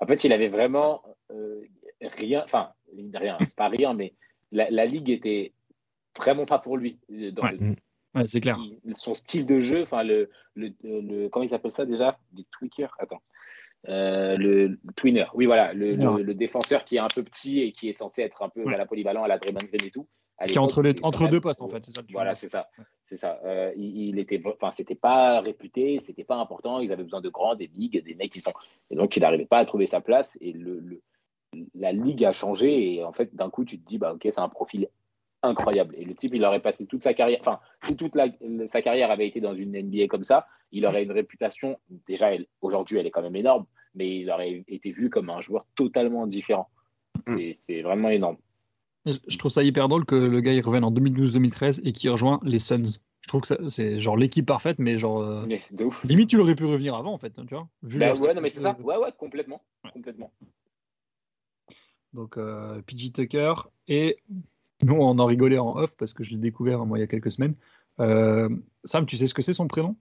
[0.00, 1.60] en fait, il avait vraiment euh,
[2.00, 2.42] rien.
[2.44, 2.70] Enfin,
[3.14, 4.14] rien, pas rien, mais
[4.52, 5.52] la, ligue était
[6.16, 6.98] vraiment pas pour lui.
[7.08, 8.26] Dans ouais.
[8.26, 8.58] c'est clair.
[8.94, 12.18] son style de jeu, enfin, le, le, le, comment il s'appelle ça déjà?
[12.32, 12.94] Des tweakers?
[12.98, 13.22] Attends.
[13.88, 17.94] Euh, le twinner, oui voilà, le, défenseur qui est un peu petit et qui est
[17.94, 20.06] censé être un peu la polyvalent à la Draymond Green et tout.
[20.46, 22.02] Qui est entre, les, entre deux postes en fait, c'est ça.
[22.12, 22.68] Voilà, c'est ça,
[23.04, 23.40] c'est ça.
[23.44, 26.80] Euh, il, était, enfin, c'était pas réputé, c'était pas important.
[26.80, 28.52] Ils avaient besoin de grands, des bigs, des mecs qui sont,
[28.90, 30.38] et donc il n'arrivait pas à trouver sa place.
[30.40, 31.02] Et le,
[31.74, 34.38] la ligue a changé et en fait d'un coup tu te dis bah ok c'est
[34.38, 34.88] un profil
[35.42, 35.94] incroyable.
[35.96, 37.38] Et le type, il aurait passé toute sa carrière.
[37.40, 38.14] Enfin, si toute
[38.66, 41.78] sa carrière avait été dans une NBA comme ça, il aurait une réputation.
[42.06, 42.30] Déjà,
[42.60, 46.26] aujourd'hui, elle est quand même énorme, mais il aurait été vu comme un joueur totalement
[46.26, 46.68] différent.
[47.26, 47.38] Mm.
[47.38, 48.36] Et c'est vraiment énorme.
[49.06, 52.38] Je trouve ça hyper drôle que le gars il revienne en 2012-2013 et qu'il rejoint
[52.44, 53.00] les Suns.
[53.22, 55.22] Je trouve que c'est genre l'équipe parfaite, mais genre.
[55.22, 55.46] Euh,
[56.04, 57.68] limite, tu l'aurais pu revenir avant, en fait, tu vois.
[57.82, 58.76] Bah ouais, non, mais c'est ça.
[58.80, 59.62] Ouais, ouais, complètement.
[59.92, 60.32] complètement.
[62.12, 63.54] Donc, euh, PG Tucker.
[63.88, 64.18] Et
[64.82, 67.06] nous, on en rigolait en off parce que je l'ai découvert moi il y a
[67.06, 67.54] quelques semaines.
[68.00, 68.48] Euh,
[68.84, 69.96] Sam, tu sais ce que c'est son prénom?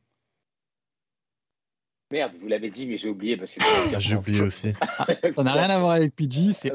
[2.12, 3.62] Merde, vous l'avez dit, mais j'ai oublié parce que
[4.00, 4.74] j'ai oublié aussi.
[5.36, 6.72] ça n'a rien à voir avec PG, c'est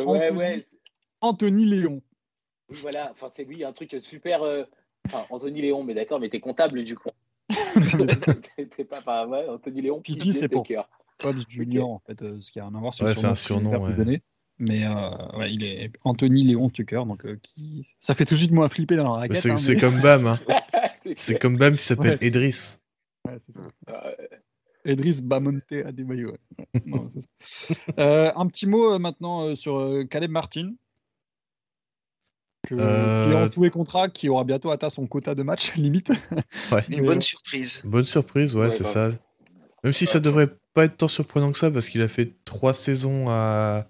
[1.21, 2.03] Anthony, Léon.
[2.69, 4.43] voilà, enfin c'est oui, un truc super.
[4.43, 4.65] Euh,
[5.07, 7.09] enfin, Anthony Léon, mais d'accord, mais t'es comptable du coup.
[8.77, 10.01] t'es pas, pas ouais, Anthony Léon.
[10.03, 10.67] PG, c'est pour
[11.19, 12.95] Cobbs Junior en fait, euh, ce qui a un à voir.
[13.01, 13.87] Ouais, c'est un surnom.
[13.87, 14.23] Ouais.
[14.59, 17.97] Mais euh, il est Anthony Léon Tucker, donc qui...
[17.99, 19.59] ça fait tout de suite moins flipper dans la raquette.
[19.59, 20.27] C'est hein, comme Bam.
[20.27, 20.39] Hein.
[21.15, 22.27] c'est comme Bam qui s'appelle ouais.
[22.27, 22.77] Edris.
[23.27, 24.15] Ouais, ça.
[24.85, 26.37] Edris Bamonte Adebayo.
[26.87, 27.09] non,
[27.99, 30.75] euh, un petit mot maintenant sur Caleb Martin.
[32.67, 36.11] Qui est en tous les contrats, qui aura bientôt atteint son quota de match, limite.
[36.89, 37.83] Une bonne surprise.
[37.85, 39.11] Bonne surprise, ouais, c'est ça.
[39.83, 42.73] Même si ça devrait pas être tant surprenant que ça, parce qu'il a fait trois
[42.73, 43.87] saisons à,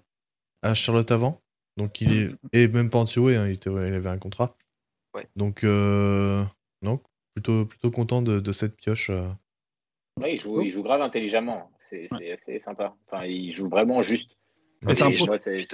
[0.65, 1.41] à Charlotte avant.
[1.77, 2.31] Donc il est.
[2.53, 3.69] Et même pas en hein, il, était...
[3.69, 4.55] il avait un contrat.
[5.13, 5.27] Ouais.
[5.35, 6.43] Donc, euh...
[6.81, 9.09] donc plutôt, plutôt content de, de cette pioche.
[9.09, 9.27] Euh.
[10.19, 11.71] Ouais, il joue, il joue grave intelligemment.
[11.81, 12.95] C'est assez sympa.
[13.07, 14.37] Enfin, il joue vraiment juste.
[14.83, 15.65] c'est un profil...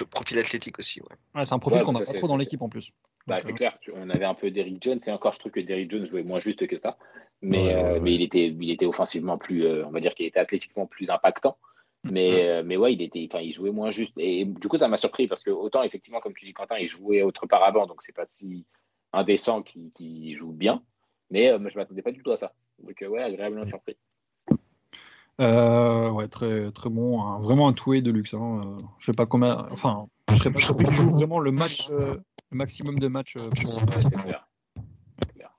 [0.00, 1.00] le profil athlétique aussi.
[1.00, 1.44] Ouais.
[1.44, 2.92] c'est un profil qu'on n'a pas trop dans l'équipe en plus.
[3.28, 3.78] Bah, c'est euh, clair.
[3.94, 6.40] On avait un peu Derrick Jones, et encore, je trouve que Derrick Jones jouait moins
[6.40, 6.98] juste que ça.
[7.40, 10.86] Mais, euh, mais il, était, il était offensivement plus, on va dire qu'il était athlétiquement
[10.86, 11.56] plus impactant.
[12.04, 14.14] Mais, euh, mais ouais, il, était, enfin, il jouait moins juste.
[14.16, 16.88] Et du coup, ça m'a surpris parce que, autant, effectivement, comme tu dis, Quentin, il
[16.88, 18.66] jouait autre part avant, donc c'est pas si
[19.12, 20.82] indécent qu'il joue bien.
[21.30, 22.52] Mais euh, je m'attendais pas du tout à ça.
[22.82, 23.96] Donc, euh, ouais, agréablement surpris.
[25.38, 27.22] ouais, très, très bon.
[27.22, 27.38] Hein.
[27.40, 28.34] Vraiment un toué de luxe.
[28.34, 28.76] Hein.
[28.98, 29.68] Je sais pas combien.
[29.70, 32.20] Enfin, je serais pas surpris qu'il joue vraiment le match, le
[32.50, 33.36] maximum de matchs.
[33.38, 33.54] c'est
[35.36, 35.56] clair.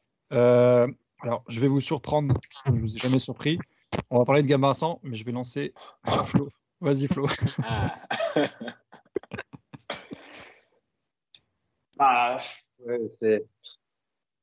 [1.21, 2.35] alors, je vais vous surprendre.
[2.65, 3.57] Je ne vous ai jamais surpris.
[4.13, 5.73] On va parler de Gambassan, mais je vais lancer
[6.27, 6.49] Flo.
[6.81, 7.25] Vas-y, Flo.
[7.63, 7.95] Ah.
[11.97, 12.37] ah
[12.85, 13.43] ouais, c'est.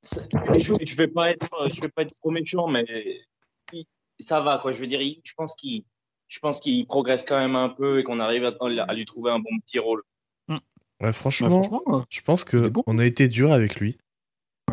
[0.02, 2.84] Je, ne vais pas être, je vais pas être trop méchant, mais
[4.18, 4.72] ça va quoi.
[4.72, 5.84] Je veux dire, je pense qu'il,
[6.26, 9.38] je pense qu'il progresse quand même un peu et qu'on arrive à, lui trouver un
[9.38, 10.02] bon petit rôle.
[11.00, 13.98] Ouais, franchement, je pense que on a été dur avec lui.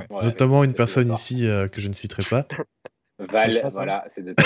[0.10, 2.48] Notamment une personne ici euh, que je ne citerai pas,
[3.20, 4.46] Val, voilà, c'est de toi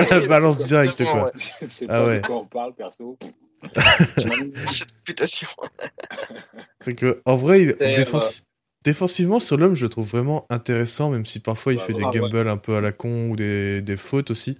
[0.20, 1.32] La balance directe, quoi.
[1.68, 2.20] C'est ah ouais.
[2.20, 3.18] de quoi on parle, perso.
[6.78, 7.74] c'est que, en vrai,
[8.84, 12.48] défensivement, sur l'homme, je le trouve vraiment intéressant, même si parfois il fait des gambles
[12.48, 14.58] un peu à la con ou des, des fautes aussi.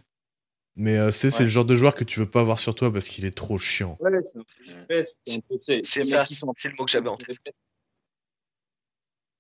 [0.76, 3.06] Mais euh, c'est le genre de joueur que tu veux pas avoir sur toi parce
[3.06, 3.96] qu'il est trop chiant.
[4.00, 6.24] Ouais, c'est ça,
[6.56, 7.38] c'est le mot que j'avais en tête.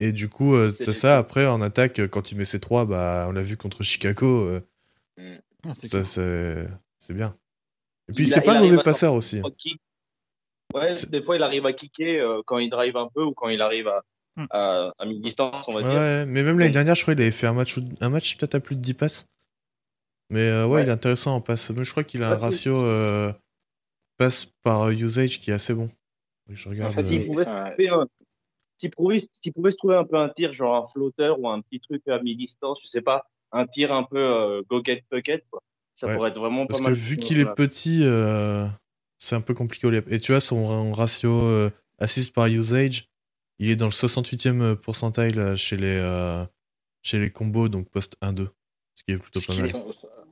[0.00, 2.84] Et du coup, euh, t'as ça après en attaque, euh, quand il met ses trois,
[2.84, 4.48] bah, on l'a vu contre Chicago.
[4.48, 4.60] Euh,
[5.18, 5.38] mm.
[5.68, 7.34] ah, ça, c'est bien.
[8.08, 9.38] Et puis, c'est pas un mauvais passeur aussi.
[9.38, 9.50] Hein.
[10.74, 13.62] Ouais, des fois, il arrive à kicker quand il drive un peu ou quand il
[13.62, 14.02] arrive à,
[14.36, 14.46] mm.
[14.50, 15.90] à, mi-distance, on va dire.
[15.90, 18.56] Ouais, mais même l'année dernière, je crois qu'il avait fait un match, un match peut-être
[18.56, 19.26] à plus de 10 passes.
[20.30, 21.70] Mais ouais, il est intéressant en passe.
[21.70, 22.84] Mais je crois qu'il a un ratio
[24.16, 25.88] passe par usage qui est assez bon.
[26.48, 27.00] Je regarde.
[27.02, 27.46] s'il pouvait,
[28.94, 32.20] pouvait, se trouver un peu un tir, genre un flotteur ou un petit truc à
[32.20, 35.62] mi-distance, je sais pas, un tir un peu euh, go-get bucket, quoi.
[35.94, 36.92] ça pourrait être vraiment pas mal.
[36.92, 38.66] Parce que vu qu'il est petit, euh,
[39.18, 39.88] c'est un peu compliqué.
[40.08, 43.08] Et tu vois, son ratio euh, assist par usage,
[43.58, 46.44] il est dans le 68e pourcentile chez les,
[47.02, 48.48] chez les combos, donc post 1-2.
[48.96, 49.70] Ce qui est plutôt pas mal.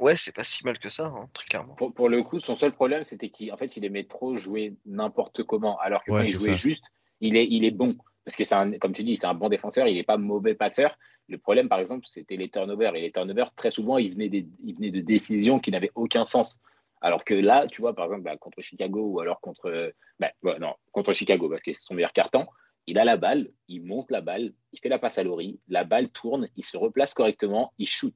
[0.02, 1.76] Ouais, c'est pas si mal que ça, hein, très clairement.
[1.76, 5.78] Pour, le coup, son seul problème, c'était qu'en fait, il aimait trop jouer n'importe comment,
[5.78, 6.82] alors que quand il jouait juste,
[7.20, 9.48] il est, il est bon parce que c'est un, comme tu dis, c'est un bon
[9.48, 10.96] défenseur, il n'est pas mauvais passeur.
[11.28, 12.94] Le problème, par exemple, c'était les turnovers.
[12.96, 16.24] Et les turnovers, très souvent, ils venaient, des, ils venaient de décisions qui n'avaient aucun
[16.24, 16.60] sens.
[17.00, 20.30] Alors que là, tu vois, par exemple, bah, contre Chicago ou alors contre, bah,
[20.60, 22.46] non, contre Chicago, parce que c'est son meilleur carton,
[22.86, 25.84] il a la balle, il monte la balle, il fait la passe à Laurie, la
[25.84, 28.14] balle tourne, il se replace correctement, il shoot.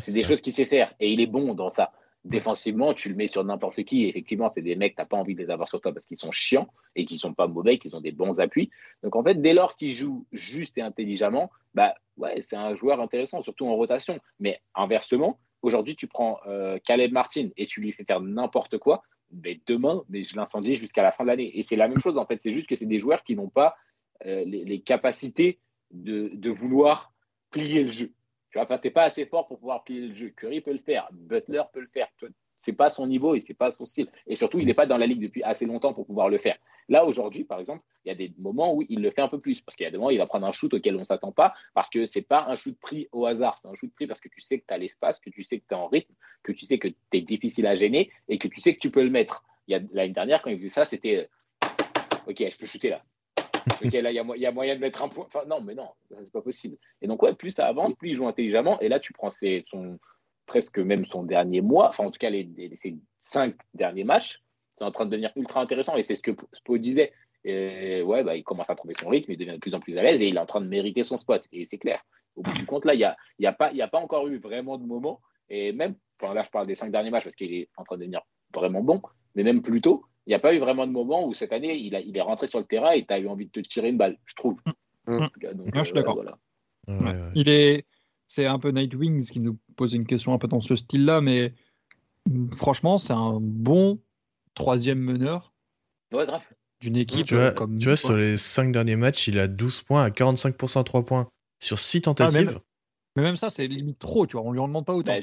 [0.00, 1.92] c'est des choses qu'il sait faire et il est bon dans ça
[2.24, 4.06] défensivement, tu le mets sur n'importe qui.
[4.06, 6.18] effectivement, c'est des mecs, tu n'as pas envie de les avoir sur toi parce qu'ils
[6.18, 8.70] sont chiants et qu'ils sont pas mauvais, qu'ils ont des bons appuis.
[9.02, 11.94] Donc, en fait, dès lors qu'ils jouent juste et intelligemment, bah
[12.42, 14.20] c'est un joueur intéressant, surtout en rotation.
[14.38, 19.02] Mais inversement, aujourd'hui, tu prends euh, Caleb Martin et tu lui fais faire n'importe quoi.
[19.32, 21.58] Mais demain, mais je l'incendie jusqu'à la fin de l'année.
[21.58, 22.40] Et c'est la même chose, en fait.
[22.40, 23.74] C'est juste que c'est des joueurs qui n'ont pas
[24.26, 25.58] euh, les, capacités
[25.90, 27.12] de vouloir
[27.50, 28.12] plier le jeu.
[28.52, 30.28] Tu vois, t'es pas assez fort pour pouvoir plier le jeu.
[30.28, 32.08] Curry peut le faire, Butler peut le faire.
[32.58, 34.08] C'est pas son niveau et c'est pas son style.
[34.26, 36.56] Et surtout, il n'est pas dans la ligue depuis assez longtemps pour pouvoir le faire.
[36.88, 39.40] Là, aujourd'hui, par exemple, il y a des moments où il le fait un peu
[39.40, 39.60] plus.
[39.62, 41.04] Parce qu'il y a des moments où il va prendre un shoot auquel on ne
[41.04, 41.54] s'attend pas.
[41.74, 43.58] Parce que c'est pas un shoot pris au hasard.
[43.58, 45.58] C'est un shoot pris parce que tu sais que tu as l'espace, que tu sais
[45.58, 46.12] que tu es en rythme,
[46.42, 48.90] que tu sais que tu es difficile à gêner et que tu sais que tu
[48.90, 49.42] peux le mettre.
[49.66, 53.02] L'année dernière, quand il faisait ça, c'était euh, OK, je peux shooter là.
[53.84, 55.26] OK, là, il y, a moyen de mettre un point.
[55.46, 56.76] Non, mais non, c'est pas possible.
[57.00, 58.80] Et donc, ouais, plus ça avance, plus il joue intelligemment.
[58.80, 59.98] Et là, tu prends son,
[60.46, 64.84] presque même son dernier mois, enfin, en tout cas, les, ses cinq derniers matchs, c'est
[64.84, 65.96] en train de devenir ultra intéressant.
[65.96, 67.12] Et c'est ce que Spo disait.
[67.44, 70.02] Ouais, bah, il commence à trouver son rythme, il devient de plus en plus à
[70.02, 71.44] l'aise et il est en train de mériter son spot.
[71.52, 72.04] Et c'est clair.
[72.36, 74.86] Au bout du compte, là, il n'y a, y a, pas- encore eu vraiment de
[74.86, 75.20] moment.
[75.50, 78.02] Et même, là, je parle des cinq derniers matchs parce qu'il est en train de
[78.02, 78.22] devenir
[78.54, 79.02] vraiment bon.
[79.34, 81.76] Mais même plus tôt, il n'y a pas eu vraiment de moment où cette année,
[81.76, 83.60] il, a, il est rentré sur le terrain et tu as eu envie de te
[83.60, 84.56] tirer une balle, je trouve.
[85.06, 85.26] Mm.
[85.40, 86.14] Cas, donc, je suis euh, d'accord.
[86.14, 86.38] voilà.
[86.88, 87.20] Ouais, Ouais.
[87.20, 87.30] ouais.
[87.34, 87.86] Il est,
[88.26, 91.54] c'est un peu Nightwings qui nous pose une question un peu dans ce style-là, mais
[92.30, 94.00] mm, franchement, c'est un bon
[94.54, 95.52] troisième meneur
[96.12, 96.26] Ouais,
[96.80, 98.10] d'une équipe Tu vois, comme tu nous, vois, quoi.
[98.10, 101.28] sur les 5 derniers matchs, il a 12 points à 45% à 3 points
[101.60, 102.46] sur 6 tentatives.
[102.46, 102.58] même-
[103.16, 104.46] Mais même ça, c'est limite trop, tu vois.
[104.46, 105.18] On lui en demande pas autant.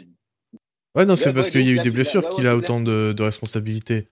[0.96, 3.24] Ouais, non, c'est parce qu'il y a eu des blessures qu'il a autant de, de
[3.24, 4.10] responsabilités.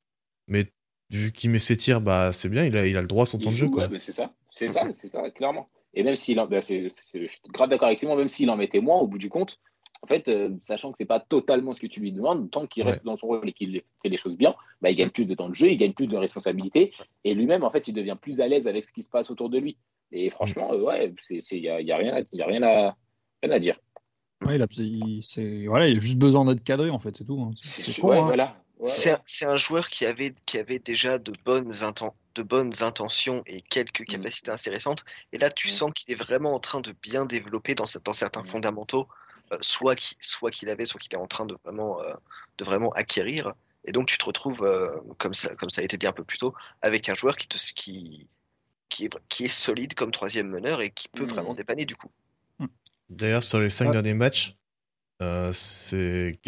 [0.48, 0.72] Mais
[1.12, 3.26] vu qu'il met ses tirs, bah c'est bien, il a, il a le droit à
[3.26, 3.68] son il temps de jeu.
[3.68, 3.88] Quoi.
[3.88, 5.70] ouais, c'est ça, c'est ça, c'est ça, clairement.
[5.94, 8.50] Et même s'il en, bah, c'est- c'est- je suis grave d'accord avec Simon, même s'il
[8.50, 9.60] en mettait moins, au bout du compte,
[10.04, 12.84] en fait, euh, sachant que c'est pas totalement ce que tu lui demandes, tant qu'il
[12.84, 15.34] reste dans son rôle et qu'il fait les choses bien, bah, il gagne plus de
[15.34, 16.94] temps de jeu, il gagne plus de responsabilités,
[17.24, 19.50] et lui-même, en fait, il devient plus à l'aise avec ce qui se passe autour
[19.50, 19.78] de lui.
[20.12, 22.96] Et franchement, euh, ouais, il n'y a, y a rien, à- y a rien, à,
[23.42, 23.80] rien à dire.
[24.46, 27.26] Ouais, il, a, il- c'est- voilà, il a juste besoin d'être cadré, en fait, c'est
[27.26, 27.42] tout.
[27.42, 27.52] hein.
[27.62, 28.26] C'est- C'est con, ouais, hein.
[28.26, 28.64] voilà.
[28.80, 31.72] Ouais, C'est un, joueur qui avait, qui avait déjà de bonnes,
[32.36, 35.04] de bonnes intentions et quelques capacités intéressantes.
[35.32, 35.72] Et là, tu Mm.
[35.72, 38.48] sens qu'il est vraiment en train de bien développer dans, ce- dans certains Mm.
[38.48, 39.08] fondamentaux,
[39.52, 42.14] euh, soit qu'il soit qu'il avait, soit qu'il est en train de vraiment, euh,
[42.60, 43.54] de vraiment acquérir.
[43.86, 46.24] Et donc, tu te retrouves, euh, comme, ça, comme ça a été dit un peu
[46.24, 48.30] plus tôt, avec un joueur qui, te, qui,
[48.90, 52.12] qui, est, qui est solide comme troisième meneur et qui peut vraiment dépanner du coup.
[53.10, 53.92] D'ailleurs, sur les 5 Ouais.
[53.92, 54.56] derniers matchs,
[55.22, 56.40] euh, c'est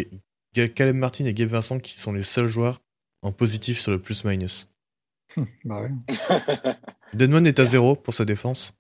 [0.54, 2.80] Caleb Martin et Gabe Vincent qui sont les seuls joueurs
[3.22, 4.70] en positif sur le plus-minus.
[5.66, 5.92] Bah ouais.
[7.14, 8.74] Deadman est à 0 pour sa défense.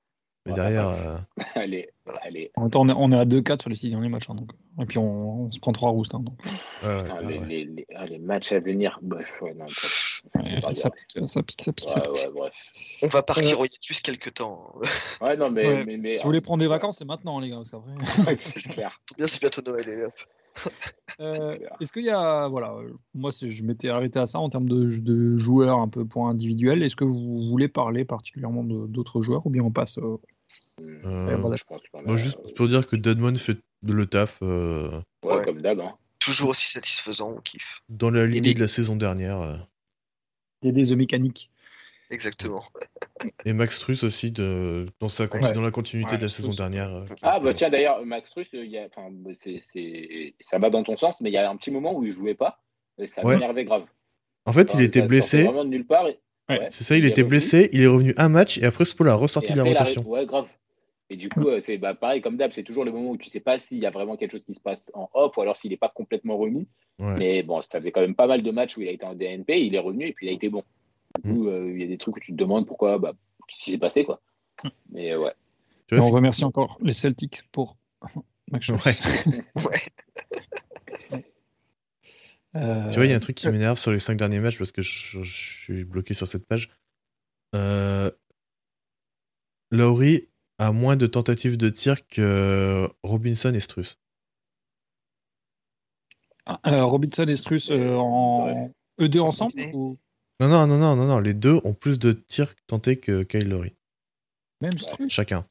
[0.45, 1.89] Mais Ouais, derrière, bah, euh, Allez,
[2.23, 2.49] allez.
[2.55, 4.29] En même temps, on est, on est à 2-4 sur les 6 derniers matchs.
[4.29, 4.51] hein, donc.
[4.81, 6.15] Et puis, on, on se prend 3 roustes.
[6.15, 6.37] hein, donc.
[6.41, 7.45] Putain, ouais, les, ouais.
[7.47, 9.65] les- les- ah, les matchs à venir, bref, ouais, non.
[9.65, 12.13] Ouais, ça, pique, ça pique, ça pique, ça pique.
[12.15, 12.53] ouais, bref.
[13.01, 14.73] On va partir Euh, au hiatus quelques temps.
[15.21, 15.67] Ouais, non, mais.
[15.67, 15.85] Ouais.
[15.85, 17.57] mais, mais Si vous voulez prendre des vacances, c'est maintenant, les gars.
[17.57, 17.91] Parce qu'après...
[18.31, 18.97] Ouais, c'est clair.
[19.05, 19.87] Tout bien, c'est bientôt Noël.
[19.89, 20.13] Et hop.
[21.19, 21.57] Euh.
[21.81, 24.85] Est-ce qu'il y a, voilà, euh, moi je m'étais arrêté à ça en termes de,
[24.99, 26.81] de joueurs un peu point individuel.
[26.83, 30.17] Est-ce que vous voulez parler particulièrement d'autres joueurs ou bien on passe euh,
[30.81, 31.55] Euh.
[31.55, 35.45] Je pense bon, juste pour dire que Deadman fait le taf euh, Ouais, Ouais.
[35.45, 35.79] comme d'hab.
[35.81, 35.93] Hein.
[36.19, 37.81] Toujours aussi satisfaisant, on kiffe.
[37.89, 39.41] dans la lignée des- de la saison dernière.
[39.41, 39.57] euh.
[40.61, 41.49] d'aider The Mécanique
[42.11, 42.63] Exactement.
[43.45, 45.51] Et Max Truss aussi, de, dans, sa, conti- Ouais.
[45.53, 46.57] dans la continuité Ouais, de la Max saison Truss.
[46.57, 46.93] dernière.
[46.95, 50.57] euh, Ah, bah tiens, d'ailleurs, Max Truss, il y a- enfin, bah, c'est- c'est- ça
[50.57, 52.59] va dans ton sens, mais il y a un petit moment où il jouait pas.
[53.01, 53.35] et Ça Ouais.
[53.35, 53.85] m'énervait grave.
[54.45, 55.43] En fait, Enfin, il était blessé.
[55.43, 56.07] Vraiment de nulle part.
[56.07, 56.19] et-
[56.49, 56.67] Ouais, ouais.
[56.69, 59.13] C'est ça, il, était revenu, blessé, il est revenu un match et après Spo l'a
[59.15, 60.01] ressorti et de la a- rotation.
[60.05, 60.47] Ouais, grave.
[61.11, 63.29] Et du coup, euh, c'est bah, pareil comme d'hab, c'est toujours le moment où tu
[63.29, 65.55] sais pas s'il y a vraiment quelque chose qui se passe en off ou alors
[65.55, 66.67] s'il n'est pas complètement remis.
[66.99, 67.15] Ouais.
[67.17, 69.15] Mais bon, ça faisait quand même pas mal de matchs où il a été en
[69.15, 70.63] DNP, il est revenu et puis il a été bon.
[71.23, 71.33] Du Mm.
[71.35, 73.13] coup, euh, il y a des trucs où tu te demandes pourquoi, bah,
[73.47, 74.21] qu'est-ce qui s'est passé, quoi.
[74.91, 75.33] Mais euh, ouais.
[75.87, 77.77] Tu Et vois, on remercie encore les Celtics pour
[78.51, 78.83] Max Truss.
[79.55, 81.23] Ouais.
[82.55, 84.57] Euh, Tu vois, il y a un truc qui m'énerve sur les cinq derniers matchs
[84.57, 85.31] parce que je, je
[85.63, 86.69] suis bloqué sur cette page.
[87.55, 88.09] Euh,
[89.71, 93.97] Lowry a moins de tentatives de tir que Robinson et Struss.
[96.65, 99.95] euh, Robinson et Struss euh, en eux deux ensemble ou
[100.39, 103.49] Non, non, non, non, non, non, les deux ont plus de tirs tentés que Kyle
[103.49, 103.75] Lowry.
[104.61, 105.45] même Struss Chacun.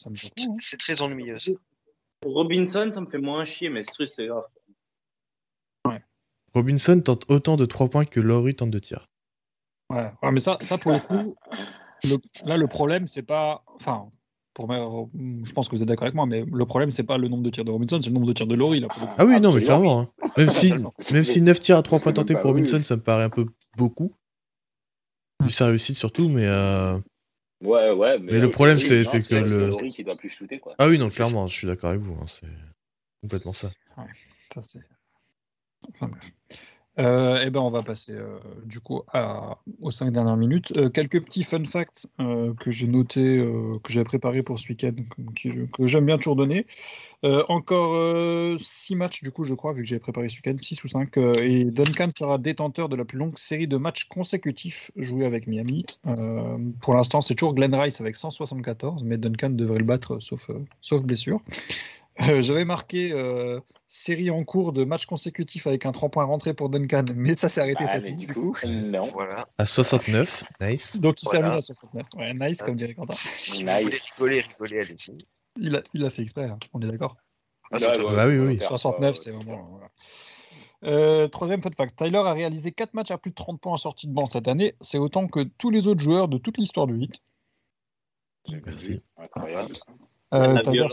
[0.60, 1.38] C'est très ennuyeux.
[1.38, 1.52] ça.
[2.24, 4.44] Robinson, ça me fait moins chier, mais Struss, c'est grave.
[6.54, 9.06] Robinson tente autant de 3 points que Lowry tente de tirs.
[9.90, 10.10] Ouais.
[10.22, 11.36] Ouais, mais ça, ça pour le coup,
[12.04, 14.10] le- là le problème c'est pas, enfin,
[14.54, 15.08] pour moi,
[15.44, 17.42] je pense que vous êtes d'accord avec moi, mais le problème c'est pas le nombre
[17.42, 18.88] de tirs de Robinson, c'est le nombre de tirs de Laurie là.
[18.88, 19.12] pour le coup.
[19.18, 20.00] Ah oui, non, mais clairement.
[20.00, 20.08] hein.
[20.38, 20.72] Même, si,
[21.12, 23.30] même si 9 tirs à 3 C'est points tentés pour Robinson, ça me paraît un
[23.30, 23.46] peu
[23.76, 24.14] beaucoup.
[25.42, 26.46] Vu sa réussite surtout, mais.
[26.46, 26.98] euh,
[27.60, 28.18] Ouais, ouais.
[28.18, 30.74] Mais, Mais le problème, c'est- que le- qui doit plus shooter, quoi.
[30.78, 32.14] Ah oui, non, clairement, je suis d'accord avec vous.
[32.20, 32.46] hein, C'est
[33.20, 33.70] complètement ça.
[34.54, 34.80] Ça, c'est.
[35.94, 36.30] Enfin, bref.
[36.98, 40.72] Euh, eh ben, on va passer euh, du coup à- aux cinq dernières minutes.
[40.76, 43.38] Euh, quelques petits fun facts euh, que j'ai notés,
[43.84, 44.94] que j'avais préparés pour ce week-end,
[45.36, 46.66] que, j'aime bien toujours donner.
[47.22, 50.88] Encore six matchs, du coup, je crois, vu que j'avais préparé ce week-end, six ou
[50.88, 51.16] cinq.
[51.16, 55.46] euh, et Duncan sera détenteur de la plus longue série de matchs consécutifs joués avec
[55.46, 55.84] Miami.
[56.80, 60.50] Pour l'instant, c'est toujours Glenn Rice avec 174, mais Duncan devrait le battre, sauf,
[60.80, 61.40] sauf blessure.
[62.20, 66.52] Euh, J'avais marqué euh, série en cours de matchs consécutifs avec un 3 points rentré
[66.52, 68.66] pour Duncan, mais ça s'est arrêté Ah, cette nuit, du coup, coup.
[68.66, 69.02] non.
[69.12, 69.46] Voilà.
[69.58, 71.00] À 69, nice.
[71.00, 71.40] Donc il Voilà.
[71.40, 72.06] termine à 69.
[72.16, 73.14] Ouais, nice, comme dirait Quentin.
[73.16, 73.76] Si Nice.
[74.18, 75.18] vous voulez rigoler, rigoler, allez-y.
[75.60, 77.16] Il a, il a fait exprès, hein, on est d'accord.
[77.72, 78.08] Ah, Ouais, totalement.
[78.10, 78.58] ouais, Bah oui, oui.
[78.60, 79.68] 69, c'est vraiment.
[79.70, 79.88] voilà.
[80.84, 83.76] Euh, troisième fun fact Tyler a réalisé 4 matchs à plus de 30 points en
[83.76, 84.74] sortie de banc cette année.
[84.80, 87.12] C'est autant que tous les autres joueurs de toute l'histoire du 8.
[88.64, 89.02] Merci.
[89.16, 89.72] Incroyable.
[90.34, 90.86] Euh, Tyler-.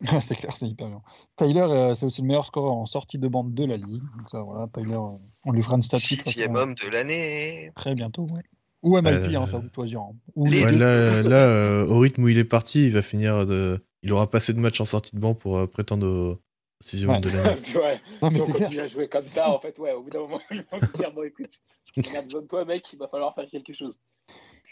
[0.20, 1.02] c'est clair, c'est hyper bien.
[1.36, 4.02] Tyler, euh, c'est aussi le meilleur scoreur en sortie de bande de la ligue.
[4.18, 7.72] Donc ça, voilà, Tyler, euh, on lui fera une toute Sixième homme de l'année.
[7.76, 8.22] très bientôt.
[8.34, 8.42] Ouais.
[8.82, 10.00] Ou MLP, Euh, hein, ça vous choisir.
[10.02, 10.12] hein.
[10.34, 13.82] Ou Ouais, là, là euh, au rythme où il est parti, il va finir de.
[14.02, 16.40] Il aura passé de matchs en sortie de banc pour euh, prétendre au
[16.80, 17.60] sixième homme de l'année.
[17.76, 18.00] ouais.
[18.22, 18.56] Non, mais si on clair.
[18.58, 21.10] continue à jouer comme ça, en fait, ouais, au bout d'un moment, vont me dire
[21.12, 21.50] bon, écoute,
[21.96, 23.98] on a besoin de toi, mec, il va falloir faire quelque chose.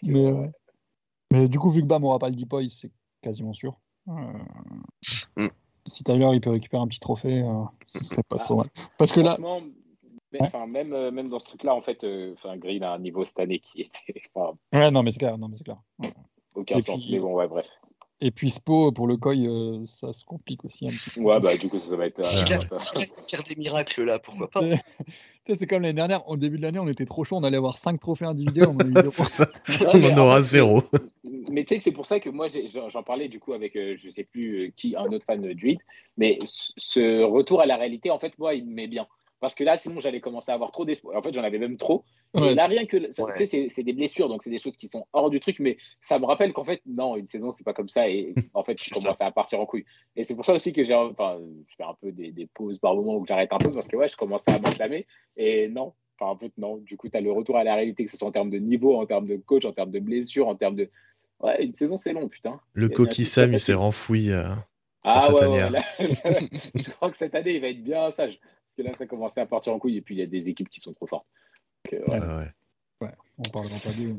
[0.03, 0.33] Que, Mais, ouais.
[0.33, 0.51] ouais.
[1.33, 2.93] Mais du coup, vu que Bam aura pas le Depoy, c'est
[3.23, 3.81] quasiment sûr.
[4.09, 4.13] Euh,
[5.37, 5.49] Mm.
[5.87, 8.45] Si Tyler il peut récupérer un petit trophée, euh, ce serait pas Ah.
[8.45, 8.71] trop mal.
[8.97, 9.37] Parce que là,
[10.41, 13.39] enfin, même, euh, même dans ce truc-là, en fait, euh, Green a un niveau cette
[13.39, 13.83] année qui
[14.17, 15.77] était enfin, ouais, non, mais c'est clair, non, mais c'est clair.
[16.55, 17.05] aucun Et sens.
[17.05, 17.67] puis- Mais bon, ouais, bref.
[18.27, 21.21] Et puis Spo pour le Koi, euh, ça se complique aussi un petit peu.
[21.21, 22.25] Ouais, bah, du coup, ça va être.
[22.25, 24.61] S'il euh, a s'il a pu faire des miracles là, pourquoi pas
[25.45, 27.45] Tu sais, c'est comme l'année dernière, au début de l'année, on était trop chaud, on
[27.45, 28.69] allait avoir 5 trophées individuels.
[28.69, 29.03] On a.
[29.95, 30.83] Ouais, en aura zéro.
[31.23, 33.77] Mais tu sais que c'est pour ça que moi, j'ai- j'en parlais du coup avec,
[33.77, 35.81] euh, je sais plus euh, qui, un autre fan du hit,
[36.17, 39.07] mais ce- ce retour à la réalité, en fait, moi, il me met bien.
[39.45, 41.15] Parce que là, sinon, j'allais commencer à avoir trop d'espoir.
[41.19, 42.03] En fait, j'en avais même trop.
[42.33, 42.97] Ouais, et là, rien que.
[42.97, 43.47] Ouais.
[43.47, 46.19] C'est- c'est des blessures, donc c'est des choses qui sont hors du truc, mais ça
[46.19, 48.09] me rappelle qu'en fait, non, une saison, c'est pas comme ça.
[48.09, 49.85] Et en fait, je commence à partir en couille.
[50.17, 50.95] Et c'est pour ça aussi que j'ai.
[50.95, 51.39] Enfin,
[51.69, 53.97] je fais un peu des, des pauses par moment où j'arrête un peu, parce que
[53.99, 55.07] ouais, je commence à m'enflammer.
[55.37, 55.93] Et non.
[56.19, 56.79] Enfin, en fait, non.
[56.79, 58.59] Du coup, tu as le retour à la réalité, que ce soit en termes de
[58.59, 60.89] niveau, en termes de coach, en termes de blessures, en termes de.
[61.41, 62.59] Ouais, une saison, c'est long, putain.
[62.73, 64.31] Le coquille Sam, il s'est renfoui.
[64.31, 64.49] euh,
[65.03, 65.83] Ah cette ouais, année, ouais, là-
[66.75, 68.39] je crois que cette année, il va être bien sage.
[68.77, 69.97] Parce que là, ça commençait à partir en couille.
[69.97, 71.27] Et puis, il y a des équipes qui sont trop fortes.
[71.93, 72.21] Donc, euh, ouais.
[72.21, 72.51] ouais,
[73.03, 73.15] ouais.
[73.39, 74.17] On parlera pas d'eux.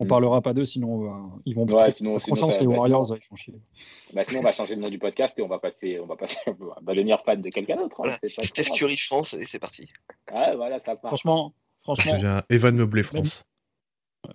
[0.00, 0.08] On Mm.
[0.08, 1.66] parlera pas d'eux, sinon on va- ils vont.
[1.66, 3.54] Ouais, sinon- sinon, ça- les bah, Warriors, sinon- ils font chier.
[4.12, 6.14] Bah, sinon, on va changer le nom du podcast et on va passer, on va
[6.14, 6.52] passer, on
[6.84, 7.96] va devenir fan de quelqu'un d'autre.
[8.00, 8.04] hein.
[8.20, 8.44] Voilà.
[8.44, 8.70] Steph.
[8.74, 9.88] Curry France, et c'est parti.
[10.32, 11.10] Ouais, voilà, ça part.
[11.10, 13.42] Franchement, Je franchement, deviens Evan Meublé France.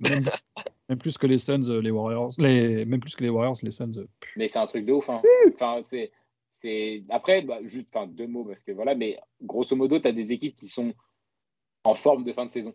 [0.01, 0.23] même,
[0.89, 3.71] même plus que les Suns, euh, les Warriors, les, même plus que les Warriors, les
[3.71, 3.93] Suns.
[3.95, 5.09] euh, Mais c'est un truc de ouf.
[5.09, 5.21] Hein.
[5.53, 6.11] Enfin, c'est,
[6.53, 7.03] c'est...
[7.09, 10.31] Après, bah, juste enfin, deux mots, parce que voilà, mais grosso modo, tu as des
[10.31, 10.93] équipes qui sont
[11.83, 12.73] en forme de fin de saison.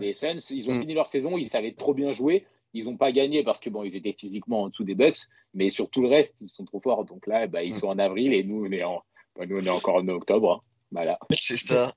[0.00, 0.80] Les Suns, ils ont Mm.
[0.80, 2.46] fini leur saison, ils savaient trop bien jouer.
[2.74, 5.18] Ils n'ont pas gagné parce que bon, ils étaient physiquement en dessous des Bucks,
[5.54, 7.04] mais sur tout le reste, ils sont trop forts.
[7.04, 7.78] Donc là, bah, ils Mm.
[7.78, 9.02] sont en avril et nous, on est, en...
[9.36, 10.52] bah, nous, on est encore en octobre.
[10.52, 10.60] hein.
[10.90, 11.18] Voilà.
[11.32, 11.92] C'est ça.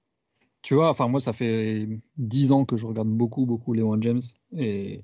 [0.64, 1.88] Tu vois, enfin moi, ça fait
[2.18, 4.22] 10 ans que je regarde beaucoup, beaucoup les One James.
[4.56, 5.02] Et,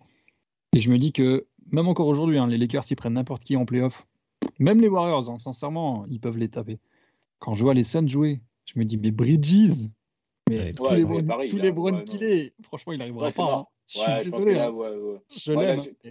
[0.74, 3.56] et je me dis que, même encore aujourd'hui, hein, les Lakers, ils prennent n'importe qui
[3.58, 4.06] en playoff.
[4.60, 6.80] Même les Warriors, hein, sincèrement, ils peuvent les taper.
[7.40, 9.90] Quand je vois les Suns jouer, je me dis, mais Bridges,
[10.50, 13.32] mais Ouais, tous ouais, les tous là, les ouais, qu'il est, franchement, il n'arrivera Ouais,
[13.32, 13.44] pas.
[13.44, 13.66] hein.
[13.88, 14.60] Je Ouais, suis désolé.
[14.60, 14.70] hein.
[14.72, 15.22] ouais, ouais.
[15.36, 15.82] Je Ouais, là, l'aime.
[16.04, 16.10] je-.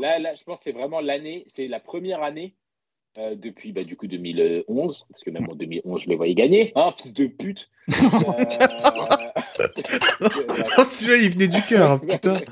[0.00, 2.54] Là, là, je pense que c'est vraiment l'année, c'est la première année
[3.18, 6.72] euh, depuis bah, du coup 2011, parce que même en 2011, je les voyais gagner,
[6.76, 7.68] hein, fils de pute.
[7.88, 7.92] Euh,
[10.78, 12.34] Oh, celui-là, il venait du cœur, hein, putain.
[12.34, 12.44] Ouais,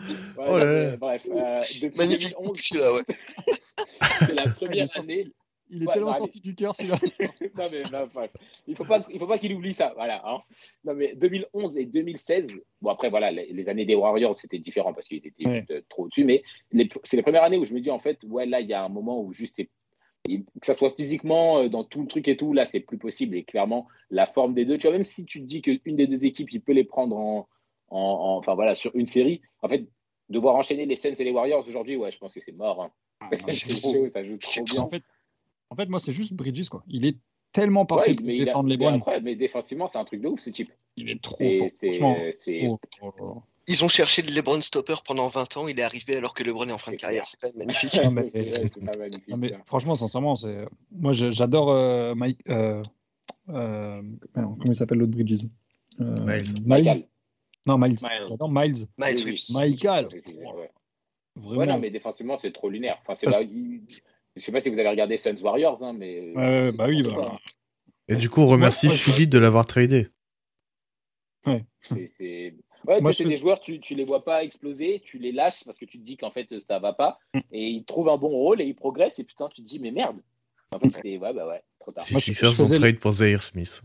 [0.48, 0.96] Oh là là.
[0.96, 3.02] Bref, euh, depuis Magnifique 2011, celui-là, ouais.
[4.20, 5.24] c'est la Il est première sorti- année.
[5.70, 6.96] Il est Ouais, tellement bah, sorti du cœur, celui-là.
[7.58, 8.30] non, mais, bah, bref.
[8.66, 9.92] Il faut pas, il faut pas qu'il oublie ça.
[9.96, 10.22] Voilà.
[10.26, 10.38] Hein.
[10.84, 12.58] Non, mais 2011 et 2016.
[12.80, 15.58] Bon, après, voilà, les, les années des Warriors, c'était différent parce qu'ils étaient Ouais.
[15.58, 16.24] juste, euh, trop au-dessus.
[16.24, 16.42] Mais
[17.04, 18.82] c'est les premières années où je me dis, en fait, ouais, là, il y a
[18.82, 19.68] un moment où juste, c'est-
[20.24, 22.98] et que ça soit physiquement, euh, dans tout le truc et tout, là, c'est plus
[22.98, 23.36] possible.
[23.36, 26.06] Et clairement, la forme des deux, tu vois, même si tu te dis qu'une des
[26.06, 27.48] deux équipes, il peut les prendre en,
[27.88, 29.86] en, en- enfin, voilà, sur une série, en fait,
[30.28, 32.82] devoir enchaîner les Suns et les Warriors aujourd'hui, ouais, je pense que c'est mort.
[32.82, 32.90] hein.
[33.30, 33.92] c'est C'est trop.
[33.92, 34.82] chaud, ça joue C'est trop bien.
[34.82, 35.02] En fait,
[35.70, 36.82] en fait, moi, c'est juste Bridges, quoi.
[36.88, 37.16] Il est
[37.52, 40.40] tellement parfait Ouais, pour a- défendre les incroyable, mais défensivement, c'est un truc de ouf,
[40.40, 40.70] ce type.
[40.96, 41.36] Il est trop
[41.90, 42.30] fort.
[42.32, 42.68] c'est-
[43.68, 46.66] Ils ont cherché le LeBron stopper pendant 20 ans, il est arrivé alors que LeBron
[46.68, 47.24] est en fin de C'est carrière.
[47.26, 47.94] C'est quand même magnifique.
[48.04, 50.34] Non, mais- C'est vrai, pas magnifique, Non, mais franchement, sincèrement,
[50.90, 52.40] moi j'adore euh, Mike.
[52.48, 52.82] euh,
[53.50, 54.02] euh,
[54.34, 55.44] comment il s'appelle l'autre Bridges
[56.00, 56.44] Euh, Miles.
[56.66, 57.04] Michael.
[57.66, 57.90] Non, Miles.
[58.02, 58.26] Miles.
[58.28, 58.86] J'adore Miles.
[58.98, 59.44] Miles Oui, oui.
[59.54, 60.08] Michael.
[60.26, 60.70] Ouais.
[61.36, 61.58] Vraiment.
[61.60, 62.98] Ouais, non, mais défensivement, c'est trop lunaire.
[63.06, 63.82] Enfin, Parce- pas- il-
[64.36, 66.32] Je sais pas si vous avez regardé Suns Warriors, hein, mais.
[66.34, 67.38] C'est bah oui, bah.
[68.08, 70.08] Et du coup, on remercie Ouais, ouais, Philippe de l'avoir tradé.
[71.46, 71.64] Ouais.
[71.80, 72.54] C'est...
[72.88, 75.18] Ouais, Moi, tu sais, je c'est des joueurs, tu, tu les vois pas exploser, tu
[75.18, 77.40] les lâches parce que tu te dis qu'en fait ça va pas, Mm.
[77.52, 79.90] et ils trouvent un bon rôle et ils progressent, et putain, tu te dis, mais
[79.90, 80.16] merde.
[80.74, 82.04] En fait, c'est, ouais, bah ouais, trop tard.
[82.08, 83.82] Les Moi, je- je faisais trade pour Zaire Smith.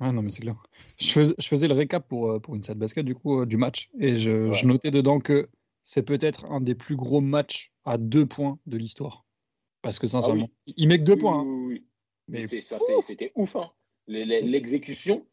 [0.00, 0.56] Ouais, non, mais c'est clair.
[0.98, 3.56] Je faisais, je faisais le récap pour, euh, pour Inside Basket du coup euh, du
[3.56, 4.52] match et je, Ouais.
[4.52, 5.48] je notais dedans que
[5.84, 9.24] c'est peut-être un des plus gros matchs à deux points de l'histoire.
[9.82, 11.38] Parce que sincèrement, il met que deux points.
[11.40, 11.44] hein.
[11.46, 11.86] oui, oui.
[12.26, 13.54] Mais Mais c'est, ça, c'est- c'était ouf.
[13.54, 13.70] Hein.
[14.08, 15.24] Le- le- L'exécution,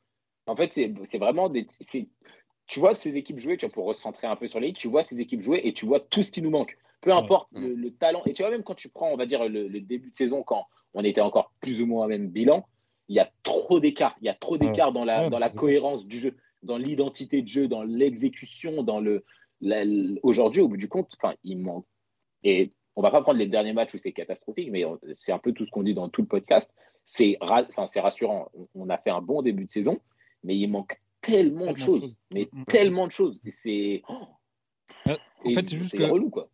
[0.48, 1.68] en fait, c'est, vraiment des.
[2.68, 4.88] tu vois ces équipes jouer, tu vois, pour recentrer un peu sur les ligues, tu
[4.88, 6.78] vois ces équipes jouer et tu vois tout ce qui nous manque.
[7.02, 8.22] Peu importe le, le talent.
[8.26, 10.44] Et tu vois, même quand tu prends, on va dire, le, le début de saison,
[10.44, 12.66] quand on était encore plus ou moins au même bilan,
[13.08, 14.16] il y a trop d'écart.
[14.22, 16.78] Il y a trop d'écart dans la, Ouais, dans la c'est- cohérence du jeu, dans
[16.78, 19.24] l'identité de jeu, dans l'exécution, dans le.
[20.24, 21.86] Aujourd'hui, au bout du compte, il manque.
[22.44, 24.84] Et on va pas prendre les derniers matchs où c'est catastrophique, mais
[25.20, 26.74] c'est un peu tout ce qu'on dit dans tout le podcast.
[27.06, 28.50] C'est ra- rassurant.
[28.76, 30.00] On a fait un bon début de saison,
[30.44, 32.16] mais il manque tellement, de choses.
[32.34, 32.66] Mais Mm, mm.
[32.66, 33.40] tellement de choses.
[33.46, 34.02] Et c'est.
[34.10, 34.28] oh.
[35.06, 36.50] Ouais, en Et fait, c'est juste que- relou, quoi.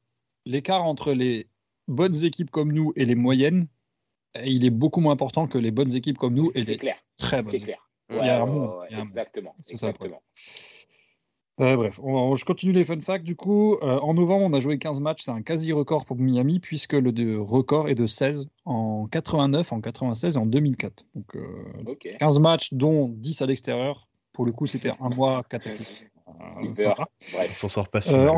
[0.45, 1.47] L'écart entre les
[1.87, 3.67] bonnes équipes comme nous et les moyennes,
[4.37, 6.77] euh, il est beaucoup moins important que les bonnes équipes comme nous et C'est les
[6.77, 6.97] clair.
[7.17, 7.45] très bonnes.
[7.51, 7.89] C'est clair.
[8.09, 9.53] Il y a un ouais, exactement.
[9.61, 10.21] C'est ça, le exactement.
[11.59, 13.23] Euh, bref, on- on- je continue les fun facts.
[13.23, 15.23] Du coup, euh, en novembre, on a joué 15 matchs.
[15.23, 19.81] C'est un quasi-record pour Miami, puisque le de- record est de 16 en 89, en
[19.81, 21.03] 96 et en 2004.
[21.15, 21.47] Donc, euh,
[21.87, 22.07] Ok.
[22.19, 24.07] 15 matchs, dont 10 à l'extérieur.
[24.33, 26.09] Pour le coup, c'était un mois cataclysmique.
[26.27, 26.31] Euh.
[27.33, 28.29] On s'en sort pas si Euh, mal.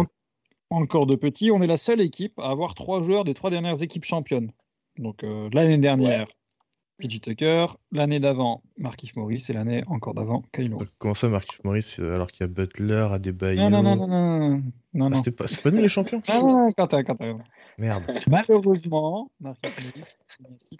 [0.72, 3.50] en- encore de petits, on est la seule équipe à avoir trois joueurs des trois
[3.50, 4.52] dernières équipes championnes.
[4.98, 6.26] Donc, euh, l'année dernière,
[7.00, 10.44] PJ Tucker, l'année d'avant, Markif Morris et l'année encore d'avant.
[10.58, 13.62] Donc, Comment ça, Marquis Morris, euh, alors qu'il y a Butler, Adebayo?
[13.62, 14.64] Non, non, non, non, non, non, non,
[14.94, 15.10] non.
[15.14, 16.22] Ah, c'était pas, c'est pas nous les champions?
[16.28, 17.40] Ah, non, non, Quentin, Quentin.
[17.78, 18.06] Merde.
[18.28, 19.94] Malheureusement, Marcus
[20.42, 20.80] Morris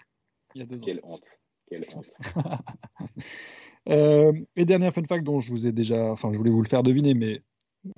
[0.54, 0.84] il y a deux ans.
[0.84, 1.38] Quelle honte.
[1.68, 2.14] Quelle honte.
[3.88, 6.68] Euh, et dernier fun fact dont je vous ai déjà, enfin, je voulais vous le
[6.68, 7.42] faire deviner, mais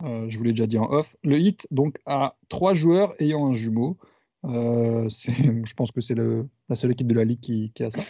[0.02, 1.16] euh, je vous l'ai déjà dit en off.
[1.24, 3.98] Le Hit donc a trois joueurs ayant un jumeau.
[4.44, 5.08] Euh,
[5.66, 8.00] je pense que c'est la seule équipe de la ligue qui, qui a ça.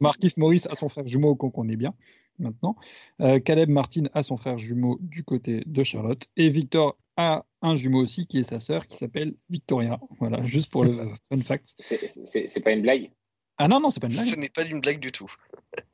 [0.00, 1.94] Markif Morris a son frère jumeau, qu'on connaît bien
[2.38, 2.76] maintenant.
[3.20, 6.26] Euh, Caleb Martin a son frère jumeau du côté de Charlotte.
[6.36, 9.98] Et Victor a un jumeau aussi qui est sa sœur qui s'appelle Victoria.
[10.18, 10.92] Voilà, juste pour le
[11.30, 11.74] fun fact.
[11.78, 13.10] C'est- pas une blague?
[13.58, 14.26] Ah non, non, c'est pas une blague.
[14.26, 15.32] Ce n'est pas d'une blague du tout.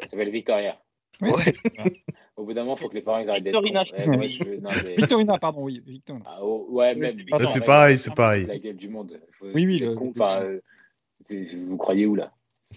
[0.01, 0.81] Ça s'appelle Victoria.
[1.20, 1.55] Oui, Ouais.
[2.36, 3.60] Au bout d'un moment, il faut que les parents ils arrêtent d'être.
[3.62, 3.84] Victorina.
[4.12, 6.24] Ouais, ouais, je- non, mais- Victorina, pardon, oui, Victorina.
[6.28, 7.10] Ah, oh, ouais, même.
[7.46, 8.46] c'est pareil, c'est pareil.
[8.46, 9.20] La gueule du monde.
[9.32, 10.60] Faut- Oui, oui, le- enfin, euh,
[11.22, 12.32] c'est- vous croyez où là?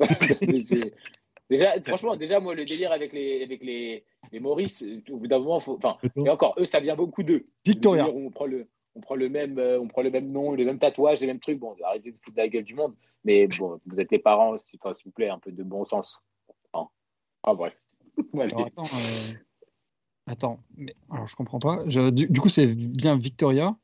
[1.49, 5.27] Déjà, franchement, déjà, moi, le délire avec les, avec les, les Maurice, euh, au bout
[5.27, 7.45] d'un moment, faut, enfin, et encore, eux, ça vient beaucoup d'eux.
[8.09, 10.65] Où On prend le, on prend le même, euh, on prend le même nom, les
[10.65, 11.59] mêmes tatouages, les mêmes trucs.
[11.59, 12.95] Bon, arrêtez de foutre de la gueule du monde.
[13.25, 16.19] Mais bon, vous êtes les parents, enfin, s'il vous plaît, un peu de bon sens.
[16.73, 16.87] Hein.
[17.43, 17.79] Ah bref.
[18.39, 19.33] Alors, attends, euh,
[20.27, 21.83] attends, mais alors je comprends pas.
[21.87, 23.75] Je- du, du coup, c'est bien Victoria.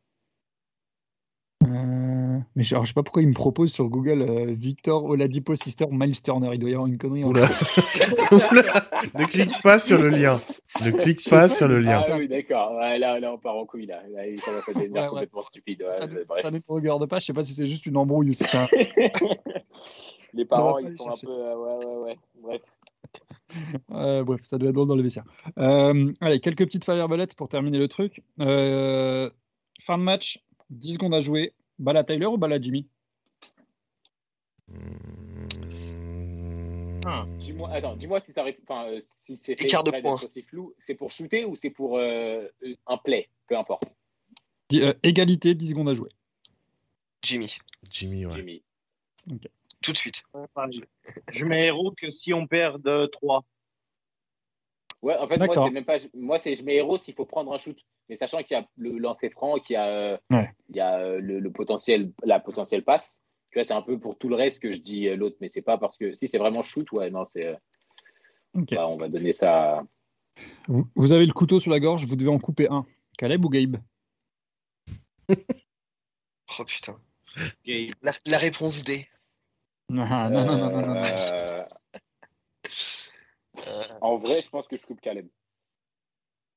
[1.64, 5.04] Euh, mais je, alors, je sais pas pourquoi il me propose sur Google euh, Victor
[5.06, 6.50] Oladipo Sister Miles Turner.
[6.54, 7.24] Il doit y avoir une connerie.
[7.24, 7.48] en Oula.
[7.48, 10.40] ne clique pas sur le lien.
[10.84, 12.02] Ne clique pas sur le lien.
[12.08, 12.74] Ah oui, d'accord.
[12.74, 13.86] Ouais, là, là, on part en couille.
[13.86, 15.10] Là, là il commence à devenir Ouais, ouais.
[15.10, 15.84] complètement stupide.
[15.84, 17.20] Ouais, ça, ne, ça ne me regarde pas.
[17.20, 18.68] Je sais pas si c'est juste une embrouille ou si c'est un-
[20.34, 21.30] Les parents, ils sont un peu.
[21.30, 22.18] euh, ouais, ouais, ouais.
[22.42, 22.62] Bref.
[23.92, 25.26] Euh, bref, ça doit être drôle dans le vestiaire.
[25.58, 28.24] Euh, allez, quelques petites fireballettes pour terminer le truc.
[28.40, 29.30] Euh,
[29.82, 31.54] fin de match, 10 secondes à jouer.
[31.80, 32.88] Balle à Tyler ou balle à Jimmy
[37.06, 37.26] Ah.
[37.40, 39.92] Dis-moi, attends, dis-moi si ça, enfin, euh, si c'est Écart de
[40.48, 40.74] flou.
[40.80, 42.46] C'est pour shooter ou c'est pour euh,
[42.88, 43.84] un play Peu importe.
[44.74, 46.10] Euh, Égalité, 10 secondes à jouer.
[47.24, 47.58] Jimmy,
[47.90, 48.34] Jimmy, ouais.
[48.36, 48.64] Jimmy.
[49.82, 50.24] Tout de suite.
[51.32, 53.44] Je mets héros que si on perd de 3.
[55.02, 55.98] Ouais, en fait, moi, c'est même pas.
[56.14, 57.78] Moi, c'est je mets héros s'il faut prendre un shoot.
[58.10, 60.54] Mais sachant qu'il y a le lancer franc, qu'il y a, euh, Ouais.
[60.70, 63.22] il y a euh, le, le potentiel, la potentielle passe.
[63.52, 65.48] Tu vois, c'est un peu pour tout le reste que je dis euh, l'autre, mais
[65.50, 67.46] c'est pas parce que si c'est vraiment shoot, ouais, non, c'est.
[67.48, 67.56] euh,
[68.54, 69.80] bah, on va donner ça.
[69.80, 69.84] à-
[70.68, 72.86] Vous, vous avez le couteau sur la gorge, vous devez en couper un.
[73.18, 73.78] Caleb ou Gabe?
[75.30, 77.00] Oh putain.
[77.66, 77.90] Gabe.
[78.02, 79.08] La, la réponse D.
[79.92, 81.02] Non, non, non, non, non, non.
[81.02, 81.62] Euh,
[84.02, 85.28] en vrai, je pense que je coupe Caleb.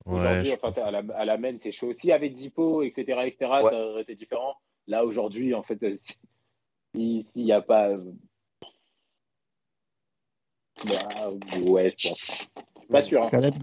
[0.06, 1.93] Ouais, Aujourd'hui, enfin, à la, à la main, c'est chaud.
[1.98, 3.70] S'il y avait Dipo, etc., etc., Ouais.
[3.70, 4.55] ça aurait été différent.
[4.86, 5.97] Là, aujourd'hui, en fait, euh,
[6.94, 7.89] si- s'il n'y a pas.
[7.89, 8.12] euh,
[10.86, 11.31] bah,
[11.62, 12.48] ouais, je pense.
[12.89, 13.23] Pas sûr.
[13.24, 13.31] Hein.
[13.31, 13.55] Caleb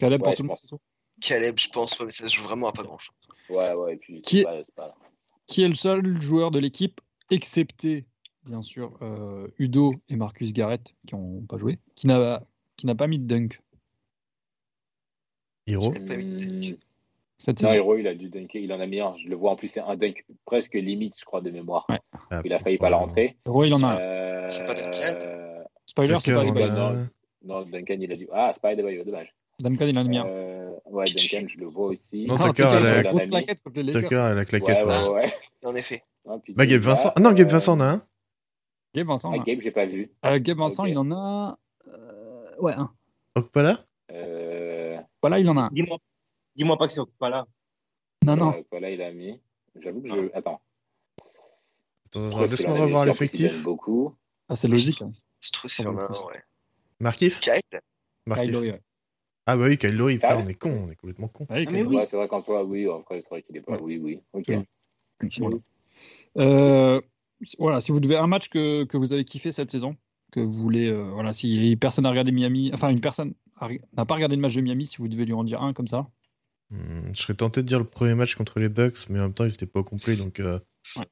[0.00, 0.58] Caleb Ouais, pour je tout le monde.
[0.70, 0.80] pense.
[1.20, 3.14] Caleb, je pense, ouais, mais ça se joue vraiment à pas grand chose.
[3.48, 4.96] Ouais, ouais, et puis Qui- pas, pas-
[5.46, 7.00] Qui est le seul joueur de l'équipe,
[7.30, 8.06] excepté
[8.46, 12.42] bien sûr euh, Udo et Marcus Garrett, qui n'ont pas joué, qui n'a
[12.76, 13.60] qui n'a pas mis de dunk
[17.38, 17.72] Cette Non.
[17.72, 19.14] Hero, il a dû dunker, il en a mis un.
[19.22, 21.84] Je le vois en plus, c'est un dunk presque limite, je crois, de mémoire.
[21.88, 22.00] Ouais.
[22.30, 23.36] Ah, Il a failli pas la rentrer.
[23.46, 23.96] Hero, il en a un.
[23.98, 26.62] Euh, C'est pas Duncan Spoiler, c'est pas Reebok.
[26.62, 27.08] a- non.
[27.44, 28.28] Non, Duncan, il a dû.
[28.32, 29.34] Ah, c'est pas Adebayo, dommage.
[29.60, 30.26] Duncan, il en a mis un.
[30.26, 32.24] Euh, ouais, Duncan, je le vois aussi.
[32.26, 34.02] Non, Ah, Tucker, elle a a- la claquette contre les Lakers.
[34.02, 34.84] Tucker à la Ouais, claquette.
[34.84, 35.14] ouais, ouais.
[35.14, 35.68] ouais.
[35.68, 36.02] En effet.
[36.26, 37.12] Ah, Bah, Gabe Vincent.
[37.14, 38.02] Ah non, Gabe euh, Vincent en a un.
[38.94, 39.38] Gabe Vincent, Ah.
[39.44, 40.10] Gabe, j'ai pas vu.
[40.24, 40.90] Euh, Gabe Vincent, Ok.
[40.90, 41.58] il en a.
[41.88, 42.92] euh, Ouais, un.
[43.34, 43.78] Okpala
[44.12, 45.68] Euh, Voilà, il en a un.
[45.72, 45.98] Dis-moi
[46.54, 47.46] dis-moi pas que c'est pas là.
[48.24, 48.52] Non, non.
[48.70, 49.40] Voilà, il a mis.
[49.80, 50.30] J'avoue que je.
[50.34, 50.60] Attends.
[52.06, 53.62] Attends, attends, Laisse-moi en revoir en l'effectif.
[53.64, 54.14] beaucoup.
[54.48, 55.02] Ah, c'est logique.
[55.02, 55.10] hein.
[55.40, 56.42] Strauss, il en a un, ouais.
[57.00, 57.40] Markif?
[57.40, 57.60] Kyle?
[58.26, 58.44] Markif.
[58.46, 58.80] Kyle Lowry, ouais.
[59.46, 61.46] Ah bah oui, Kyle Lowry, putain, on est con, on est complètement con.
[61.50, 61.82] Ah, oui.
[61.82, 63.72] Ouais, c'est vrai qu'en soi, oui, en vrai, c'est vrai qu'il est pas.
[63.72, 63.80] Ouais.
[63.82, 64.20] Oui, oui.
[64.32, 64.50] Ok.
[66.38, 67.00] Euh,
[67.58, 69.96] voilà, si vous devez un match que, que vous avez kiffé cette saison,
[70.32, 73.34] que vous voulez, euh, voilà, si personne n'a regardé Miami, enfin une personne
[73.96, 75.88] n'a pas regardé le match de Miami, si vous devez lui en dire un comme
[75.88, 76.06] ça.
[76.70, 79.34] Hmm, je serais tenté de dire le premier match contre les Bucks, mais en même
[79.34, 80.58] temps, ils étaient pas au complet, donc euh,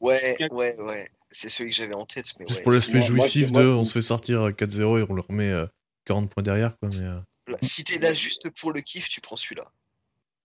[0.00, 1.08] Ouais, ouais, ouais.
[1.30, 2.62] C'est celui que j'avais en tête, mais juste ouais.
[2.62, 5.48] pour l'aspect moi, jouissif de moi, on se fait sortir 4-0 et on leur met
[5.50, 5.66] euh,
[6.04, 6.90] 40 points derrière, quoi.
[6.90, 7.20] Mais, euh.
[7.62, 9.64] Si t'es là juste pour le kiff, tu prends celui-là.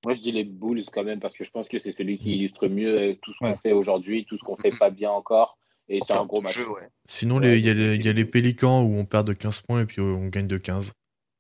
[0.06, 2.36] Moi, je dis les Bulls quand même parce que je pense que c'est celui qui
[2.36, 3.58] illustre mieux euh, tout ce qu'on Ouais.
[3.64, 5.58] fait aujourd'hui, tout ce qu'on fait pas bien encore.
[5.89, 6.57] Et c'est un gros match.
[6.57, 6.88] jeu, ouais.
[7.05, 8.26] Sinon, Ouais, il y, a les- y a.
[8.26, 10.91] Pélicans où on perd de 15 points et puis on gagne de 15.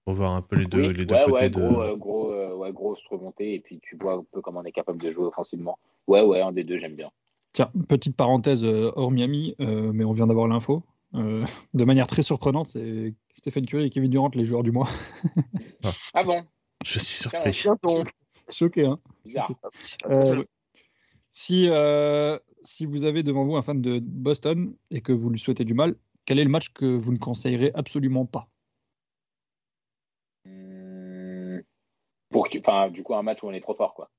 [0.05, 1.59] Pour voir un peu les deux, Oui, les deux ouais, côtés ouais, de.
[1.59, 3.55] gros, euh, gros, euh, ouais, grosse remontée.
[3.55, 5.77] Et puis tu vois un peu comment on est capable de jouer offensivement.
[6.07, 7.11] Ouais, ouais, un des deux, j'aime bien.
[7.51, 10.81] Tiens, petite parenthèse euh, hors Miami, euh, mais on vient d'avoir l'info.
[11.15, 14.87] Euh, de manière très surprenante, c'est Stephen Curry et Kevin Durant, les joueurs du mois.
[16.13, 16.43] Ah bon?
[16.85, 17.63] Je suis surpris.
[18.51, 18.99] Choqué, hein.
[19.35, 19.47] Ah
[20.09, 20.45] Euh, de-
[21.31, 25.39] si, euh, si vous avez devant vous un fan de Boston et que vous lui
[25.39, 28.47] souhaitez du mal, quel est le match que vous ne conseillerez absolument pas?
[30.45, 31.61] Hum,
[32.29, 34.09] Pour que- enfin, du coup, un match où on est trop fort, quoi.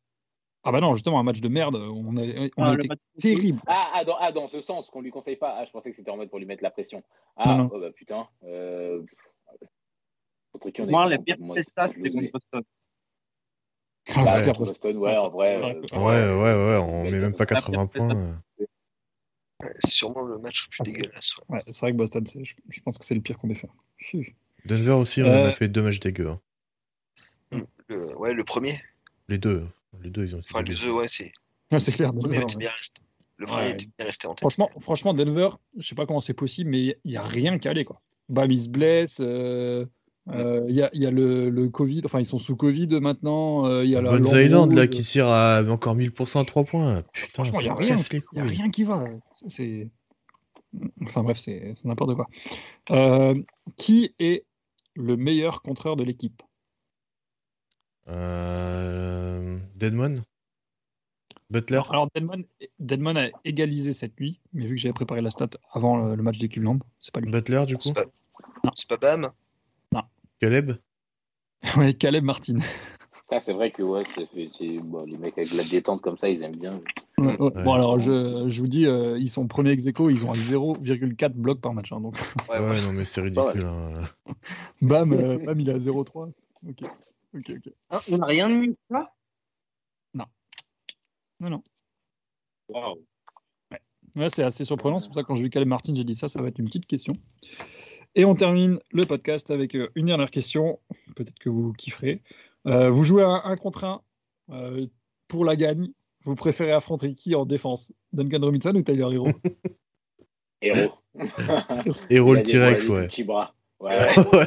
[0.65, 2.23] Ah bah non, justement, un match de merde, on a,
[2.57, 3.61] on Ah, a le été match- terrible.
[3.67, 5.55] Ah, ah, dans, ah, dans ce sens qu'on lui conseille pas.
[5.57, 7.03] Ah, je pensais que c'était en mode pour lui mettre la pression.
[7.37, 7.71] Ah, Non, non.
[7.73, 8.29] oh, bah, putain.
[8.45, 9.03] Euh...
[10.89, 12.63] Moi, pires moi, prestats, c'était contre Boston.
[14.15, 14.97] Ah, Bah, Boston.
[14.97, 15.57] Ouais, en vrai.
[15.63, 18.17] euh, Ouais, ouais, ouais, on Ouais, met même pas la pire 80 points.
[18.17, 18.33] euh.
[19.63, 21.37] ouais, c'est sûrement le match le plus Ah, c'est- dégueulasse.
[21.49, 21.57] ouais.
[21.57, 23.69] Ouais, c'est vrai que Boston, je, je pense que c'est le pire qu'on ait fait.
[24.65, 26.29] Denver aussi, on Euh, a fait deux matchs dégueux.
[26.31, 26.41] hein.
[27.89, 28.81] Le, ouais, le premier.
[29.29, 29.67] Les deux.
[30.03, 31.33] Les deux, ils ont été Enfin, les deux, ouais, c'est.
[31.71, 32.13] Ouais, c'est clair.
[32.13, 33.03] Le premier Denver, était bien resté.
[33.37, 33.71] Le premier Ouais.
[33.73, 34.41] était bien resté en tête.
[34.41, 37.71] Franchement, franchement, Denver, je sais pas comment c'est possible, mais il n'y a rien qu'à
[37.71, 37.85] aller.
[37.85, 38.01] Quoi.
[38.31, 39.19] Bam, il se blesse.
[39.21, 39.85] euh,
[40.31, 42.89] euh, Il y, a, il y a le, le Covid, enfin ils sont sous Covid
[43.01, 43.67] maintenant.
[43.67, 46.65] euh, Il y a la Lambeau, Island là qui tire à encore 1000% à 3
[46.65, 47.03] points.
[47.13, 49.05] Putain, il n'y ça a a rien qui va.
[49.33, 49.89] C'est- C'est.
[51.05, 52.27] Enfin bref, c'est c'est n'importe quoi.
[52.91, 53.33] Euh,
[53.79, 54.45] qui est
[54.95, 56.43] le meilleur contreur de l'équipe?
[58.09, 59.59] Euh...
[59.77, 60.23] Deadmon?
[61.51, 61.81] Butler?
[61.91, 62.45] Alors Deadman,
[62.79, 66.23] Deadman a égalisé cette nuit, mais vu que j'avais préparé la stat avant le, le
[66.23, 67.31] match des Cleveland, c'est pas lui.
[67.31, 67.83] Butler du coup?
[67.85, 68.05] C'est pas...
[68.65, 68.71] Non.
[68.75, 69.31] c'est pas Bam?
[70.41, 70.73] Caleb?
[71.77, 72.57] Ouais, Caleb Martin.
[73.31, 74.05] Ah, c'est vrai que ouais,
[74.83, 76.81] bon, les mecs avec la détente comme ça, ils aiment bien.
[77.19, 77.53] Ouais, ouais.
[77.57, 77.65] Ouais.
[77.65, 80.37] Bon alors je, je vous dis, euh, ils sont premiers ex aequo, ils ont un
[80.37, 81.93] 0,4 blocs par match.
[81.93, 82.15] hein, donc
[82.49, 83.67] Ouais, Ouais, non mais c'est ridicule.
[83.67, 84.05] hein.
[84.83, 86.33] bam, euh, bam, il est à 0,3.
[86.69, 86.83] Ok,
[87.35, 87.73] ok, ok.
[87.91, 89.13] Ah, on n'a rien mis là
[90.15, 90.25] Non,
[91.41, 91.63] non.
[92.69, 93.05] Waouh.
[94.17, 94.99] Ouais, c'est assez surprenant.
[95.01, 96.59] C'est pour ça que quand j'ai vu Caleb Martin, j'ai dit ça, ça va être
[96.59, 97.13] une petite question.
[98.15, 100.81] Et on termine le podcast avec euh, une dernière question.
[101.15, 102.23] Peut-être que vous kifferez.
[102.67, 104.03] Euh, vous jouez à un contre un
[104.51, 104.87] euh,
[105.29, 105.89] pour la gagne.
[106.25, 107.93] Vous préférez affronter qui en défense?
[108.13, 109.29] Duncan Robinson ou Tyler Hero?
[110.63, 110.93] Héros.
[112.11, 113.07] Héros le T-Rex, ouais.
[113.07, 113.55] petits bras.
[113.81, 113.91] Ouais.
[113.91, 114.45] Ouais,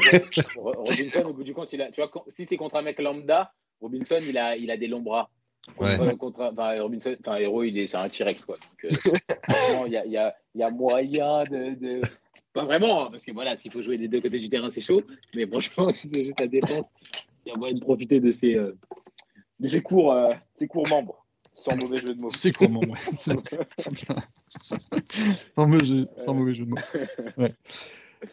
[0.57, 3.53] Robinson, au bout du compte, il a, tu vois, si c'est contre un mec lambda,
[3.79, 5.29] Robinson, il a, il a des longs bras.
[5.79, 5.97] Ouais.
[5.97, 8.57] Contre, contre un- enfin, Robinson, enfin, Hero, il est, c'est un T-Rex, quoi.
[8.57, 8.89] Donc, euh,
[9.88, 12.01] il y a, il y, a, il y a moyen de, de-
[12.53, 14.82] Pas vraiment, hein, parce que voilà, s'il faut jouer des deux côtés du terrain, c'est
[14.82, 15.02] chaud.
[15.36, 16.91] Mais franchement, si c'est juste la défense,
[17.45, 18.78] il y a moyen de profiter de ses, euh,
[19.60, 22.30] de ses euh, ses membres, sans mauvais jeu de mots.
[22.36, 22.68] C'est ouais.
[23.94, 24.15] Putain.
[25.56, 26.78] sans, mauvais jeu, sans mauvais jeu de mots.
[27.38, 27.52] Ouais.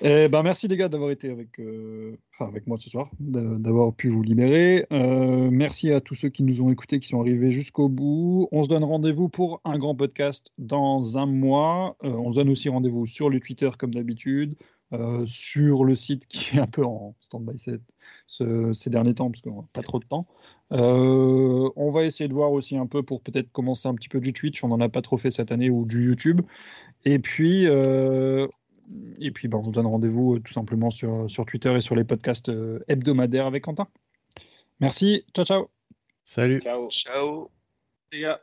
[0.02, 3.40] Eh ben, merci les gars d'avoir été avec, euh, enfin, avec moi ce soir, d'a-
[3.58, 4.86] d'avoir pu vous libérer.
[4.92, 8.48] Euh, merci à tous ceux qui nous ont écoutés, qui sont arrivés jusqu'au bout.
[8.52, 11.96] On se donne rendez-vous pour un grand podcast dans un mois.
[12.04, 14.56] Euh, on se donne aussi rendez-vous sur le Twitter comme d'habitude,
[15.26, 17.78] sur le site qui est un peu en stand-by ces,
[18.26, 20.26] ce- ces derniers temps parce qu'on n'a pas trop de temps.
[20.70, 24.32] On va essayer de voir aussi un peu pour peut-être commencer un petit peu du
[24.34, 24.62] Twitch.
[24.64, 26.42] On n'en a pas trop fait cette année ou du YouTube.
[27.04, 27.66] Et puis,
[29.18, 31.94] et puis ben, on vous donne rendez-vous euh, tout simplement sur, sur Twitter et sur
[31.94, 33.88] les podcasts euh, hebdomadaires avec Quentin.
[34.80, 35.24] Merci.
[35.34, 35.70] Ciao, ciao.
[36.24, 36.60] Salut.
[36.60, 36.88] Ciao.
[36.90, 37.50] Ciao.
[38.12, 38.40] Les gars.